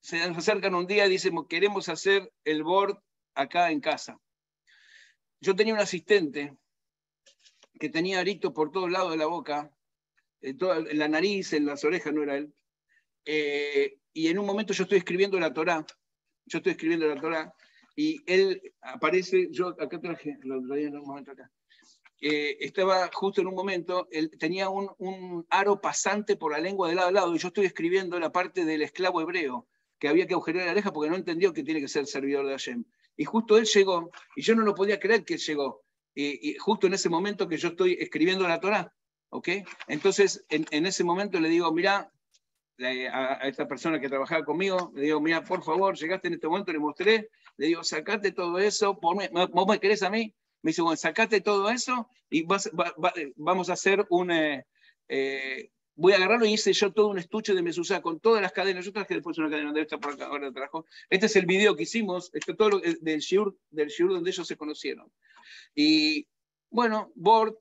se 0.00 0.22
acercan 0.22 0.74
un 0.74 0.86
día 0.86 1.06
y 1.06 1.10
dicen, 1.10 1.34
queremos 1.48 1.88
hacer 1.88 2.30
el 2.44 2.62
board 2.62 2.98
acá 3.34 3.70
en 3.70 3.80
casa. 3.80 4.18
Yo 5.44 5.54
tenía 5.54 5.74
un 5.74 5.80
asistente 5.80 6.56
que 7.78 7.90
tenía 7.90 8.18
arito 8.18 8.54
por 8.54 8.70
todos 8.70 8.90
lados 8.90 9.10
de 9.10 9.18
la 9.18 9.26
boca, 9.26 9.70
en, 10.40 10.56
toda, 10.56 10.80
la 10.80 11.06
nariz, 11.06 11.52
en 11.52 11.66
las 11.66 11.84
orejas, 11.84 12.14
no 12.14 12.22
era 12.22 12.38
él. 12.38 12.54
Eh, 13.26 13.98
y 14.14 14.28
en 14.28 14.38
un 14.38 14.46
momento 14.46 14.72
yo 14.72 14.84
estoy 14.84 14.96
escribiendo 14.96 15.38
la 15.38 15.52
Torah, 15.52 15.84
yo 16.46 16.58
estoy 16.58 16.72
escribiendo 16.72 17.06
la 17.06 17.20
Torah, 17.20 17.54
y 17.94 18.22
él 18.24 18.72
aparece, 18.80 19.48
yo 19.50 19.68
acá 19.78 20.00
traje, 20.00 20.38
lo 20.44 20.66
traía 20.66 20.88
en 20.88 20.96
un 20.96 21.06
momento 21.06 21.32
acá, 21.32 21.50
eh, 22.22 22.56
estaba 22.60 23.10
justo 23.12 23.42
en 23.42 23.48
un 23.48 23.54
momento, 23.54 24.08
él 24.10 24.30
tenía 24.38 24.70
un, 24.70 24.90
un, 24.96 25.46
aro 25.50 25.78
pasante 25.78 26.36
por 26.36 26.52
la 26.52 26.58
lengua 26.58 26.88
de 26.88 26.94
lado 26.94 27.08
a 27.08 27.12
lado, 27.12 27.34
y 27.34 27.38
yo 27.38 27.48
estoy 27.48 27.66
escribiendo 27.66 28.18
la 28.18 28.32
parte 28.32 28.64
del 28.64 28.80
esclavo 28.80 29.20
hebreo, 29.20 29.68
que 29.98 30.08
había 30.08 30.26
que 30.26 30.32
agujerear 30.32 30.64
la 30.64 30.72
oreja 30.72 30.90
porque 30.90 31.10
no 31.10 31.16
entendió 31.16 31.52
que 31.52 31.64
tiene 31.64 31.82
que 31.82 31.88
ser 31.88 32.06
servidor 32.06 32.46
de 32.46 32.52
Hashem. 32.52 32.84
Y 33.16 33.24
justo 33.24 33.56
él 33.56 33.66
llegó, 33.66 34.10
y 34.36 34.42
yo 34.42 34.54
no 34.54 34.62
lo 34.62 34.74
podía 34.74 34.98
creer 34.98 35.24
que 35.24 35.34
él 35.34 35.40
llegó, 35.40 35.82
y, 36.14 36.54
justo 36.56 36.86
en 36.86 36.94
ese 36.94 37.08
momento 37.08 37.48
que 37.48 37.56
yo 37.56 37.68
estoy 37.68 37.96
escribiendo 38.00 38.46
la 38.46 38.60
Torah, 38.60 38.92
¿ok? 39.30 39.48
Entonces, 39.88 40.44
en, 40.48 40.66
en 40.70 40.86
ese 40.86 41.04
momento 41.04 41.40
le 41.40 41.48
digo, 41.48 41.72
mira, 41.72 42.12
a, 42.82 43.48
esta 43.48 43.68
persona 43.68 44.00
que 44.00 44.08
trabajaba 44.08 44.44
conmigo, 44.44 44.92
le 44.94 45.02
digo, 45.02 45.20
mira, 45.20 45.42
por 45.44 45.62
favor, 45.62 45.96
llegaste 45.96 46.28
en 46.28 46.34
este 46.34 46.48
momento, 46.48 46.72
le 46.72 46.78
mostré, 46.78 47.30
le 47.56 47.66
digo, 47.66 47.84
sacate 47.84 48.32
todo 48.32 48.58
eso, 48.58 48.98
¿vos 49.00 49.68
me 49.68 49.80
querés 49.80 50.02
a 50.02 50.10
mí? 50.10 50.34
Me 50.62 50.70
dice, 50.70 50.82
bueno, 50.82 50.96
sacate 50.96 51.40
todo 51.40 51.70
eso 51.70 52.08
y 52.30 52.46
vamos 53.36 53.70
a 53.70 53.72
hacer 53.74 54.06
un... 54.10 54.30
Eh, 54.30 54.66
eh, 55.08 55.70
voy 55.96 56.12
a 56.12 56.16
agarrarlo 56.16 56.46
y 56.46 56.52
hice 56.52 56.72
yo 56.72 56.92
todo 56.92 57.08
un 57.08 57.18
estuche 57.18 57.54
de 57.54 57.62
mesusa 57.62 58.02
con 58.02 58.20
todas 58.20 58.42
las 58.42 58.52
cadenas. 58.52 58.84
Yo 58.84 58.92
traje 58.92 59.14
después 59.14 59.38
una 59.38 59.50
cadena 59.50 59.72
de 59.72 59.82
esta 59.82 59.98
por 59.98 60.14
acá, 60.14 60.26
ahora 60.26 60.52
trajo. 60.52 60.86
Este 61.08 61.26
es 61.26 61.36
el 61.36 61.46
video 61.46 61.76
que 61.76 61.84
hicimos, 61.84 62.30
esto 62.34 62.56
todo 62.56 62.70
lo, 62.70 62.80
del 62.80 63.20
shiur, 63.20 63.56
del 63.70 63.88
shiur 63.88 64.12
donde 64.12 64.30
ellos 64.30 64.46
se 64.46 64.56
conocieron. 64.56 65.10
Y 65.74 66.26
bueno, 66.70 67.12
Bord, 67.14 67.56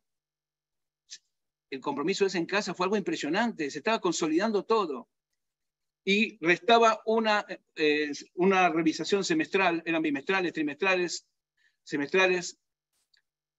el 1.69 1.79
compromiso 1.79 2.25
ese 2.25 2.37
en 2.37 2.45
casa 2.45 2.73
fue 2.73 2.85
algo 2.85 2.97
impresionante, 2.97 3.69
se 3.69 3.79
estaba 3.79 3.99
consolidando 3.99 4.63
todo. 4.63 5.09
Y 6.05 6.37
restaba 6.45 7.01
una, 7.05 7.45
eh, 7.75 8.11
una 8.33 8.69
revisación 8.69 9.23
semestral, 9.23 9.81
eran 9.85 10.01
bimestrales, 10.01 10.51
trimestrales, 10.51 11.25
semestrales, 11.83 12.59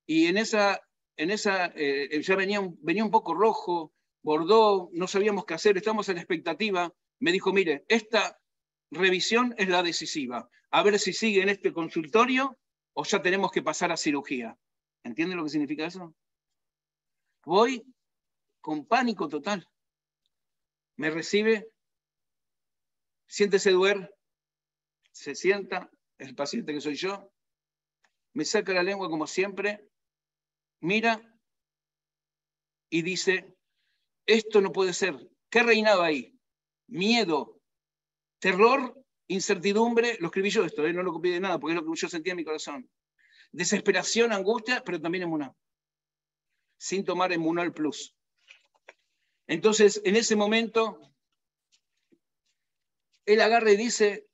y 0.06 0.26
en 0.26 0.36
esa, 0.36 0.82
en 1.16 1.30
esa 1.30 1.72
eh, 1.74 2.20
ya 2.20 2.36
venía 2.36 2.60
venía 2.82 3.02
un 3.02 3.10
poco 3.10 3.32
rojo, 3.32 3.93
bordó, 4.24 4.88
no 4.94 5.06
sabíamos 5.06 5.44
qué 5.44 5.54
hacer, 5.54 5.76
estamos 5.76 6.08
en 6.08 6.16
expectativa. 6.16 6.92
Me 7.20 7.30
dijo, 7.30 7.52
mire, 7.52 7.84
esta 7.88 8.40
revisión 8.90 9.54
es 9.58 9.68
la 9.68 9.82
decisiva. 9.82 10.48
A 10.70 10.82
ver 10.82 10.98
si 10.98 11.12
sigue 11.12 11.42
en 11.42 11.50
este 11.50 11.72
consultorio 11.72 12.58
o 12.94 13.04
ya 13.04 13.22
tenemos 13.22 13.52
que 13.52 13.62
pasar 13.62 13.92
a 13.92 13.96
cirugía. 13.96 14.58
¿Entiende 15.04 15.36
lo 15.36 15.44
que 15.44 15.50
significa 15.50 15.86
eso? 15.86 16.14
Voy 17.44 17.84
con 18.62 18.86
pánico 18.86 19.28
total. 19.28 19.68
Me 20.96 21.10
recibe, 21.10 21.68
siéntese 23.26 23.72
duer, 23.72 24.10
se 25.12 25.34
sienta, 25.34 25.90
el 26.16 26.34
paciente 26.34 26.72
que 26.72 26.80
soy 26.80 26.94
yo, 26.94 27.30
me 28.32 28.44
saca 28.46 28.72
la 28.72 28.82
lengua 28.82 29.10
como 29.10 29.26
siempre, 29.26 29.86
mira 30.80 31.20
y 32.88 33.02
dice, 33.02 33.53
esto 34.26 34.60
no 34.60 34.72
puede 34.72 34.92
ser. 34.92 35.16
¿Qué 35.50 35.62
reinaba 35.62 36.06
ahí? 36.06 36.38
Miedo, 36.88 37.60
terror, 38.38 38.94
incertidumbre. 39.28 40.16
Lo 40.20 40.26
escribí 40.26 40.50
yo 40.50 40.64
esto, 40.64 40.86
¿eh? 40.86 40.92
no 40.92 41.02
lo 41.02 41.12
copié 41.12 41.32
de 41.32 41.40
nada, 41.40 41.58
porque 41.58 41.76
es 41.76 41.82
lo 41.82 41.90
que 41.90 41.98
yo 41.98 42.08
sentía 42.08 42.32
en 42.32 42.38
mi 42.38 42.44
corazón. 42.44 42.90
Desesperación, 43.52 44.32
angustia, 44.32 44.82
pero 44.84 45.00
también 45.00 45.24
emuná. 45.24 45.54
Sin 46.76 47.04
tomar 47.04 47.32
emuná 47.32 47.70
plus. 47.70 48.14
Entonces, 49.46 50.00
en 50.04 50.16
ese 50.16 50.36
momento, 50.36 51.00
él 53.26 53.40
agarra 53.40 53.70
y 53.70 53.76
dice, 53.76 54.26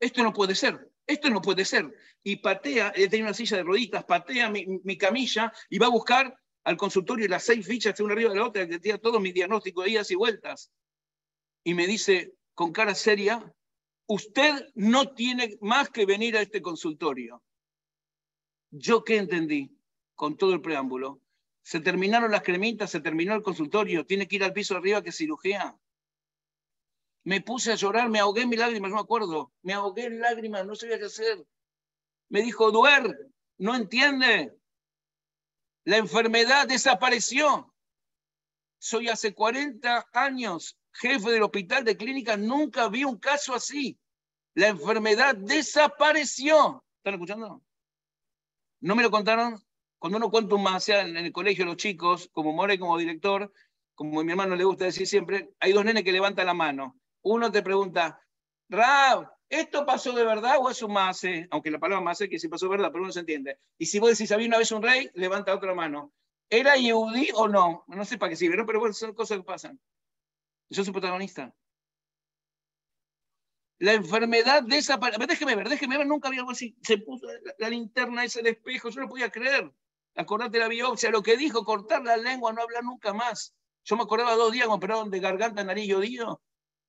esto 0.00 0.22
no 0.22 0.32
puede 0.32 0.54
ser. 0.54 0.90
Esto 1.06 1.30
no 1.30 1.40
puede 1.42 1.64
ser. 1.64 1.94
Y 2.22 2.36
patea, 2.36 2.90
él 2.90 3.08
tenía 3.10 3.26
una 3.26 3.34
silla 3.34 3.58
de 3.58 3.62
rueditas, 3.62 4.04
patea 4.04 4.50
mi, 4.50 4.98
camilla 4.98 5.52
y 5.68 5.78
va 5.78 5.86
a 5.86 5.90
buscar 5.90 6.38
al 6.64 6.76
consultorio 6.76 7.28
las 7.28 7.44
seis 7.44 7.66
fichas 7.66 8.00
una 8.00 8.14
arriba 8.14 8.30
de 8.30 8.36
la 8.36 8.46
otra, 8.46 8.66
que 8.66 8.78
tenía 8.78 8.98
todo 8.98 9.20
mi 9.20 9.32
diagnóstico 9.32 9.82
de 9.82 9.90
idas 9.90 10.10
y 10.10 10.14
vueltas. 10.14 10.70
Y 11.62 11.74
me 11.74 11.86
dice 11.86 12.34
con 12.54 12.72
cara 12.72 12.94
seria, 12.94 13.52
usted 14.06 14.68
no 14.74 15.12
tiene 15.14 15.56
más 15.60 15.90
que 15.90 16.06
venir 16.06 16.36
a 16.36 16.42
este 16.42 16.62
consultorio. 16.62 17.42
¿Yo 18.70 19.04
qué 19.04 19.16
entendí 19.16 19.76
con 20.14 20.36
todo 20.36 20.52
el 20.52 20.60
preámbulo? 20.60 21.20
Se 21.62 21.80
terminaron 21.80 22.30
las 22.30 22.42
cremitas, 22.42 22.90
se 22.90 23.00
terminó 23.00 23.34
el 23.34 23.42
consultorio, 23.42 24.04
tiene 24.06 24.28
que 24.28 24.36
ir 24.36 24.44
al 24.44 24.52
piso 24.52 24.76
arriba 24.76 25.02
que 25.02 25.12
cirugía 25.12 25.78
me 27.24 27.40
puse 27.40 27.72
a 27.72 27.76
llorar, 27.76 28.10
me 28.10 28.20
ahogué 28.20 28.42
en 28.42 28.50
mis 28.50 28.58
lágrimas, 28.58 28.90
no 28.90 28.96
me 28.96 29.02
acuerdo, 29.02 29.52
me 29.62 29.72
ahogué 29.72 30.04
en 30.04 30.20
lágrimas, 30.20 30.66
no 30.66 30.74
sabía 30.74 30.98
qué 30.98 31.06
hacer. 31.06 31.44
Me 32.28 32.42
dijo, 32.42 32.70
Duer, 32.70 33.30
no 33.58 33.74
entiende, 33.74 34.54
la 35.84 35.96
enfermedad 35.98 36.66
desapareció. 36.66 37.72
Soy 38.78 39.08
hace 39.08 39.34
40 39.34 40.08
años 40.12 40.78
jefe 40.92 41.30
del 41.30 41.42
hospital 41.42 41.84
de 41.84 41.96
clínica, 41.96 42.36
nunca 42.36 42.88
vi 42.88 43.04
un 43.04 43.18
caso 43.18 43.54
así. 43.54 43.98
La 44.54 44.68
enfermedad 44.68 45.34
desapareció. 45.34 46.84
¿Están 46.98 47.14
escuchando? 47.14 47.62
¿No 48.80 48.94
me 48.94 49.02
lo 49.02 49.10
contaron? 49.10 49.60
Cuando 49.98 50.18
uno 50.18 50.30
cuenta 50.30 50.54
un 50.54 50.62
más 50.62 50.88
en 50.88 51.16
el 51.16 51.32
colegio 51.32 51.64
los 51.64 51.76
chicos, 51.76 52.28
como 52.32 52.52
More 52.52 52.78
como 52.78 52.98
director, 52.98 53.52
como 53.94 54.20
a 54.20 54.24
mi 54.24 54.32
hermano 54.32 54.54
le 54.54 54.64
gusta 54.64 54.84
decir 54.84 55.06
siempre, 55.06 55.54
hay 55.58 55.72
dos 55.72 55.84
nenes 55.84 56.04
que 56.04 56.12
levantan 56.12 56.46
la 56.46 56.54
mano 56.54 56.98
uno 57.24 57.50
te 57.50 57.62
pregunta, 57.62 58.20
Rab, 58.68 59.30
¿esto 59.60 59.86
pasó 59.86 60.12
de 60.12 60.24
verdad 60.24 60.56
o 60.58 60.70
es 60.70 60.82
un 60.82 60.92
mase? 60.92 61.48
Aunque 61.50 61.70
la 61.70 61.78
palabra 61.78 62.04
mase 62.04 62.28
que 62.28 62.38
si 62.38 62.48
pasó 62.48 62.66
de 62.66 62.70
verdad, 62.72 62.90
pero 62.92 63.04
uno 63.04 63.12
se 63.12 63.20
entiende. 63.20 63.58
Y 63.78 63.86
si 63.86 63.98
vos 63.98 64.10
decís, 64.10 64.30
había 64.32 64.48
una 64.48 64.58
vez 64.58 64.72
un 64.72 64.82
rey, 64.82 65.10
levanta 65.14 65.54
otra 65.54 65.74
mano. 65.74 66.12
¿Era 66.50 66.76
Yehudi 66.76 67.30
o 67.34 67.48
no? 67.48 67.84
No 67.88 68.04
sé 68.04 68.18
para 68.18 68.30
qué 68.30 68.36
sirve, 68.36 68.64
pero 68.64 68.80
bueno, 68.80 68.94
son 68.94 69.14
cosas 69.14 69.38
que 69.38 69.44
pasan. 69.44 69.80
Yo 70.70 70.84
soy 70.84 70.92
protagonista. 70.92 71.54
La 73.78 73.92
enfermedad 73.94 74.62
desapareció. 74.62 75.26
Déjeme 75.26 75.56
ver, 75.56 75.68
déjeme 75.68 75.98
ver, 75.98 76.06
nunca 76.06 76.28
había 76.28 76.40
algo 76.40 76.52
así. 76.52 76.76
Se 76.82 76.98
puso 76.98 77.26
la, 77.58 77.68
linterna, 77.68 78.24
ese 78.24 78.40
el 78.40 78.46
espejo, 78.46 78.88
yo 78.90 79.00
no 79.00 79.08
podía 79.08 79.30
creer. 79.30 79.72
Acordate 80.16 80.58
la 80.58 80.68
biopsia, 80.68 81.10
lo 81.10 81.22
que 81.22 81.36
dijo, 81.36 81.64
cortar 81.64 82.02
la 82.04 82.16
lengua, 82.16 82.52
no 82.52 82.62
hablar 82.62 82.84
nunca 82.84 83.12
más. 83.12 83.54
Yo 83.84 83.96
me 83.96 84.04
acordaba 84.04 84.36
dos 84.36 84.52
días, 84.52 84.68
me 84.68 84.74
operaron 84.74 85.10
de 85.10 85.20
garganta, 85.20 85.64
nariz 85.64 85.86
y 85.86 85.92
oído, 85.92 86.40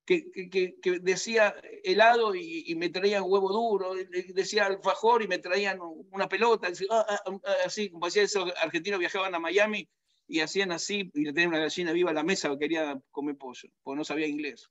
que, 0.06 1.00
decía 1.02 1.54
helado 1.84 2.34
y, 2.34 2.74
me 2.76 2.88
traían 2.88 3.24
huevo 3.26 3.52
duro, 3.52 3.94
decía 4.34 4.66
alfajor 4.66 5.22
y 5.22 5.28
me 5.28 5.38
traían 5.38 5.80
una 5.80 6.28
pelota, 6.28 6.68
así, 6.68 6.86
ah, 6.90 7.04
ah, 7.08 7.22
ah, 7.26 7.90
como 7.92 8.06
decía 8.06 8.22
eso, 8.22 8.46
argentinos 8.62 9.00
viajaban 9.00 9.34
a 9.34 9.40
Miami 9.40 9.88
y 10.28 10.40
hacían 10.40 10.72
así, 10.72 11.10
y 11.12 11.24
le 11.24 11.32
tenían 11.32 11.50
una 11.50 11.58
gallina 11.58 11.92
viva 11.92 12.10
a 12.10 12.14
la 12.14 12.22
mesa 12.22 12.48
que 12.50 12.58
quería 12.58 13.00
comer 13.10 13.36
pollo, 13.36 13.68
porque 13.82 13.98
no 13.98 14.04
sabía 14.04 14.26
inglés. 14.26 14.70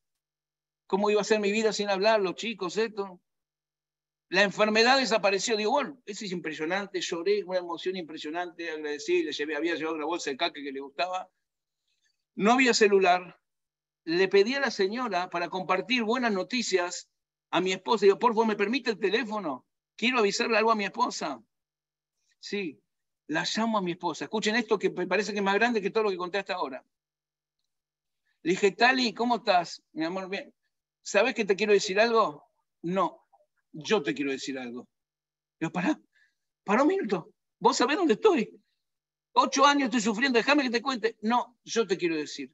¿Cómo 0.88 1.09
iba 1.09 1.21
a 1.21 1.25
ser 1.25 1.39
mi 1.39 1.51
vida 1.51 1.73
sin 1.73 1.89
hablar, 1.89 2.21
los 2.21 2.36
chicos, 2.36 2.77
esto? 2.77 3.19
La 4.29 4.43
enfermedad 4.43 4.97
desapareció. 4.97 5.55
Digo, 5.55 5.71
bueno, 5.71 6.01
eso 6.05 6.25
es 6.25 6.31
impresionante. 6.31 6.99
Lloré, 6.99 7.43
una 7.43 7.59
emoción 7.59 7.95
impresionante. 7.95 8.69
Agradecí, 8.69 9.23
le 9.23 9.31
llevé, 9.31 9.55
había 9.55 9.75
llevado 9.75 9.95
una 9.95 10.05
bolsa 10.05 10.31
de 10.31 10.38
caca 10.38 10.61
que 10.61 10.71
le 10.71 10.79
gustaba. 10.79 11.29
No 12.36 12.53
había 12.53 12.73
celular. 12.73 13.39
Le 14.06 14.28
pedí 14.28 14.53
a 14.53 14.60
la 14.60 14.72
señora 14.72 15.30
para 15.30 15.49
compartir 15.49 16.03
buenas 16.03 16.32
noticias 16.32 17.10
a 17.49 17.60
mi 17.60 17.72
esposa. 17.72 18.06
Digo, 18.06 18.20
por 18.20 18.32
favor, 18.32 18.47
¿me 18.47 18.56
permite 18.56 18.91
el 18.91 18.99
teléfono? 18.99 19.66
Quiero 19.95 20.20
avisarle 20.20 20.58
algo 20.58 20.72
a 20.72 20.76
mi 20.76 20.86
esposa. 20.86 21.41
Sí, 22.39 22.80
la 23.28 23.43
llamo 23.43 23.80
a 23.80 23.82
mi 23.82 23.93
esposa. 23.93 24.26
Escuchen 24.26 24.56
esto 24.56 24.78
que 24.78 24.91
me 24.91 25.08
parece 25.08 25.32
que 25.32 25.39
es 25.39 25.43
más 25.43 25.56
grande 25.56 25.82
que 25.82 25.89
todo 25.89 26.03
lo 26.03 26.12
que 26.12 26.18
conté 26.18 26.38
hasta 26.38 26.53
ahora. 26.53 26.86
Le 28.43 28.51
dije, 28.51 28.72
Tali, 28.72 29.12
¿cómo 29.12 29.38
estás? 29.38 29.82
Mi 29.93 30.06
amor, 30.06 30.30
bien. 30.30 30.53
¿Sabes 31.01 31.34
que 31.34 31.45
te 31.45 31.56
quiero 31.56 31.74
decir 31.74 31.99
algo? 31.99 32.47
No, 32.84 33.26
yo 33.72 34.03
te 34.03 34.14
quiero 34.14 34.30
decir 34.30 34.60
algo. 34.60 34.88
Yo, 35.60 35.72
pará, 35.72 35.99
pará 36.64 36.84
un 36.84 36.89
minuto. 36.89 37.32
¿Vos 37.58 37.78
sabés 37.78 37.97
dónde 37.97 38.14
estoy? 38.14 38.62
Ocho 39.34 39.66
años 39.66 39.86
estoy 39.86 40.01
sufriendo, 40.01 40.38
déjame 40.38 40.62
que 40.62 40.70
te 40.70 40.82
cuente. 40.84 41.18
No, 41.22 41.58
yo 41.64 41.88
te 41.88 41.97
quiero 41.97 42.16
decir. 42.16 42.53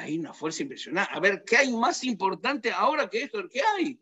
Hay 0.00 0.18
una 0.18 0.32
fuerza 0.32 0.62
impresionante. 0.62 1.12
A 1.14 1.20
ver, 1.20 1.44
¿qué 1.44 1.58
hay 1.58 1.72
más 1.72 2.04
importante 2.04 2.72
ahora 2.72 3.08
que 3.08 3.22
esto? 3.22 3.48
¿Qué 3.48 3.60
hay? 3.60 4.00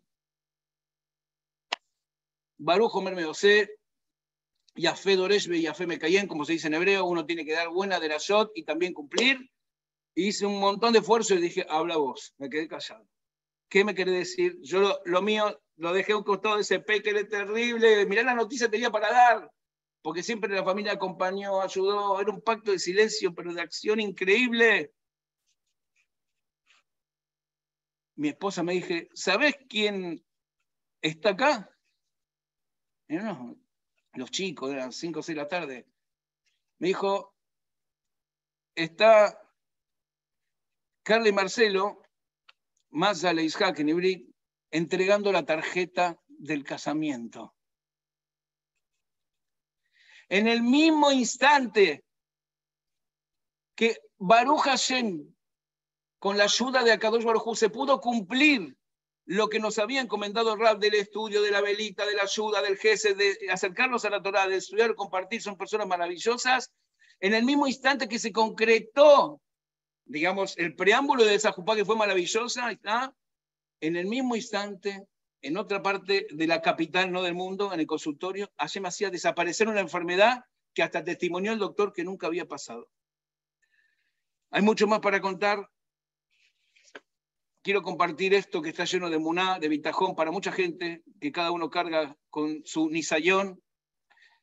Baruch 2.59 2.91
Homer 2.95 3.15
Meosé, 3.15 3.79
Yafé 4.75 5.17
Doreshbe 5.17 5.59
y 5.59 5.63
Yafé 5.63 5.87
Mekayen, 5.87 6.27
como 6.27 6.45
se 6.45 6.53
dice 6.53 6.69
en 6.69 6.75
hebreo, 6.75 7.05
uno 7.05 7.27
tiene 7.27 7.45
que 7.45 7.53
dar 7.53 7.69
buena 7.69 7.99
de 8.01 8.09
la 8.09 8.19
shot 8.19 8.53
y 8.55 8.65
también 8.65 8.95
cumplir. 8.95 9.51
Hice 10.15 10.47
un 10.47 10.59
montón 10.59 10.93
de 10.93 11.01
esfuerzo 11.01 11.35
y 11.35 11.41
dije, 11.41 11.67
habla 11.69 11.97
vos. 11.97 12.35
Me 12.39 12.49
quedé 12.49 12.67
callado. 12.67 13.07
¿Qué 13.69 13.85
me 13.85 13.95
querés 13.95 14.15
decir? 14.15 14.59
Yo 14.63 15.01
lo, 15.05 15.23
mío 15.23 15.61
lo 15.77 15.93
dejé 15.93 16.15
un 16.15 16.25
costado 16.25 16.57
de 16.57 16.63
ese 16.63 16.81
peque 16.81 17.13
terrible. 17.25 18.07
Mirá 18.07 18.23
la 18.23 18.35
noticia 18.35 18.71
tenía 18.71 18.91
para 18.91 19.13
dar. 19.13 19.53
Porque 20.03 20.23
siempre 20.23 20.55
la 20.55 20.65
familia 20.65 20.93
acompañó, 20.93 21.61
ayudó. 21.61 22.21
Era 22.21 22.33
un 22.33 22.41
pacto 22.41 22.73
de 22.73 22.79
silencio, 22.79 23.35
pero 23.35 23.53
de 23.53 23.61
acción 23.61 24.01
increíble. 24.01 24.93
Mi 28.19 28.31
esposa 28.31 28.65
me 28.65 28.73
dije, 28.73 29.09
¿sabes 29.15 29.55
quién 29.69 30.25
está 31.01 31.31
acá? 31.31 31.73
los 34.15 34.31
chicos, 34.33 34.73
eran 34.73 34.93
5 34.93 35.21
o 35.21 35.23
6 35.23 35.37
de 35.37 35.43
la 35.43 35.49
tarde. 35.49 35.87
Me 36.79 36.89
dijo, 36.89 37.37
está 38.75 39.41
Carla 41.05 41.29
y 41.29 41.33
Marcelo 41.33 42.03
más 42.91 43.23
a 43.25 43.33
en 43.33 44.35
entregando 44.73 45.31
la 45.31 45.47
tarjeta 45.47 46.21
del 46.27 46.65
casamiento. 46.65 47.55
En 50.29 50.49
el 50.49 50.63
mismo 50.63 51.13
instante 51.13 52.05
que 53.77 53.97
Baruch 54.19 54.63
Hashem, 54.63 55.35
con 56.19 56.37
la 56.37 56.45
ayuda 56.45 56.83
de 56.83 56.93
Akadosh 56.93 57.25
Baruj 57.25 57.57
se 57.57 57.71
pudo 57.71 58.01
cumplir 58.01 58.77
lo 59.25 59.49
que 59.49 59.61
nos 59.61 59.79
había 59.79 60.01
encomendado 60.01 60.57
Rab 60.57 60.79
del 60.79 60.95
estudio, 60.95 61.43
de 61.43 61.51
la 61.51 61.61
velita, 61.61 62.07
de 62.07 62.15
la 62.15 62.23
ayuda, 62.23 62.63
del 62.63 62.79
jefe, 62.79 63.15
de 63.15 63.37
acercarnos 63.51 64.05
a 64.05 64.11
la 64.11 64.23
Torah, 64.23 64.49
de 64.49 64.57
estudiar, 64.57 64.95
compartir, 64.95 65.43
son 65.43 65.57
personas 65.57 65.87
maravillosas. 65.87 66.73
En 67.21 67.35
el 67.35 67.45
mismo 67.45 67.67
instante 67.67 68.09
que 68.09 68.19
se 68.19 68.33
concretó 68.33 69.41
digamos, 70.09 70.57
el 70.57 70.75
preámbulo 70.75 71.25
de 71.25 71.35
esa 71.35 71.53
jupá 71.53 71.77
que 71.77 71.85
fue 71.85 71.97
maravillosa, 71.97 72.71
está 72.71 73.15
en 73.81 73.97
el 73.97 74.07
mismo 74.07 74.35
instante, 74.35 75.07
en 75.43 75.57
otra 75.57 75.83
parte 75.83 76.27
de 76.31 76.47
la 76.47 76.61
capital, 76.61 77.13
no 77.13 77.23
del 77.23 77.35
mundo, 77.35 77.73
en 77.73 77.79
el 77.79 77.87
consultorio, 77.87 78.51
Hashem 78.59 78.87
hacía 78.87 79.11
desaparecer 79.11 79.69
una 79.69 79.81
enfermedad 79.81 80.45
que 80.75 80.83
hasta 80.83 81.05
testimonió 81.05 81.53
el 81.53 81.59
doctor 81.59 81.93
que 81.93 82.05
nunca 82.05 82.27
había 82.27 82.47
pasado. 82.47 82.89
Hay 84.51 84.63
mucho 84.63 84.87
más 84.87 85.01
para 85.01 85.21
contar. 85.21 85.69
Quiero 87.63 87.83
compartir 87.83 88.35
esto 88.35 88.63
que 88.63 88.71
está 88.71 88.85
lleno 88.85 89.11
de 89.11 89.19
muná, 89.19 89.59
de 89.59 89.69
bitajón 89.69 90.15
para 90.15 90.31
mucha 90.31 90.53
gente, 90.53 91.03
que 91.21 91.33
cada 91.33 91.51
uno 91.51 91.71
carga 91.71 92.17
con 92.31 92.63
su 92.65 92.89
nisayón 92.89 93.61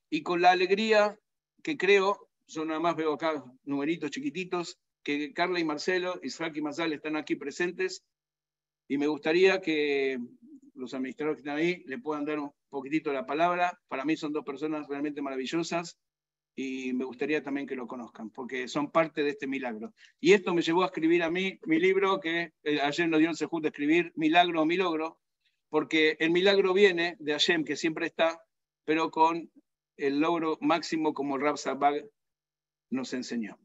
y 0.09 0.21
con 0.21 0.41
la 0.41 0.51
alegría 0.51 1.17
que 1.63 1.77
creo, 1.77 2.29
yo 2.47 2.65
nada 2.65 2.79
más 2.79 2.95
veo 2.95 3.13
acá 3.13 3.43
numeritos 3.63 4.11
chiquititos, 4.11 4.77
que 5.03 5.33
Carla 5.33 5.59
y 5.59 5.63
Marcelo, 5.63 6.19
Isaac 6.23 6.57
y 6.57 6.61
Mazal 6.61 6.93
están 6.93 7.15
aquí 7.15 7.35
presentes 7.35 8.03
y 8.87 8.97
me 8.97 9.07
gustaría 9.07 9.61
que 9.61 10.19
los 10.73 10.93
administradores 10.93 11.37
que 11.37 11.47
están 11.47 11.57
ahí 11.57 11.83
le 11.85 11.97
puedan 11.97 12.25
dar 12.25 12.39
un 12.39 12.51
poquitito 12.69 13.13
la 13.13 13.25
palabra. 13.25 13.79
Para 13.87 14.03
mí 14.03 14.17
son 14.17 14.33
dos 14.33 14.43
personas 14.43 14.87
realmente 14.87 15.21
maravillosas 15.21 15.97
y 16.55 16.93
me 16.93 17.03
gustaría 17.03 17.43
también 17.43 17.67
que 17.67 17.75
lo 17.75 17.87
conozcan, 17.87 18.29
porque 18.29 18.67
son 18.67 18.89
parte 18.89 19.23
de 19.23 19.31
este 19.31 19.45
milagro. 19.45 19.93
Y 20.19 20.33
esto 20.33 20.53
me 20.53 20.61
llevó 20.61 20.83
a 20.83 20.87
escribir 20.87 21.21
a 21.23 21.29
mí 21.29 21.59
mi 21.65 21.79
libro, 21.79 22.19
que 22.19 22.53
eh, 22.63 22.79
ayer 22.81 23.09
nos 23.09 23.19
dio 23.19 23.29
el 23.29 23.65
escribir, 23.65 24.13
Milagro 24.15 24.61
o 24.61 24.65
Milogro, 24.65 25.19
porque 25.69 26.15
el 26.19 26.31
milagro 26.31 26.73
viene 26.73 27.17
de 27.19 27.33
Hashem, 27.33 27.65
que 27.65 27.75
siempre 27.75 28.05
está, 28.05 28.41
pero 28.85 29.11
con 29.11 29.51
el 29.97 30.19
logro 30.19 30.57
máximo 30.61 31.13
como 31.13 31.37
Rab 31.37 31.57
Sabag 31.57 32.05
nos 32.89 33.13
enseñó. 33.13 33.59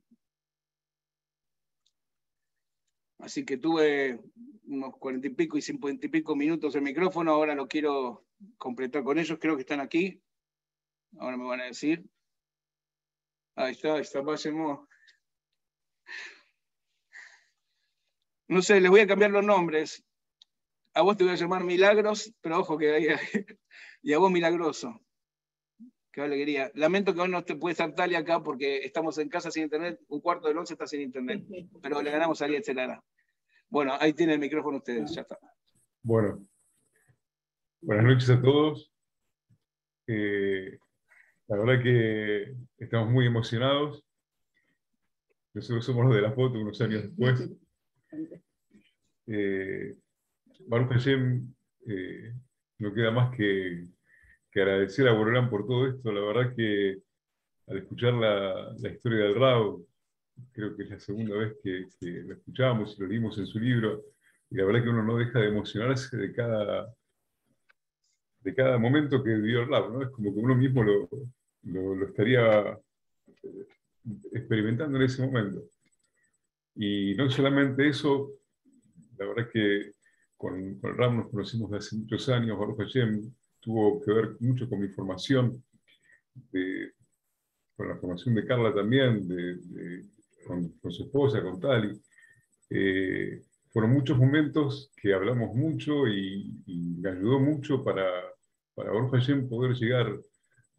Así 3.18 3.44
que 3.44 3.58
tuve 3.58 4.18
unos 4.64 4.96
cuarenta 4.96 5.28
y 5.28 5.30
pico 5.30 5.58
y 5.58 5.62
cincuenta 5.62 6.06
y 6.06 6.08
pico 6.08 6.34
minutos 6.34 6.74
el 6.74 6.82
micrófono, 6.82 7.32
ahora 7.32 7.54
lo 7.54 7.68
quiero 7.68 8.24
completar 8.56 9.04
con 9.04 9.18
ellos, 9.18 9.38
creo 9.40 9.56
que 9.56 9.62
están 9.62 9.80
aquí. 9.80 10.20
Ahora 11.18 11.36
me 11.36 11.44
van 11.44 11.60
a 11.60 11.64
decir. 11.64 12.04
Ahí 13.60 13.76
está, 14.00 14.24
pasemos. 14.24 14.88
No 18.48 18.62
sé, 18.62 18.80
les 18.80 18.90
voy 18.90 19.00
a 19.00 19.06
cambiar 19.06 19.30
los 19.30 19.44
nombres. 19.44 20.02
A 20.94 21.02
vos 21.02 21.16
te 21.16 21.24
voy 21.24 21.34
a 21.34 21.36
llamar 21.36 21.62
Milagros, 21.62 22.34
pero 22.40 22.58
ojo 22.58 22.78
que 22.78 23.16
y 24.02 24.12
a 24.12 24.18
vos 24.18 24.30
Milagroso. 24.30 25.00
Qué 26.10 26.22
alegría. 26.22 26.72
Lamento 26.74 27.14
que 27.14 27.20
hoy 27.20 27.28
no 27.28 27.44
te 27.44 27.54
puede 27.54 27.72
estar 27.72 27.94
Talia 27.94 28.20
acá 28.20 28.42
porque 28.42 28.78
estamos 28.78 29.18
en 29.18 29.28
casa 29.28 29.50
sin 29.50 29.64
internet. 29.64 30.00
Un 30.08 30.20
cuarto 30.20 30.48
del 30.48 30.58
once 30.58 30.72
está 30.72 30.86
sin 30.86 31.02
internet. 31.02 31.44
Pero 31.82 32.02
le 32.02 32.10
ganamos 32.10 32.40
a 32.42 32.48
Lara. 32.48 33.04
Bueno, 33.68 33.94
ahí 34.00 34.14
tiene 34.14 34.32
el 34.32 34.40
micrófono 34.40 34.78
ustedes. 34.78 35.14
Ya 35.14 35.20
está. 35.20 35.38
Bueno. 36.02 36.44
Buenas 37.82 38.06
noches 38.06 38.30
a 38.30 38.40
todos. 38.40 38.90
Eh, 40.08 40.78
la 41.50 41.56
verdad 41.56 41.82
que 41.82 42.54
estamos 42.78 43.10
muy 43.10 43.26
emocionados. 43.26 44.04
Nosotros 45.52 45.84
somos 45.84 46.06
los 46.06 46.14
de 46.14 46.22
la 46.22 46.32
foto 46.32 46.60
unos 46.60 46.80
años 46.80 47.02
después. 47.02 47.50
Eh, 49.26 49.96
Baruch 50.68 50.90
Hashem, 50.90 51.52
eh, 51.88 52.34
no 52.78 52.94
queda 52.94 53.10
más 53.10 53.36
que 53.36 53.88
agradecer 54.54 55.08
a 55.08 55.12
Borolán 55.12 55.50
por 55.50 55.66
todo 55.66 55.88
esto. 55.88 56.12
La 56.12 56.20
verdad 56.20 56.54
que 56.54 57.02
al 57.66 57.78
escuchar 57.78 58.14
la, 58.14 58.72
la 58.78 58.88
historia 58.88 59.24
del 59.24 59.34
Rao, 59.34 59.84
creo 60.52 60.76
que 60.76 60.84
es 60.84 60.90
la 60.90 61.00
segunda 61.00 61.36
vez 61.36 61.56
que, 61.64 61.86
que, 61.98 62.22
lo 62.22 62.34
escuchamos 62.34 62.96
y 62.96 63.02
lo 63.02 63.08
leímos 63.08 63.36
en 63.38 63.46
su 63.46 63.58
libro, 63.58 64.04
y 64.50 64.56
la 64.56 64.64
verdad 64.64 64.84
que 64.84 64.88
uno 64.88 65.02
no 65.02 65.16
deja 65.16 65.40
de 65.40 65.48
emocionarse 65.48 66.16
de 66.16 66.32
cada, 66.32 66.94
de 68.40 68.54
cada 68.54 68.78
momento 68.78 69.22
que 69.22 69.34
vivió 69.34 69.62
el 69.62 69.68
Rao, 69.68 69.90
¿no? 69.90 70.02
Es 70.02 70.10
como 70.10 70.32
que 70.32 70.38
uno 70.38 70.54
mismo 70.54 70.82
lo, 70.82 71.08
lo, 71.64 72.06
estaría 72.06 72.78
eh, 73.42 73.66
experimentando 74.32 74.98
en 74.98 75.04
ese 75.04 75.24
momento. 75.24 75.62
Y 76.74 77.14
no 77.14 77.30
solamente 77.30 77.88
eso, 77.88 78.30
la 79.18 79.26
verdad 79.26 79.50
que 79.52 79.92
con, 80.36 80.78
con 80.80 80.96
Rao 80.96 81.12
nos 81.12 81.30
conocimos 81.30 81.70
desde 81.70 81.86
hace 81.86 81.96
muchos 81.96 82.28
años, 82.28 82.58
Baruch 82.58 82.78
Hashem, 82.78 83.32
tuvo 83.60 84.00
que 84.02 84.12
ver 84.12 84.36
mucho 84.40 84.68
con 84.68 84.80
mi 84.80 84.88
formación, 84.88 85.62
con 87.76 87.88
la 87.88 87.96
formación 87.96 88.34
de 88.34 88.46
Carla 88.46 88.74
también, 88.74 89.28
de, 89.28 90.06
con, 90.46 90.72
su 90.90 91.04
esposa, 91.04 91.42
con 91.42 91.60
Tali. 91.60 92.00
Eh, 92.70 93.42
fueron 93.68 93.92
muchos 93.92 94.18
momentos 94.18 94.92
que 94.96 95.12
hablamos 95.12 95.54
mucho 95.54 96.08
y, 96.08 96.56
me 97.00 97.10
ayudó 97.10 97.40
mucho 97.40 97.82
para, 97.82 98.10
para 98.74 98.92
poder 99.48 99.74
llegar 99.74 100.20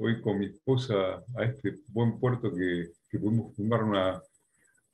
hoy 0.02 0.20
con 0.22 0.40
mi 0.40 0.48
esposa 0.48 1.24
a 1.36 1.44
este 1.44 1.76
buen 1.88 2.20
puerto 2.20 2.52
que, 2.54 2.90
que 3.10 3.20
pudimos 3.20 3.56
fundar 3.56 3.84
una, 3.84 4.22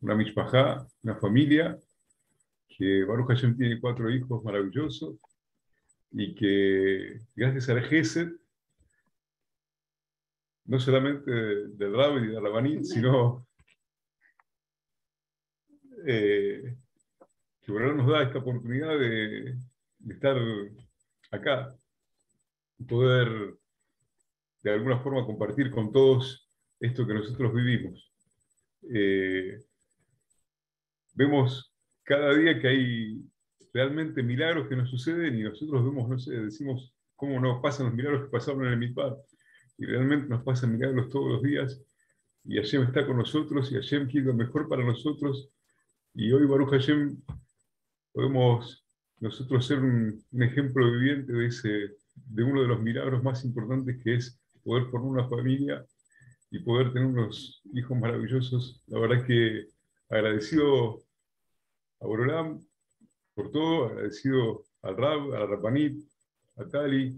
una 0.01 0.15
mishpajá, 0.15 0.85
una 1.03 1.15
familia, 1.15 1.77
que 2.67 3.05
Baruch 3.05 3.29
Hashem 3.29 3.57
tiene 3.57 3.79
cuatro 3.79 4.09
hijos 4.09 4.43
maravillosos, 4.43 5.15
y 6.11 6.35
que 6.35 7.21
gracias 7.35 7.69
al 7.69 7.81
GESED 7.83 8.31
no 10.65 10.79
solamente 10.79 11.31
del 11.31 11.93
Rab 11.95 12.17
y 12.17 12.27
de 12.27 12.39
Rabanit, 12.41 12.83
sino 12.83 13.47
eh, 16.05 16.75
que 17.61 17.71
nos 17.71 18.07
da 18.07 18.23
esta 18.23 18.39
oportunidad 18.39 18.99
de, 18.99 19.57
estar 20.09 20.37
acá, 21.31 21.73
poder 22.87 23.55
de 24.71 24.75
alguna 24.75 24.99
forma 24.99 25.25
compartir 25.25 25.71
con 25.71 25.91
todos 25.91 26.49
esto 26.79 27.05
que 27.07 27.13
nosotros 27.13 27.53
vivimos. 27.53 28.11
Eh, 28.93 29.57
vemos 31.15 31.73
cada 32.03 32.35
día 32.35 32.59
que 32.59 32.67
hay 32.67 33.21
realmente 33.73 34.23
milagros 34.23 34.67
que 34.67 34.75
nos 34.75 34.89
suceden 34.89 35.37
y 35.37 35.43
nosotros 35.43 35.83
vemos, 35.83 36.09
no 36.09 36.19
sé, 36.19 36.31
decimos 36.31 36.93
cómo 37.15 37.39
nos 37.39 37.61
pasan 37.61 37.87
los 37.87 37.95
milagros 37.95 38.25
que 38.25 38.29
pasaron 38.29 38.65
en 38.65 38.73
el 38.73 38.79
MIPAR. 38.79 39.17
Y 39.77 39.85
realmente 39.85 40.27
nos 40.27 40.43
pasan 40.43 40.73
milagros 40.73 41.09
todos 41.09 41.33
los 41.33 41.43
días. 41.43 41.81
Y 42.43 42.55
Hashem 42.57 42.83
está 42.83 43.05
con 43.05 43.17
nosotros 43.17 43.71
y 43.71 43.75
Hashem 43.75 44.07
quiere 44.09 44.27
lo 44.27 44.33
mejor 44.33 44.67
para 44.67 44.83
nosotros. 44.83 45.49
Y 46.13 46.31
hoy, 46.31 46.45
Baruch 46.45 46.71
Hashem, 46.71 47.21
podemos 48.11 48.85
nosotros 49.19 49.65
ser 49.65 49.79
un, 49.79 50.23
ejemplo 50.39 50.89
viviente 50.91 51.33
de, 51.33 51.47
ese, 51.47 51.95
de 52.15 52.43
uno 52.43 52.61
de 52.61 52.67
los 52.67 52.81
milagros 52.81 53.23
más 53.23 53.43
importantes 53.43 54.01
que 54.03 54.15
es 54.15 54.39
poder 54.67 54.85
formar 54.87 55.11
una 55.11 55.29
familia 55.29 55.85
y 56.51 56.59
poder 56.59 56.91
tener 56.91 57.07
unos 57.07 57.61
hijos 57.73 57.97
maravillosos. 57.97 58.83
La 58.87 58.99
verdad 58.99 59.25
que 59.25 59.69
agradecido 60.09 61.03
a 62.01 62.05
Borolam 62.05 62.61
por 63.33 63.49
todo, 63.51 63.85
agradecido 63.85 64.65
al 64.81 64.97
Rab, 64.97 65.33
a 65.33 65.39
la 65.39 65.45
Rapanit, 65.45 66.03
a 66.57 66.65
Tali, 66.65 67.17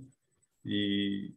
y 0.64 1.36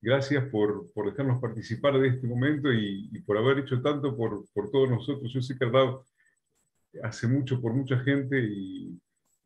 gracias 0.00 0.48
por, 0.48 0.90
por 0.92 1.10
dejarnos 1.10 1.42
participar 1.42 1.98
de 1.98 2.08
este 2.08 2.26
momento 2.26 2.72
y, 2.72 3.20
por 3.26 3.36
haber 3.36 3.58
hecho 3.58 3.82
tanto 3.82 4.16
por, 4.16 4.46
por, 4.54 4.70
todos 4.70 4.88
nosotros. 4.88 5.30
Yo 5.30 5.42
sé 5.42 5.58
que 5.58 5.64
el 5.66 5.72
Rab 5.72 6.00
hace 7.02 7.26
mucho 7.26 7.60
por 7.60 7.74
mucha 7.74 7.98
gente 7.98 8.38
y, 8.38 8.98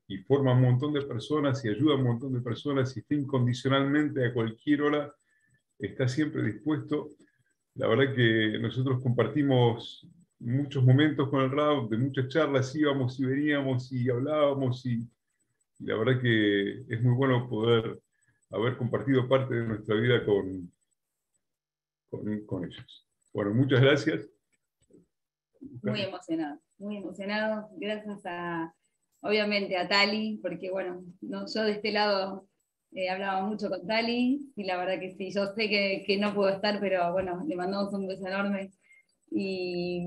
y, 0.07 0.19
forma 0.19 0.53
un 0.53 0.63
montón 0.63 0.93
de 0.93 1.03
personas 1.03 1.65
y 1.65 1.71
ayuda 1.71 1.95
a 1.95 1.97
un 1.97 2.05
montón 2.05 2.35
de 2.35 2.41
personas 2.41 2.97
y 2.97 3.01
está 3.01 3.15
incondicionalmente 3.17 4.25
a 4.25 4.33
cualquier 4.33 4.83
hora, 4.83 5.15
está 5.79 6.09
siempre 6.09 6.43
dispuesto. 6.43 7.11
La 7.75 7.87
verdad 7.87 8.15
que 8.15 8.59
nosotros 8.61 9.03
compartimos 9.03 10.07
muchos 10.41 10.85
momentos 10.85 11.29
con 11.29 11.43
el 11.43 11.51
Rab, 11.51 11.89
de 11.89 11.97
muchas 11.97 12.29
charlas, 12.29 12.75
íbamos 12.75 13.19
y 13.19 13.25
veníamos 13.25 13.93
y 13.93 14.09
hablábamos 14.09 14.85
y, 14.87 15.07
la 15.81 15.97
verdad 15.97 16.21
que 16.21 16.81
es 16.89 17.03
muy 17.03 17.15
bueno 17.15 17.49
poder 17.49 18.01
haber 18.51 18.77
compartido 18.77 19.29
parte 19.29 19.55
de 19.55 19.65
nuestra 19.65 19.95
vida 19.95 20.25
con, 20.25 20.73
con, 22.11 22.65
ellos. 22.65 23.07
Bueno, 23.33 23.55
muchas 23.55 23.81
gracias. 23.81 24.29
Muy 25.83 26.01
emocionado, 26.01 26.61
muy 26.79 26.97
emocionado. 26.97 27.69
Gracias 27.77 28.27
a, 28.27 28.75
obviamente, 29.21 29.77
a 29.77 29.89
Tali, 29.89 30.41
porque 30.43 30.71
bueno, 30.71 31.05
no, 31.21 31.47
yo 31.53 31.63
de 31.63 31.73
este 31.73 31.93
lado 31.93 32.48
eh, 32.93 33.11
hablaba 33.11 33.43
mucho 33.43 33.69
con 33.69 33.87
Tali 33.87 34.41
y 34.57 34.65
la 34.65 34.77
verdad 34.77 34.99
que 34.99 35.15
sí, 35.17 35.31
yo 35.31 35.47
sé 35.55 35.69
que, 35.69 36.05
que 36.07 36.17
no 36.17 36.35
puedo 36.35 36.49
estar, 36.51 36.81
pero 36.81 37.13
bueno, 37.13 37.45
le 37.47 37.57
mandamos 37.57 37.93
un 37.93 38.07
beso 38.07 38.27
enorme 38.27 38.71
y 39.31 40.03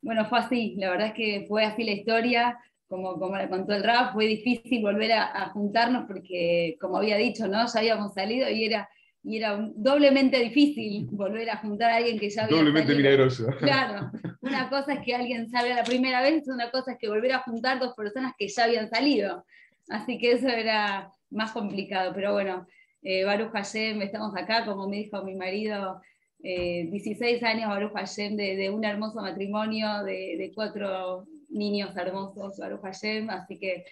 bueno, 0.00 0.26
fue 0.26 0.40
así, 0.40 0.74
la 0.78 0.90
verdad 0.90 1.08
es 1.08 1.14
que 1.14 1.44
fue 1.46 1.64
así 1.64 1.84
la 1.84 1.92
historia, 1.92 2.58
como, 2.88 3.18
como 3.18 3.36
le 3.36 3.48
contó 3.48 3.72
el 3.72 3.84
rap, 3.84 4.12
fue 4.12 4.26
difícil 4.26 4.82
volver 4.82 5.12
a, 5.12 5.50
juntarnos 5.50 6.04
porque, 6.06 6.76
como 6.80 6.98
había 6.98 7.16
dicho, 7.16 7.46
¿no? 7.46 7.64
ya 7.66 7.78
habíamos 7.78 8.12
salido 8.12 8.50
y 8.50 8.64
era, 8.64 8.88
y 9.22 9.38
era 9.38 9.56
doblemente 9.76 10.38
difícil 10.40 11.06
volver 11.10 11.48
a 11.50 11.58
juntar 11.58 11.92
a 11.92 11.96
alguien 11.96 12.18
que 12.18 12.28
ya 12.28 12.44
había 12.44 12.56
Doblemente 12.56 12.94
milagroso. 12.94 13.46
Claro, 13.58 14.10
una 14.40 14.68
cosa 14.68 14.94
es 14.94 15.00
que 15.04 15.14
alguien 15.14 15.48
salga 15.48 15.76
la 15.76 15.84
primera 15.84 16.20
vez, 16.20 16.48
una 16.48 16.70
cosa 16.70 16.92
es 16.92 16.98
que 16.98 17.08
volver 17.08 17.32
a 17.32 17.42
juntar 17.42 17.78
dos 17.78 17.94
personas 17.94 18.32
que 18.36 18.48
ya 18.48 18.64
habían 18.64 18.90
salido. 18.90 19.46
Así 19.88 20.18
que 20.18 20.32
eso 20.32 20.48
era 20.48 21.10
más 21.32 21.52
complicado, 21.52 22.12
pero 22.14 22.32
bueno, 22.32 22.66
eh, 23.02 23.24
Baruch 23.24 23.52
Hashem, 23.52 24.00
estamos 24.02 24.36
acá, 24.36 24.64
como 24.64 24.88
me 24.88 24.98
dijo 24.98 25.22
mi 25.24 25.34
marido, 25.34 26.00
16 26.38 27.20
eh, 27.20 27.46
años, 27.46 27.68
Baruch 27.68 27.92
Hashem, 27.92 28.36
de, 28.36 28.56
de, 28.56 28.70
un 28.70 28.84
hermoso 28.84 29.20
matrimonio, 29.20 30.02
de, 30.04 30.36
de, 30.38 30.52
cuatro 30.54 31.26
niños 31.48 31.96
hermosos, 31.96 32.58
Baruch 32.58 32.82
Hashem, 32.82 33.30
así 33.30 33.58
que 33.58 33.84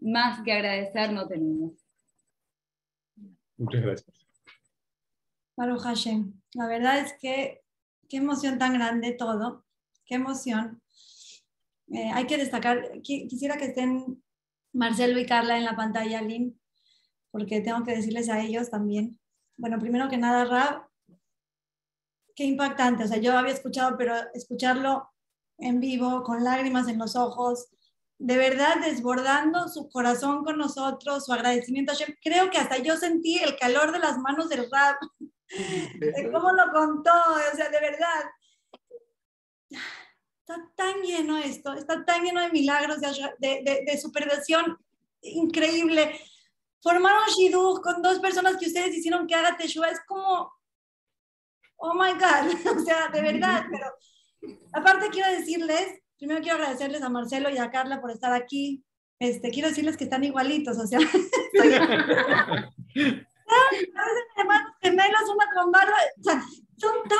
más 0.00 0.42
que 0.42 0.52
agradecer 0.52 1.12
no 1.12 1.26
tenemos. 1.26 1.72
Muchas 3.56 3.82
gracias. 3.82 4.26
Baruch 5.56 5.82
Hashem, 5.82 6.32
la 6.54 6.66
verdad 6.66 6.98
es 6.98 7.14
que 7.20 7.60
qué 8.08 8.16
emoción 8.16 8.58
tan 8.58 8.74
grande 8.74 9.12
todo, 9.12 9.64
qué 10.04 10.16
emoción. 10.16 10.82
Eh, 11.88 12.10
hay 12.12 12.26
que 12.26 12.38
destacar, 12.38 13.00
quisiera 13.02 13.56
que 13.58 13.66
estén 13.66 14.22
Marcelo 14.72 15.20
y 15.20 15.26
Carla 15.26 15.58
en 15.58 15.64
la 15.64 15.76
pantalla, 15.76 16.22
Lynn, 16.22 16.58
porque 17.32 17.60
tengo 17.60 17.82
que 17.82 17.96
decirles 17.96 18.28
a 18.28 18.40
ellos 18.40 18.70
también. 18.70 19.18
Bueno, 19.56 19.80
primero 19.80 20.08
que 20.08 20.18
nada, 20.18 20.44
Rab, 20.44 20.86
qué 22.36 22.44
impactante. 22.44 23.04
O 23.04 23.08
sea, 23.08 23.18
yo 23.18 23.36
había 23.36 23.52
escuchado, 23.52 23.96
pero 23.98 24.14
escucharlo 24.34 25.10
en 25.58 25.80
vivo, 25.80 26.22
con 26.22 26.44
lágrimas 26.44 26.88
en 26.88 26.98
los 26.98 27.16
ojos, 27.16 27.68
de 28.18 28.36
verdad 28.36 28.76
desbordando 28.80 29.68
su 29.68 29.88
corazón 29.88 30.44
con 30.44 30.56
nosotros, 30.58 31.24
su 31.24 31.32
agradecimiento 31.32 31.92
a 31.92 31.96
Creo 32.22 32.50
que 32.50 32.58
hasta 32.58 32.78
yo 32.78 32.96
sentí 32.96 33.38
el 33.38 33.56
calor 33.56 33.90
de 33.90 33.98
las 33.98 34.18
manos 34.18 34.48
del 34.48 34.70
rap, 34.70 34.96
de 35.98 36.30
cómo 36.32 36.52
lo 36.52 36.70
contó, 36.72 37.10
o 37.10 37.56
sea, 37.56 37.68
de 37.68 37.80
verdad. 37.80 38.22
Está 40.40 40.70
tan 40.76 41.00
lleno 41.02 41.38
esto, 41.38 41.72
está 41.72 42.04
tan 42.04 42.22
lleno 42.24 42.40
de 42.40 42.50
milagros, 42.50 43.00
de, 43.00 43.62
de, 43.64 43.84
de, 43.86 43.98
superación 43.98 44.76
increíble. 45.22 46.20
Formaron 46.82 47.28
Shidduch 47.28 47.80
con 47.80 48.02
dos 48.02 48.18
personas 48.18 48.56
que 48.56 48.66
ustedes 48.66 48.96
hicieron 48.96 49.26
que 49.26 49.34
haga 49.34 49.56
Teshua. 49.56 49.88
Es 49.88 50.00
como, 50.06 50.52
oh 51.76 51.94
my 51.94 52.12
God, 52.12 52.76
o 52.76 52.80
sea, 52.84 53.08
de 53.08 53.22
verdad, 53.22 53.64
pero 53.70 53.86
aparte 54.72 55.10
quiero 55.10 55.30
decirles, 55.30 56.00
primero 56.18 56.40
quiero 56.40 56.56
agradecerles 56.58 57.02
a 57.02 57.08
Marcelo 57.08 57.50
y 57.50 57.58
a 57.58 57.70
Carla 57.70 58.00
por 58.00 58.10
estar 58.10 58.32
aquí. 58.32 58.84
Este, 59.20 59.50
quiero 59.50 59.68
decirles 59.68 59.96
que 59.96 60.04
están 60.04 60.24
igualitos, 60.24 60.76
o 60.78 60.86
sea, 60.86 60.98
hermanos 64.36 64.72
gemelos, 64.80 65.28
una 65.32 65.46
con 65.54 65.70
barba, 65.70 65.94
o 66.18 66.22
sea, 66.24 66.42
son 66.76 67.02
tan, 67.08 67.18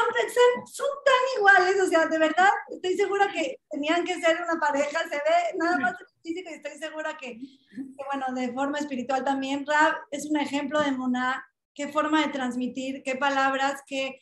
son 0.66 0.88
tan 1.04 1.38
iguales, 1.38 1.80
o 1.80 1.86
sea, 1.86 2.06
de 2.06 2.18
verdad, 2.18 2.50
estoy 2.70 2.96
segura 2.96 3.30
que 3.32 3.60
tenían 3.70 4.02
que 4.02 4.20
ser 4.20 4.42
una 4.42 4.58
pareja, 4.58 4.98
se 5.04 5.14
ve 5.14 5.56
nada 5.56 5.78
más 5.78 5.94
y 6.22 6.38
estoy 6.38 6.78
segura 6.78 7.16
que, 7.16 7.38
que, 7.38 8.04
bueno, 8.12 8.32
de 8.34 8.52
forma 8.52 8.78
espiritual 8.78 9.24
también, 9.24 9.66
Rab 9.66 9.94
es 10.10 10.26
un 10.26 10.38
ejemplo 10.38 10.80
de 10.80 10.92
Mona, 10.92 11.44
qué 11.74 11.88
forma 11.88 12.22
de 12.22 12.32
transmitir, 12.32 13.02
qué 13.02 13.16
palabras, 13.16 13.82
qué, 13.86 14.20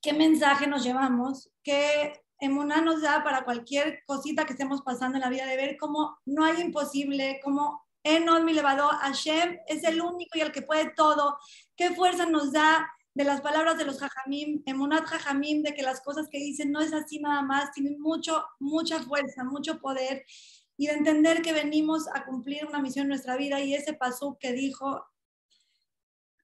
qué 0.00 0.12
mensaje 0.12 0.66
nos 0.66 0.84
llevamos, 0.84 1.50
qué 1.62 2.12
Emuná 2.42 2.80
nos 2.80 3.02
da 3.02 3.22
para 3.22 3.44
cualquier 3.44 4.02
cosita 4.04 4.44
que 4.44 4.54
estemos 4.54 4.82
pasando 4.82 5.16
en 5.16 5.20
la 5.20 5.30
vida, 5.30 5.46
de 5.46 5.56
ver 5.56 5.76
cómo 5.78 6.18
no 6.26 6.44
hay 6.44 6.60
imposible, 6.60 7.40
cómo 7.44 7.86
Enon 8.02 8.44
mi 8.44 8.50
elevado 8.50 8.88
Hashem 8.88 9.58
es 9.68 9.84
el 9.84 10.00
único 10.00 10.36
y 10.36 10.40
el 10.40 10.50
que 10.50 10.62
puede 10.62 10.90
todo, 10.96 11.38
qué 11.76 11.94
fuerza 11.94 12.26
nos 12.26 12.50
da 12.50 12.90
de 13.14 13.22
las 13.22 13.42
palabras 13.42 13.78
de 13.78 13.84
los 13.84 14.00
jajamim, 14.00 14.60
Emunat 14.66 15.04
jajamim, 15.04 15.62
de 15.62 15.72
que 15.72 15.82
las 15.82 16.00
cosas 16.00 16.28
que 16.28 16.38
dicen 16.38 16.72
no 16.72 16.80
es 16.80 16.92
así 16.92 17.20
nada 17.20 17.42
más, 17.42 17.70
tienen 17.70 18.00
mucho, 18.00 18.44
mucha 18.58 19.00
fuerza, 19.04 19.44
mucho 19.44 19.78
poder, 19.78 20.24
y 20.82 20.88
de 20.88 20.94
entender 20.94 21.42
que 21.42 21.52
venimos 21.52 22.08
a 22.12 22.24
cumplir 22.24 22.66
una 22.66 22.80
misión 22.80 23.04
en 23.04 23.10
nuestra 23.10 23.36
vida, 23.36 23.60
y 23.60 23.74
ese 23.74 23.92
paso 23.92 24.36
que 24.40 24.52
dijo 24.52 25.06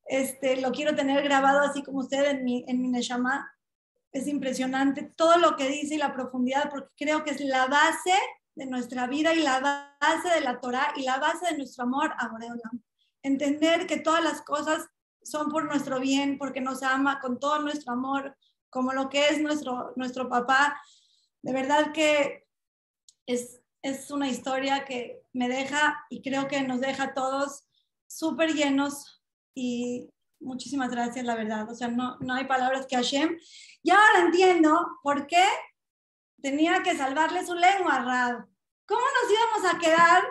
este, 0.05 0.61
lo 0.61 0.71
quiero 0.71 0.95
tener 0.95 1.25
grabado 1.25 1.59
así 1.59 1.83
como 1.83 1.99
usted 1.99 2.25
en 2.31 2.45
mi, 2.45 2.65
en 2.69 2.81
mi 2.81 2.87
Neshama. 2.89 3.53
Es 4.13 4.29
impresionante 4.29 5.03
todo 5.03 5.39
lo 5.39 5.57
que 5.57 5.69
dice 5.69 5.97
y 5.97 5.99
la 5.99 6.15
profundidad, 6.15 6.71
porque 6.71 6.89
creo 6.97 7.25
que 7.25 7.31
es 7.31 7.41
la 7.41 7.67
base 7.67 8.15
de 8.55 8.67
nuestra 8.67 9.09
vida 9.09 9.35
y 9.35 9.41
la 9.41 9.59
base 10.01 10.31
de 10.31 10.41
la 10.41 10.61
Torah 10.61 10.93
y 10.95 11.03
la 11.03 11.19
base 11.19 11.47
de 11.51 11.59
nuestro 11.59 11.83
amor 11.83 12.15
a 12.17 12.29
Boreolam. 12.29 12.83
Entender 13.25 13.89
que 13.89 13.99
todas 13.99 14.23
las 14.23 14.43
cosas 14.43 14.87
son 15.23 15.51
por 15.51 15.65
nuestro 15.65 15.99
bien, 15.99 16.39
porque 16.39 16.61
nos 16.61 16.85
ama 16.85 17.19
con 17.21 17.41
todo 17.41 17.61
nuestro 17.61 17.93
amor, 17.93 18.37
como 18.71 18.93
lo 18.93 19.09
que 19.09 19.29
es 19.31 19.41
nuestro, 19.41 19.93
nuestro 19.97 20.29
papá. 20.29 20.81
De 21.43 21.53
verdad 21.53 21.93
que 21.93 22.47
es, 23.27 23.58
es 23.83 24.11
una 24.11 24.29
historia 24.29 24.85
que 24.85 25.23
me 25.33 25.49
deja 25.49 26.05
y 26.11 26.23
creo 26.23 26.49
que 26.49 26.63
nos 26.63 26.81
deja 26.81 27.05
a 27.05 27.15
todos 27.15 27.65
súper 28.07 28.55
llenos 28.55 29.23
y 29.55 30.11
muchísimas 30.41 30.91
gracias, 30.91 31.25
la 31.25 31.35
verdad. 31.35 31.71
O 31.71 31.75
sea, 31.75 31.89
no, 31.89 32.17
no 32.21 32.35
hay 32.35 32.45
palabras 32.47 32.87
que 32.87 32.97
Hashem. 32.97 33.39
Y 33.83 33.91
ahora 33.91 34.21
entiendo 34.27 34.99
por 35.03 35.27
qué 35.27 35.45
tenía 36.43 36.83
que 36.83 36.97
salvarle 36.97 37.45
su 37.45 37.55
lengua, 37.55 38.01
Rab. 38.01 38.47
¿Cómo 38.87 39.01
nos 39.01 39.33
íbamos 39.33 39.75
a 39.75 39.79
quedar 39.79 40.23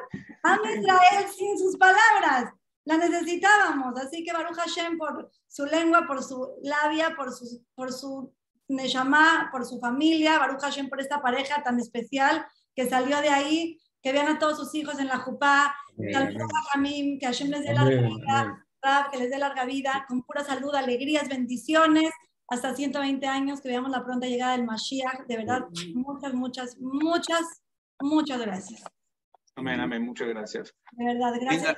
a 0.44 0.56
Israel 0.74 1.28
sin 1.36 1.58
sus 1.58 1.78
palabras? 1.78 2.54
la 2.88 2.98
necesitábamos. 2.98 4.00
Así 4.00 4.24
que 4.24 4.32
Baruch 4.32 4.56
Hashem 4.56 4.98
por 4.98 5.30
su 5.48 5.66
lengua, 5.66 6.08
por 6.08 6.24
su 6.24 6.56
labia, 6.64 7.16
por 7.16 7.34
su, 7.34 7.62
por 7.76 7.92
su 7.92 8.34
Neshama, 8.70 9.50
por 9.52 9.66
su 9.66 9.78
familia, 9.80 10.40
Baruch 10.40 10.62
Hashem 10.62 10.88
por 10.88 11.02
esta 11.02 11.22
pareja 11.22 11.62
tan 11.64 11.80
especial 11.80 12.48
que 12.78 12.88
salió 12.88 13.20
de 13.22 13.30
ahí, 13.30 13.82
que 14.04 14.14
vean 14.14 14.28
a 14.28 14.38
todos 14.38 14.56
sus 14.56 14.74
hijos 14.76 15.00
en 15.00 15.08
la 15.08 15.18
Jupá, 15.18 15.76
que 15.98 16.14
Hashem 16.14 17.50
les 17.50 17.64
dé 17.64 17.74
larga 17.74 18.02
vida, 18.02 18.68
que 19.12 19.18
les 19.18 19.32
dé 19.32 19.40
larga 19.40 19.66
vida, 19.66 20.06
con 20.08 20.22
pura 20.22 20.44
salud, 20.44 20.74
alegrías, 20.76 21.28
bendiciones, 21.28 22.12
hasta 22.48 22.76
120 22.76 23.26
años, 23.26 23.62
que 23.62 23.70
veamos 23.70 23.90
la 23.90 24.06
pronta 24.06 24.28
llegada 24.28 24.56
del 24.56 24.66
Mashiach. 24.66 25.26
De 25.28 25.38
verdad, 25.38 25.66
muchas, 25.96 26.34
muchas, 26.36 26.78
muchas, 26.78 27.64
muchas 28.00 28.42
gracias. 28.42 28.84
Amén, 29.56 29.80
amén, 29.80 30.04
muchas 30.04 30.28
gracias. 30.28 30.76
De 30.92 31.06
verdad, 31.06 31.34
gracias. 31.42 31.78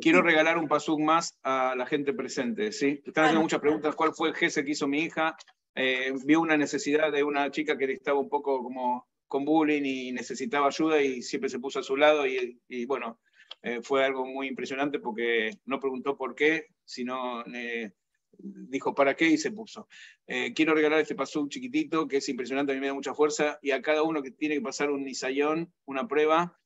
Quiero 0.00 0.20
regalar 0.20 0.58
un 0.58 0.66
pasuk 0.66 0.98
más 0.98 1.38
a 1.44 1.76
la 1.76 1.86
gente 1.86 2.12
presente, 2.12 2.72
¿sí? 2.72 3.00
Están 3.06 3.26
haciendo 3.26 3.42
muchas 3.42 3.60
preguntas, 3.60 3.94
¿cuál 3.94 4.12
fue 4.14 4.30
el 4.30 4.34
jefe 4.34 4.64
que 4.64 4.72
hizo 4.72 4.88
mi 4.88 5.04
hija? 5.04 5.36
Eh, 5.76 6.12
vio 6.24 6.40
una 6.40 6.56
necesidad 6.56 7.12
de 7.12 7.22
una 7.22 7.52
chica 7.52 7.78
que 7.78 7.92
estaba 7.92 8.18
un 8.18 8.28
poco 8.28 8.64
como 8.64 9.06
con 9.30 9.44
bullying 9.44 9.84
y 9.84 10.12
necesitaba 10.12 10.66
ayuda 10.66 11.00
y 11.00 11.22
siempre 11.22 11.48
se 11.48 11.60
puso 11.60 11.78
a 11.78 11.84
su 11.84 11.96
lado 11.96 12.26
y, 12.26 12.84
bueno, 12.84 13.20
eh, 13.62 13.80
fue 13.80 14.04
algo 14.04 14.26
muy 14.26 14.48
impresionante 14.48 14.98
porque 14.98 15.52
no 15.66 15.78
preguntó 15.78 16.16
por 16.16 16.34
qué, 16.34 16.66
sino 16.84 17.44
eh, 17.54 17.92
dijo 18.32 18.92
para 18.92 19.14
qué 19.14 19.28
y 19.28 19.38
se 19.38 19.52
puso. 19.52 19.86
quiero 20.26 20.74
regalar 20.74 20.98
este 21.00 21.14
pasú 21.14 21.48
chiquitito 21.48 22.08
que 22.08 22.16
es 22.16 22.28
impresionante, 22.28 22.72
a 22.72 22.74
mí 22.74 22.80
me 22.80 22.88
da 22.88 22.94
mucha 22.94 23.14
fuerza 23.14 23.60
y 23.62 23.70
a 23.70 23.80
cada 23.80 24.02
uno 24.02 24.20
que 24.20 24.32
tiene 24.32 24.56
que 24.56 24.62
pasar 24.62 24.90
un 24.90 25.04
nisayón, 25.04 25.72
una 25.84 26.08
prueba, 26.08 26.58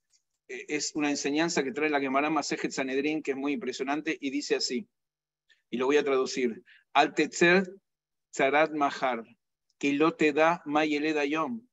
es 0.48 0.92
una 0.94 1.10
enseñanza 1.10 1.62
que 1.62 1.72
trae 1.72 1.90
la 1.90 2.00
Gemara 2.00 2.30
Masejet 2.30 2.70
Sanedrin 2.70 3.22
que 3.22 3.32
es 3.32 3.36
muy 3.36 3.52
impresionante 3.52 4.16
y 4.18 4.30
dice 4.30 4.56
así, 4.56 4.88
y 5.70 5.76
lo 5.76 5.86
voy 5.86 5.98
a 5.98 6.04
traducir, 6.04 6.64
al 6.94 7.14
tetzer 7.14 7.68
tzarat 8.30 8.72
mahar, 8.72 9.24
que 9.78 9.92
lo 9.92 10.14
te 10.14 10.32
da 10.32 10.62
mayeleda 10.64 11.24
yom, 11.24 11.66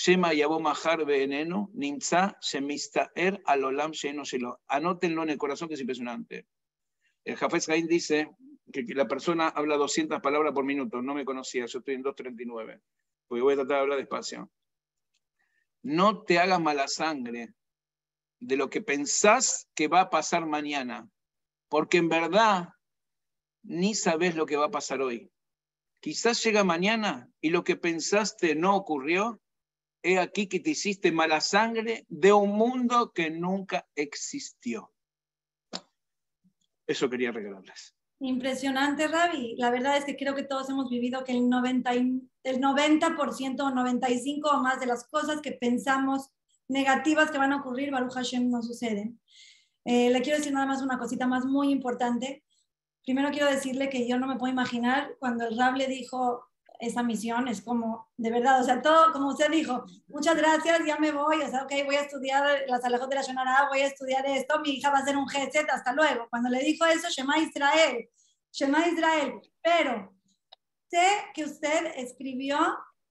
Shema 0.00 0.30
Mahar 0.60 1.04
Veneno, 1.04 1.70
Nimza 1.74 2.38
Shemistaer 2.40 3.42
Alolam 3.44 3.90
Sheno 3.90 4.22
Shelo. 4.22 4.60
Anótenlo 4.68 5.24
en 5.24 5.30
el 5.30 5.38
corazón 5.38 5.66
que 5.66 5.74
es 5.74 5.80
impresionante. 5.80 6.46
El 7.24 7.34
Jafez 7.34 7.66
Gain 7.66 7.88
dice 7.88 8.30
que, 8.72 8.84
la 8.94 9.08
persona 9.08 9.48
habla 9.48 9.76
200 9.76 10.20
palabras 10.20 10.52
por 10.54 10.64
minuto. 10.64 11.02
No 11.02 11.14
me 11.14 11.24
conocía, 11.24 11.66
yo 11.66 11.80
estoy 11.80 11.94
en 11.94 12.02
239. 12.02 12.80
Porque 13.26 13.42
voy 13.42 13.54
a 13.54 13.56
tratar 13.56 13.74
de 13.74 13.80
hablar 13.80 13.98
despacio. 13.98 14.52
No 15.82 16.22
te 16.22 16.38
hagas 16.38 16.60
mala 16.60 16.86
sangre 16.86 17.54
de 18.38 18.56
lo 18.56 18.70
que 18.70 18.82
pensás 18.82 19.68
que 19.74 19.88
va 19.88 20.02
a 20.02 20.10
pasar 20.10 20.46
mañana, 20.46 21.10
porque 21.68 21.98
en 21.98 22.08
verdad 22.08 22.68
ni 23.64 23.96
sabes 23.96 24.36
lo 24.36 24.46
que 24.46 24.56
va 24.56 24.66
a 24.66 24.70
pasar 24.70 25.02
hoy. 25.02 25.28
Quizás 25.98 26.40
llega 26.44 26.62
mañana 26.62 27.28
y 27.40 27.50
lo 27.50 27.64
que 27.64 27.74
pensaste 27.74 28.54
no 28.54 28.76
ocurrió 28.76 29.40
he 30.02 30.18
aquí 30.18 30.48
que 30.48 30.60
te 30.60 30.70
hiciste 30.70 31.12
mala 31.12 31.40
sangre 31.40 32.06
de 32.08 32.32
un 32.32 32.50
mundo 32.50 33.12
que 33.12 33.30
nunca 33.30 33.86
existió. 33.94 34.92
Eso 36.86 37.10
quería 37.10 37.32
regalarles. 37.32 37.94
Impresionante, 38.20 39.06
Ravi. 39.06 39.54
La 39.56 39.70
verdad 39.70 39.96
es 39.96 40.04
que 40.04 40.16
creo 40.16 40.34
que 40.34 40.42
todos 40.42 40.68
hemos 40.70 40.90
vivido 40.90 41.22
que 41.22 41.32
el 41.32 41.48
90, 41.48 41.92
el 41.92 42.60
90% 42.60 43.60
o 43.60 43.70
95% 43.70 44.40
o 44.44 44.62
más 44.62 44.80
de 44.80 44.86
las 44.86 45.06
cosas 45.08 45.40
que 45.40 45.52
pensamos 45.52 46.30
negativas 46.66 47.30
que 47.30 47.38
van 47.38 47.52
a 47.52 47.60
ocurrir, 47.60 47.90
Baruch 47.90 48.14
Hashem, 48.14 48.50
no 48.50 48.62
suceden. 48.62 49.20
Eh, 49.84 50.10
le 50.10 50.20
quiero 50.20 50.38
decir 50.38 50.52
nada 50.52 50.66
más 50.66 50.82
una 50.82 50.98
cosita 50.98 51.26
más 51.26 51.44
muy 51.44 51.70
importante. 51.70 52.44
Primero 53.04 53.30
quiero 53.30 53.46
decirle 53.46 53.88
que 53.88 54.06
yo 54.08 54.18
no 54.18 54.26
me 54.26 54.36
puedo 54.36 54.52
imaginar 54.52 55.16
cuando 55.18 55.46
el 55.46 55.56
Rab 55.56 55.76
le 55.76 55.86
dijo 55.86 56.47
esa 56.78 57.02
misión 57.02 57.48
es 57.48 57.60
como, 57.60 58.08
de 58.16 58.30
verdad, 58.30 58.60
o 58.60 58.64
sea, 58.64 58.80
todo, 58.80 59.12
como 59.12 59.28
usted 59.28 59.50
dijo, 59.50 59.84
muchas 60.06 60.36
gracias, 60.36 60.80
ya 60.86 60.96
me 60.98 61.10
voy, 61.10 61.42
o 61.42 61.48
sea, 61.48 61.64
ok, 61.64 61.72
voy 61.84 61.96
a 61.96 62.02
estudiar 62.02 62.62
las 62.68 62.84
alejos 62.84 63.08
de 63.08 63.16
la 63.16 63.22
Shonara, 63.22 63.68
voy 63.68 63.80
a 63.80 63.86
estudiar 63.86 64.24
esto, 64.26 64.60
mi 64.60 64.70
hija 64.70 64.90
va 64.90 64.98
a 64.98 65.04
ser 65.04 65.16
un 65.16 65.26
GZ, 65.26 65.68
hasta 65.70 65.92
luego. 65.92 66.28
Cuando 66.30 66.48
le 66.48 66.60
dijo 66.60 66.84
eso, 66.86 67.08
Shema 67.08 67.38
Israel, 67.38 68.08
Shema 68.52 68.86
Israel, 68.86 69.40
pero 69.60 70.16
sé 70.88 71.06
que 71.34 71.44
usted 71.44 71.92
escribió 71.96 72.58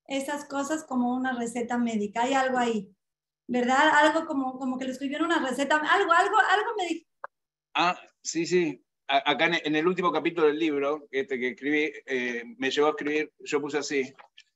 esas 0.05 0.45
cosas 0.45 0.86
como 0.86 1.13
una 1.13 1.34
receta 1.34 1.78
médica, 1.78 2.24
hay 2.24 2.34
algo 2.34 2.57
ahí, 2.57 2.89
¿verdad? 3.47 3.89
Algo 3.95 4.26
como, 4.26 4.57
como 4.57 4.78
que 4.78 4.86
lo 4.86 4.91
escribió 4.91 5.18
en 5.18 5.26
una 5.26 5.45
receta, 5.45 5.76
algo, 5.76 6.13
algo, 6.13 6.38
algo 6.38 6.72
me. 6.78 7.05
Ah, 7.74 7.99
sí, 8.24 8.45
sí, 8.45 8.87
acá 9.08 9.49
en 9.64 9.76
el 9.76 9.88
último 9.88 10.12
capítulo 10.12 10.47
del 10.47 10.60
libro, 10.60 11.08
este 11.12 11.39
que 11.39 11.49
escribí, 11.49 11.91
eh, 12.05 12.43
me 12.58 12.70
llevó 12.70 12.88
a 12.88 12.89
escribir, 12.91 13.32
yo 13.39 13.62
puse 13.62 13.78
así, 13.78 14.14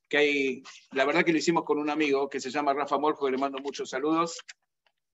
que 0.10 0.18
hay, 0.18 0.64
la 0.92 1.06
verdad 1.06 1.24
que 1.24 1.32
lo 1.32 1.38
hicimos 1.38 1.64
con 1.64 1.80
un 1.80 1.90
amigo 1.90 2.30
que 2.30 2.42
se 2.42 2.50
llama 2.50 2.74
Rafa 2.74 2.98
Morjo, 2.98 3.26
que 3.26 3.32
le 3.32 3.38
mando 3.38 3.60
muchos 3.60 3.90
saludos. 3.90 4.40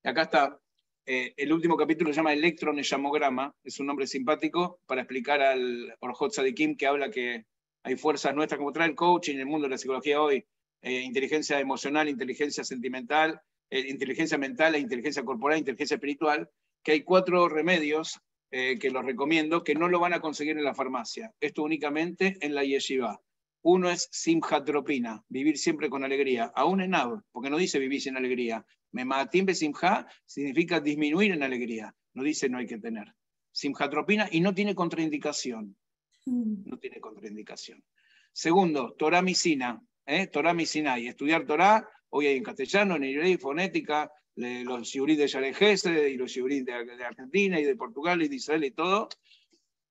Acá 0.04 0.24
está, 0.24 0.60
eh, 1.06 1.34
el 1.38 1.54
último 1.54 1.78
capítulo 1.78 2.12
se 2.12 2.18
llama 2.18 2.34
Electroneshamograma, 2.34 3.54
es 3.64 3.80
un 3.80 3.86
nombre 3.86 4.08
simpático 4.08 4.80
para 4.88 5.02
explicar 5.02 5.42
al 5.42 5.96
Orjot 6.00 6.32
Sadikim 6.32 6.76
que 6.76 6.88
habla 6.88 7.12
que 7.12 7.46
hay 7.84 7.96
fuerzas 7.96 8.34
nuestras, 8.34 8.58
como 8.58 8.74
trae 8.74 8.90
el 8.90 8.96
coaching 8.96 9.36
en 9.36 9.42
el 9.42 9.46
mundo 9.46 9.66
de 9.68 9.72
la 9.72 9.78
psicología 9.78 10.20
hoy, 10.20 10.44
eh, 10.82 11.02
inteligencia 11.02 11.60
emocional, 11.60 12.10
inteligencia 12.10 12.64
sentimental, 12.64 13.40
inteligencia 13.70 14.38
mental 14.38 14.76
e 14.76 14.80
inteligencia 14.80 15.24
corporal, 15.24 15.60
inteligencia 15.60 15.96
espiritual, 15.96 16.50
que 16.82 16.94
hay 16.94 17.04
cuatro 17.04 17.50
remedios 17.50 18.18
eh, 18.52 18.80
que 18.80 18.90
los 18.90 19.04
recomiendo, 19.04 19.64
que 19.64 19.76
no 19.76 19.88
lo 19.90 20.00
van 20.00 20.14
a 20.14 20.22
conseguir 20.22 20.58
en 20.58 20.64
la 20.64 20.74
farmacia. 20.74 21.34
Esto 21.40 21.64
únicamente 21.64 22.38
en 22.42 22.56
la 22.56 22.64
yeshiva. 22.64 23.22
Uno 23.62 23.90
es 23.90 24.08
simjatropina, 24.12 25.26
vivir 25.28 25.58
siempre 25.58 25.90
con 25.90 26.04
alegría, 26.04 26.52
aún 26.56 26.82
en 26.82 26.92
nada, 26.92 27.24
porque 27.32 27.50
no 27.50 27.58
dice 27.58 27.80
vivir 27.80 28.02
sin 28.02 28.16
alegría. 28.16 28.66
Mematim 28.92 29.48
simja 29.54 30.08
significa 30.26 30.80
disminuir 30.80 31.32
en 31.34 31.44
alegría, 31.44 31.94
no 32.14 32.24
dice 32.24 32.48
no 32.48 32.60
hay 32.60 32.68
que 32.68 32.78
tener. 32.78 33.14
Simjatropina 33.52 34.30
y 34.32 34.40
no 34.40 34.54
tiene 34.54 34.74
contraindicación. 34.74 35.76
Mm. 36.26 36.70
No 36.70 36.78
tiene 36.78 37.02
contraindicación. 37.02 37.84
Segundo, 38.32 38.94
Torah 38.98 39.22
Misina, 39.22 39.82
¿eh? 40.06 40.28
Torah 40.28 40.54
Misina, 40.54 41.00
y 41.00 41.08
estudiar 41.08 41.46
Torah, 41.46 41.88
hoy 42.10 42.28
hay 42.28 42.38
en 42.38 42.44
castellano, 42.44 42.96
en 42.96 43.04
inglés, 43.04 43.40
fonética, 43.42 44.12
los 44.38 44.94
Yurid 44.94 45.18
de 45.18 45.28
Yarejese 45.28 46.10
y 46.10 46.16
los 46.16 46.34
Yurid 46.34 46.64
de, 46.64 47.04
Argentina 47.04 47.60
y 47.60 47.64
de 47.64 47.76
Portugal 47.76 48.22
y 48.22 48.28
de 48.28 48.36
Israel 48.36 48.64
y 48.64 48.72
todo. 48.72 49.10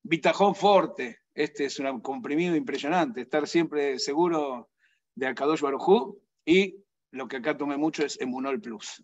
Vitajón 0.03 0.55
Forte, 0.55 1.19
este 1.33 1.65
es 1.65 1.77
un 1.79 1.99
comprimido 1.99 2.55
impresionante, 2.55 3.21
estar 3.21 3.45
siempre 3.47 3.99
seguro 3.99 4.69
de 5.15 5.27
Akadosh 5.27 5.61
Barujú 5.61 6.21
y 6.45 6.77
lo 7.11 7.27
que 7.27 7.37
acá 7.37 7.57
tomé 7.57 7.75
mucho 7.75 8.05
es 8.05 8.19
Emunol 8.21 8.61
Plus. 8.61 9.03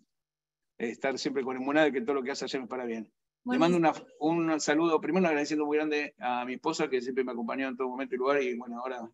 Estar 0.78 1.18
siempre 1.18 1.44
con 1.44 1.56
Emuná 1.56 1.84
de 1.84 1.92
que 1.92 2.00
todo 2.00 2.14
lo 2.14 2.22
que 2.22 2.30
hace 2.30 2.46
ayer 2.46 2.62
es 2.62 2.68
para 2.68 2.84
bien. 2.84 3.12
Le 3.44 3.58
mando 3.58 3.78
un 4.20 4.60
saludo, 4.60 4.98
primero 5.00 5.26
agradeciendo 5.26 5.66
muy 5.66 5.76
grande 5.76 6.14
a 6.18 6.46
mi 6.46 6.54
esposa 6.54 6.88
que 6.88 7.02
siempre 7.02 7.24
me 7.24 7.32
acompañó 7.32 7.68
en 7.68 7.76
todo 7.76 7.88
momento 7.88 8.14
y 8.14 8.18
lugar 8.18 8.42
y 8.42 8.56
bueno, 8.56 8.78
ahora 8.78 9.06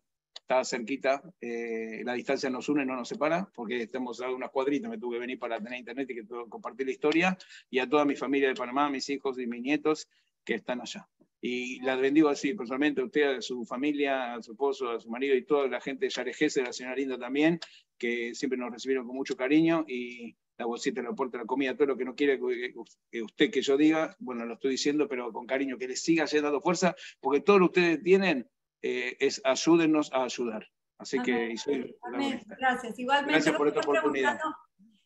está 0.51 0.65
cerquita, 0.65 1.23
eh, 1.39 2.01
la 2.03 2.13
distancia 2.13 2.49
nos 2.49 2.67
une, 2.67 2.85
no 2.85 2.95
nos 2.95 3.07
separa, 3.07 3.49
porque 3.55 3.83
estamos 3.83 4.19
a 4.21 4.29
unas 4.29 4.49
cuadritas, 4.49 4.89
me 4.89 4.97
tuve 4.97 5.15
que 5.15 5.21
venir 5.21 5.39
para 5.39 5.61
tener 5.61 5.79
internet 5.79 6.09
y 6.09 6.15
que 6.15 6.25
compartir 6.49 6.85
la 6.87 6.91
historia, 6.91 7.37
y 7.69 7.79
a 7.79 7.87
toda 7.87 8.03
mi 8.03 8.17
familia 8.17 8.49
de 8.49 8.55
Panamá, 8.55 8.89
mis 8.89 9.09
hijos 9.09 9.39
y 9.39 9.47
mis 9.47 9.61
nietos 9.61 10.09
que 10.43 10.55
están 10.55 10.81
allá. 10.81 11.07
Y 11.39 11.79
la 11.81 11.95
bendigo 11.95 12.27
así, 12.27 12.53
personalmente, 12.53 13.01
a 13.01 13.05
usted, 13.05 13.37
a 13.37 13.41
su 13.41 13.65
familia, 13.65 14.35
a 14.35 14.43
su 14.43 14.51
esposo, 14.51 14.89
a 14.89 14.99
su 14.99 15.09
marido 15.09 15.35
y 15.35 15.45
toda 15.45 15.67
la 15.67 15.79
gente 15.79 16.05
de 16.05 16.11
Yarejese, 16.11 16.61
la 16.61 16.73
señora 16.73 16.95
Linda 16.97 17.17
también, 17.17 17.59
que 17.97 18.35
siempre 18.35 18.59
nos 18.59 18.71
recibieron 18.71 19.07
con 19.07 19.15
mucho 19.15 19.37
cariño 19.37 19.85
y 19.87 20.35
la 20.57 20.65
bolsita, 20.65 21.01
la 21.01 21.13
puerta, 21.13 21.37
la 21.37 21.45
comida, 21.45 21.75
todo 21.75 21.87
lo 21.87 21.97
que 21.97 22.05
no 22.05 22.13
quiere 22.13 22.37
que 22.37 23.21
usted 23.21 23.49
que 23.49 23.61
yo 23.61 23.77
diga, 23.77 24.15
bueno, 24.19 24.45
lo 24.45 24.55
estoy 24.55 24.71
diciendo, 24.71 25.07
pero 25.07 25.31
con 25.31 25.47
cariño, 25.47 25.77
que 25.77 25.87
les 25.87 26.01
siga 26.01 26.25
dando 26.25 26.61
fuerza, 26.61 26.93
porque 27.19 27.39
todos 27.39 27.59
lo 27.59 27.65
ustedes 27.67 28.03
tienen 28.03 28.47
eh, 28.81 29.17
es 29.19 29.41
ayúdenos 29.43 30.11
a 30.13 30.23
ayudar. 30.23 30.67
Así 30.97 31.19
que 31.21 31.49
Gracias. 31.49 32.99
Igualmente. 32.99 33.31
Gracias 33.33 33.55
por 33.55 33.67
esta 33.67 33.79
oportunidad. 33.81 34.39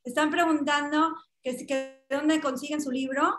Están 0.04 0.30
preguntando 0.30 1.16
que, 1.42 1.66
que 1.66 2.06
dónde 2.10 2.40
consiguen 2.42 2.82
su 2.82 2.92
libro. 2.92 3.38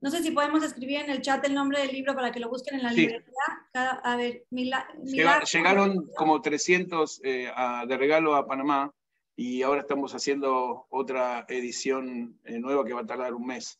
No 0.00 0.10
sé 0.10 0.22
si 0.22 0.30
podemos 0.30 0.62
escribir 0.62 1.00
en 1.00 1.10
el 1.10 1.22
chat 1.22 1.44
el 1.44 1.54
nombre 1.54 1.80
del 1.80 1.92
libro 1.92 2.14
para 2.14 2.30
que 2.30 2.40
lo 2.40 2.48
busquen 2.48 2.76
en 2.76 2.84
la 2.84 2.92
librería. 2.92 3.32
a 3.74 4.16
ver, 4.16 4.44
Llegaron 4.50 6.08
como 6.16 6.40
300 6.40 7.20
eh, 7.24 7.50
de 7.86 7.96
regalo 7.96 8.36
a 8.36 8.46
Panamá 8.46 8.92
y 9.34 9.62
ahora 9.62 9.80
estamos 9.80 10.14
haciendo 10.14 10.86
otra 10.90 11.46
edición 11.48 12.38
eh, 12.44 12.58
nueva 12.58 12.84
que 12.84 12.92
va 12.92 13.00
a 13.00 13.06
tardar 13.06 13.34
un 13.34 13.46
mes. 13.46 13.78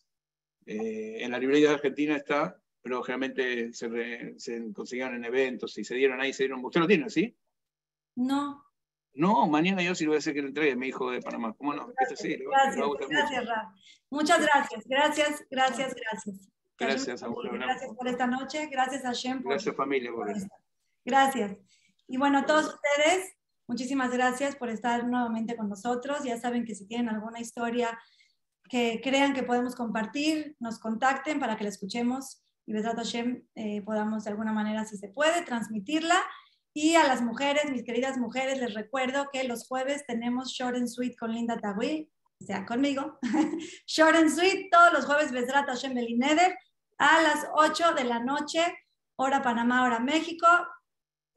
en 0.67 1.31
la 1.31 1.39
librería 1.39 1.69
de 1.69 1.75
Argentina 1.75 2.17
está 2.17 2.61
pero 2.89 3.03
generalmente 3.03 3.71
se, 3.75 4.35
se 4.39 4.73
consiguieron 4.73 5.17
en 5.17 5.27
eventos 5.27 5.77
y 5.77 5.85
se 5.85 5.95
dieron 5.95 6.23
ahí, 6.23 6.33
se 6.33 6.45
dieron. 6.45 6.65
¿Usted 6.65 6.81
lo 6.81 6.87
tiene, 6.87 7.11
sí? 7.11 7.37
No. 8.17 8.65
No, 9.13 9.47
mañana 9.47 9.83
yo 9.83 9.95
sí 9.95 10.05
lo 10.05 10.13
voy 10.13 10.17
a 10.17 10.19
hacer 10.21 10.33
que 10.33 10.41
lo 10.41 10.49
entregue, 10.49 10.75
mi 10.75 10.89
hijo 10.89 11.11
de 11.11 11.21
Panamá. 11.21 11.55
¿Cómo 11.59 11.75
no? 11.75 11.93
Gracias, 11.95 12.21
sí, 12.21 12.39
gracias, 12.39 13.09
gracias 13.11 13.45
Muchas 14.09 14.41
gracias, 14.41 14.85
gracias, 14.87 15.45
gracias, 15.51 15.95
gracias. 15.95 16.49
Gracias, 16.79 17.23
Gracias 17.53 17.95
por 17.95 18.09
esta 18.09 18.27
noche. 18.27 18.67
Gracias 18.69 19.05
a 19.05 19.13
Shem. 19.13 19.43
Gracias, 19.43 19.77
familia, 19.77 20.11
por 20.11 20.33
Gracias. 21.05 21.59
Y 22.07 22.17
bueno, 22.17 22.39
a 22.39 22.47
todos 22.47 22.75
ustedes, 22.75 23.35
muchísimas 23.67 24.11
gracias 24.13 24.57
por 24.57 24.71
estar 24.71 25.07
nuevamente 25.07 25.57
con 25.57 25.69
nosotros. 25.69 26.25
Ya 26.25 26.39
saben 26.39 26.65
que 26.65 26.75
si 26.75 26.87
tienen 26.87 27.11
alguna 27.11 27.39
historia 27.39 27.99
que 28.71 29.01
crean 29.03 29.35
que 29.35 29.43
podemos 29.43 29.75
compartir, 29.75 30.57
nos 30.59 30.79
contacten 30.79 31.39
para 31.39 31.59
que 31.59 31.65
la 31.65 31.71
escuchemos 31.71 32.43
y 32.69 32.73
Besrat 32.75 32.99
Hashem 32.99 33.47
eh, 33.55 33.81
podamos 33.81 34.25
de 34.25 34.31
alguna 34.31 34.53
manera, 34.53 34.85
si 34.85 34.99
se 34.99 35.09
puede, 35.09 35.41
transmitirla. 35.41 36.23
Y 36.75 36.97
a 36.97 37.09
las 37.09 37.23
mujeres, 37.23 37.71
mis 37.71 37.83
queridas 37.83 38.19
mujeres, 38.19 38.61
les 38.61 38.75
recuerdo 38.75 39.31
que 39.33 39.45
los 39.45 39.67
jueves 39.67 40.05
tenemos 40.07 40.53
Short 40.53 40.77
and 40.77 40.87
Sweet 40.87 41.17
con 41.19 41.33
Linda 41.33 41.57
Tagui, 41.57 42.13
o 42.39 42.45
sea, 42.45 42.67
conmigo. 42.67 43.19
Short 43.87 44.17
and 44.17 44.29
Sweet, 44.29 44.69
todos 44.71 44.93
los 44.93 45.07
jueves 45.07 45.33
Besrat 45.33 45.67
Hashem 45.67 45.95
Belineder 45.95 46.59
a 46.99 47.23
las 47.23 47.47
8 47.55 47.95
de 47.95 48.05
la 48.05 48.19
noche, 48.19 48.61
hora 49.17 49.41
Panamá, 49.43 49.85
hora 49.85 49.99
México. 49.99 50.47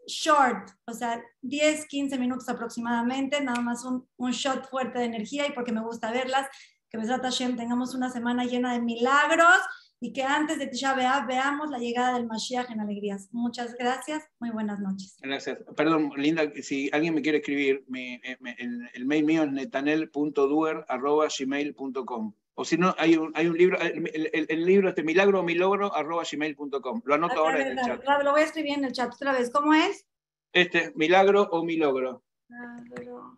Short, 0.08 0.70
o 0.86 0.94
sea, 0.94 1.24
10, 1.44 1.88
15 1.88 2.20
minutos 2.20 2.50
aproximadamente, 2.50 3.42
nada 3.42 3.62
más 3.62 3.86
un, 3.86 4.06
un 4.18 4.32
shot 4.32 4.70
fuerte 4.70 5.00
de 5.00 5.06
energía 5.06 5.48
y 5.48 5.54
porque 5.54 5.72
me 5.72 5.82
gusta 5.82 6.12
verlas, 6.12 6.50
que 6.90 6.98
Besrat 6.98 7.24
Hashem 7.24 7.56
tengamos 7.56 7.96
una 7.96 8.10
semana 8.10 8.44
llena 8.44 8.74
de 8.74 8.82
milagros 8.82 9.62
y 10.04 10.14
que 10.14 10.24
antes 10.24 10.58
de 10.58 10.66
Tisha 10.66 10.96
B'Av 10.96 11.28
veamos 11.28 11.70
la 11.70 11.78
llegada 11.78 12.16
del 12.16 12.26
Mashiach 12.26 12.72
en 12.72 12.80
alegrías. 12.80 13.30
Muchas 13.32 13.76
gracias, 13.76 14.28
muy 14.40 14.50
buenas 14.50 14.80
noches. 14.80 15.16
Gracias. 15.22 15.60
Perdón, 15.78 16.12
Linda, 16.18 16.52
si 16.64 16.90
alguien 16.92 17.14
me 17.14 17.22
quiere 17.22 17.38
escribir, 17.38 17.86
eh, 17.96 18.20
el, 18.58 19.06
mail 19.06 19.26
mío 19.26 19.44
es 19.44 19.52
netanel.duer.gmail.com. 19.52 22.34
O 22.56 22.66
si 22.66 22.78
no, 22.78 22.96
hay 22.98 23.16
un, 23.16 23.32
hay 23.36 23.46
un 23.46 23.56
libro, 23.56 23.78
el, 23.80 24.66
libro 24.66 24.90
este 24.90 25.04
milagro 25.04 25.42
o 25.42 25.44
mi 25.44 25.54
logro 25.54 25.94
arroba 25.94 26.24
gmail.com. 26.30 27.04
Lo 27.06 27.14
anoto 27.14 27.42
ahora 27.42 27.62
en 27.62 27.78
el 27.78 27.86
chat. 27.86 28.04
Lo 28.24 28.32
voy 28.32 28.42
a 28.42 28.46
escribir 28.46 28.80
en 28.80 28.86
el 28.86 28.94
chat 28.94 29.14
otra 29.14 29.34
vez. 29.34 29.52
¿Cómo 29.52 29.76
es? 29.76 30.08
Este, 30.52 30.92
milagro 30.96 31.48
o 31.52 31.64
mi 31.64 31.78
logro. 31.78 32.24
Milagro. 32.50 33.38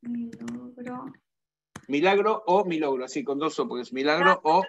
Mi 0.00 0.28
logro. 0.32 1.12
Milagro 1.90 2.44
o 2.46 2.64
mi 2.64 2.78
logro, 2.78 3.04
así 3.04 3.24
con 3.24 3.40
dos 3.40 3.58
o, 3.58 3.66
porque 3.66 3.82
es 3.82 3.92
milagro 3.92 4.40
o. 4.44 4.64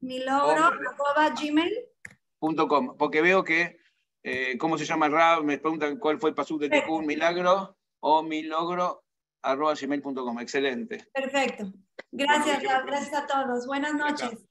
Milogro 0.00 0.64
arroba 0.64 1.34
gmail.com. 1.34 2.96
Porque 2.96 3.20
veo 3.20 3.42
que, 3.42 3.80
eh, 4.22 4.56
¿cómo 4.56 4.78
se 4.78 4.84
llama 4.84 5.08
Rab? 5.08 5.42
Me 5.42 5.58
preguntan 5.58 5.98
cuál 5.98 6.20
fue 6.20 6.30
el 6.30 6.36
pasú 6.36 6.58
de 6.58 6.70
Tikkun, 6.70 7.06
milagro 7.06 7.76
o 8.00 8.22
milogro 8.22 9.02
arroba 9.42 9.74
gmail.com. 9.74 10.38
Excelente. 10.38 11.08
Perfecto. 11.12 11.72
Gracias, 12.12 12.62
gracias 12.62 13.14
a 13.14 13.26
todos. 13.26 13.66
Buenas 13.66 13.94
noches. 13.94 14.46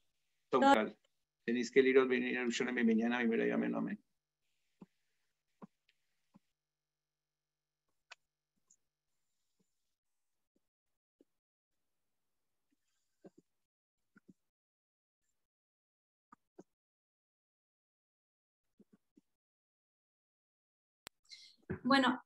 Total. 0.50 0.94
Tenéis 1.46 1.70
que 1.70 1.80
ir 1.80 2.06
venir 2.06 2.38
a 2.38 2.42
mañana 2.84 3.22
y 3.22 3.28
me 3.28 3.38
la 3.38 3.78
amén. 3.78 3.98
Bueno, 21.82 22.22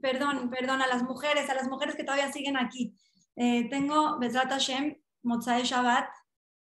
perdón, 0.00 0.50
perdón, 0.50 0.82
a 0.82 0.86
las 0.86 1.02
mujeres, 1.02 1.48
a 1.50 1.54
las 1.54 1.68
mujeres 1.68 1.96
que 1.96 2.04
todavía 2.04 2.32
siguen 2.32 2.56
aquí. 2.56 2.96
Eh, 3.36 3.68
tengo 3.68 4.18
Bezrat 4.18 4.50
Hashem, 4.50 4.96
Motzai 5.22 5.62
Shabbat, 5.62 6.08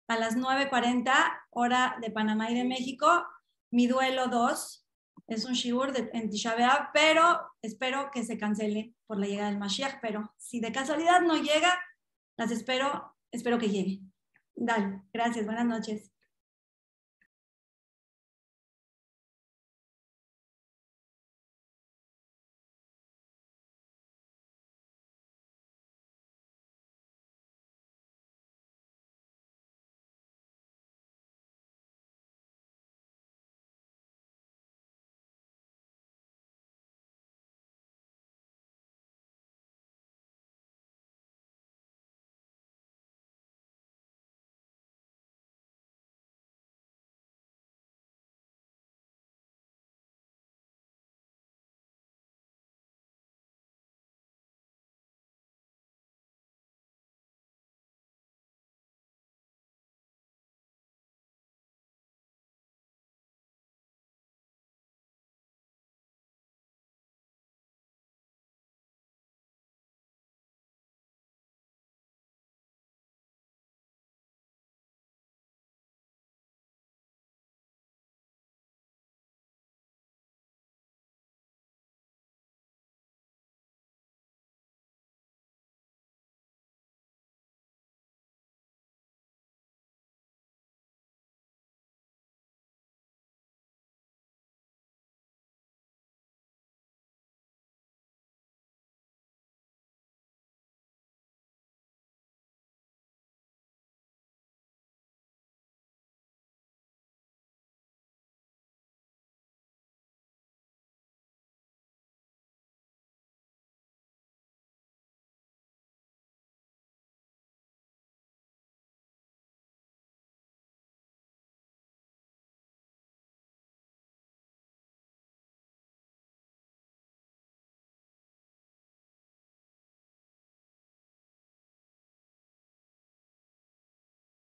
a 0.08 0.16
las 0.16 0.36
9.40, 0.36 1.12
hora 1.50 1.96
de 2.00 2.10
Panamá 2.10 2.50
y 2.50 2.54
de 2.54 2.64
México, 2.64 3.26
mi 3.70 3.86
duelo 3.86 4.28
2, 4.28 4.82
es 5.26 5.44
un 5.44 5.54
shiur 5.54 5.92
de, 5.92 6.10
en 6.12 6.28
Tisha 6.28 6.90
pero 6.92 7.40
espero 7.62 8.10
que 8.12 8.24
se 8.24 8.36
cancele 8.38 8.94
por 9.06 9.18
la 9.18 9.26
llegada 9.26 9.48
del 9.48 9.58
Mashiach, 9.58 10.00
pero 10.00 10.34
si 10.36 10.60
de 10.60 10.72
casualidad 10.72 11.20
no 11.22 11.36
llega, 11.36 11.80
las 12.36 12.50
espero, 12.50 13.16
espero 13.30 13.58
que 13.58 13.70
llegue. 13.70 14.00
Dale, 14.54 15.02
gracias, 15.12 15.46
buenas 15.46 15.66
noches. 15.66 16.12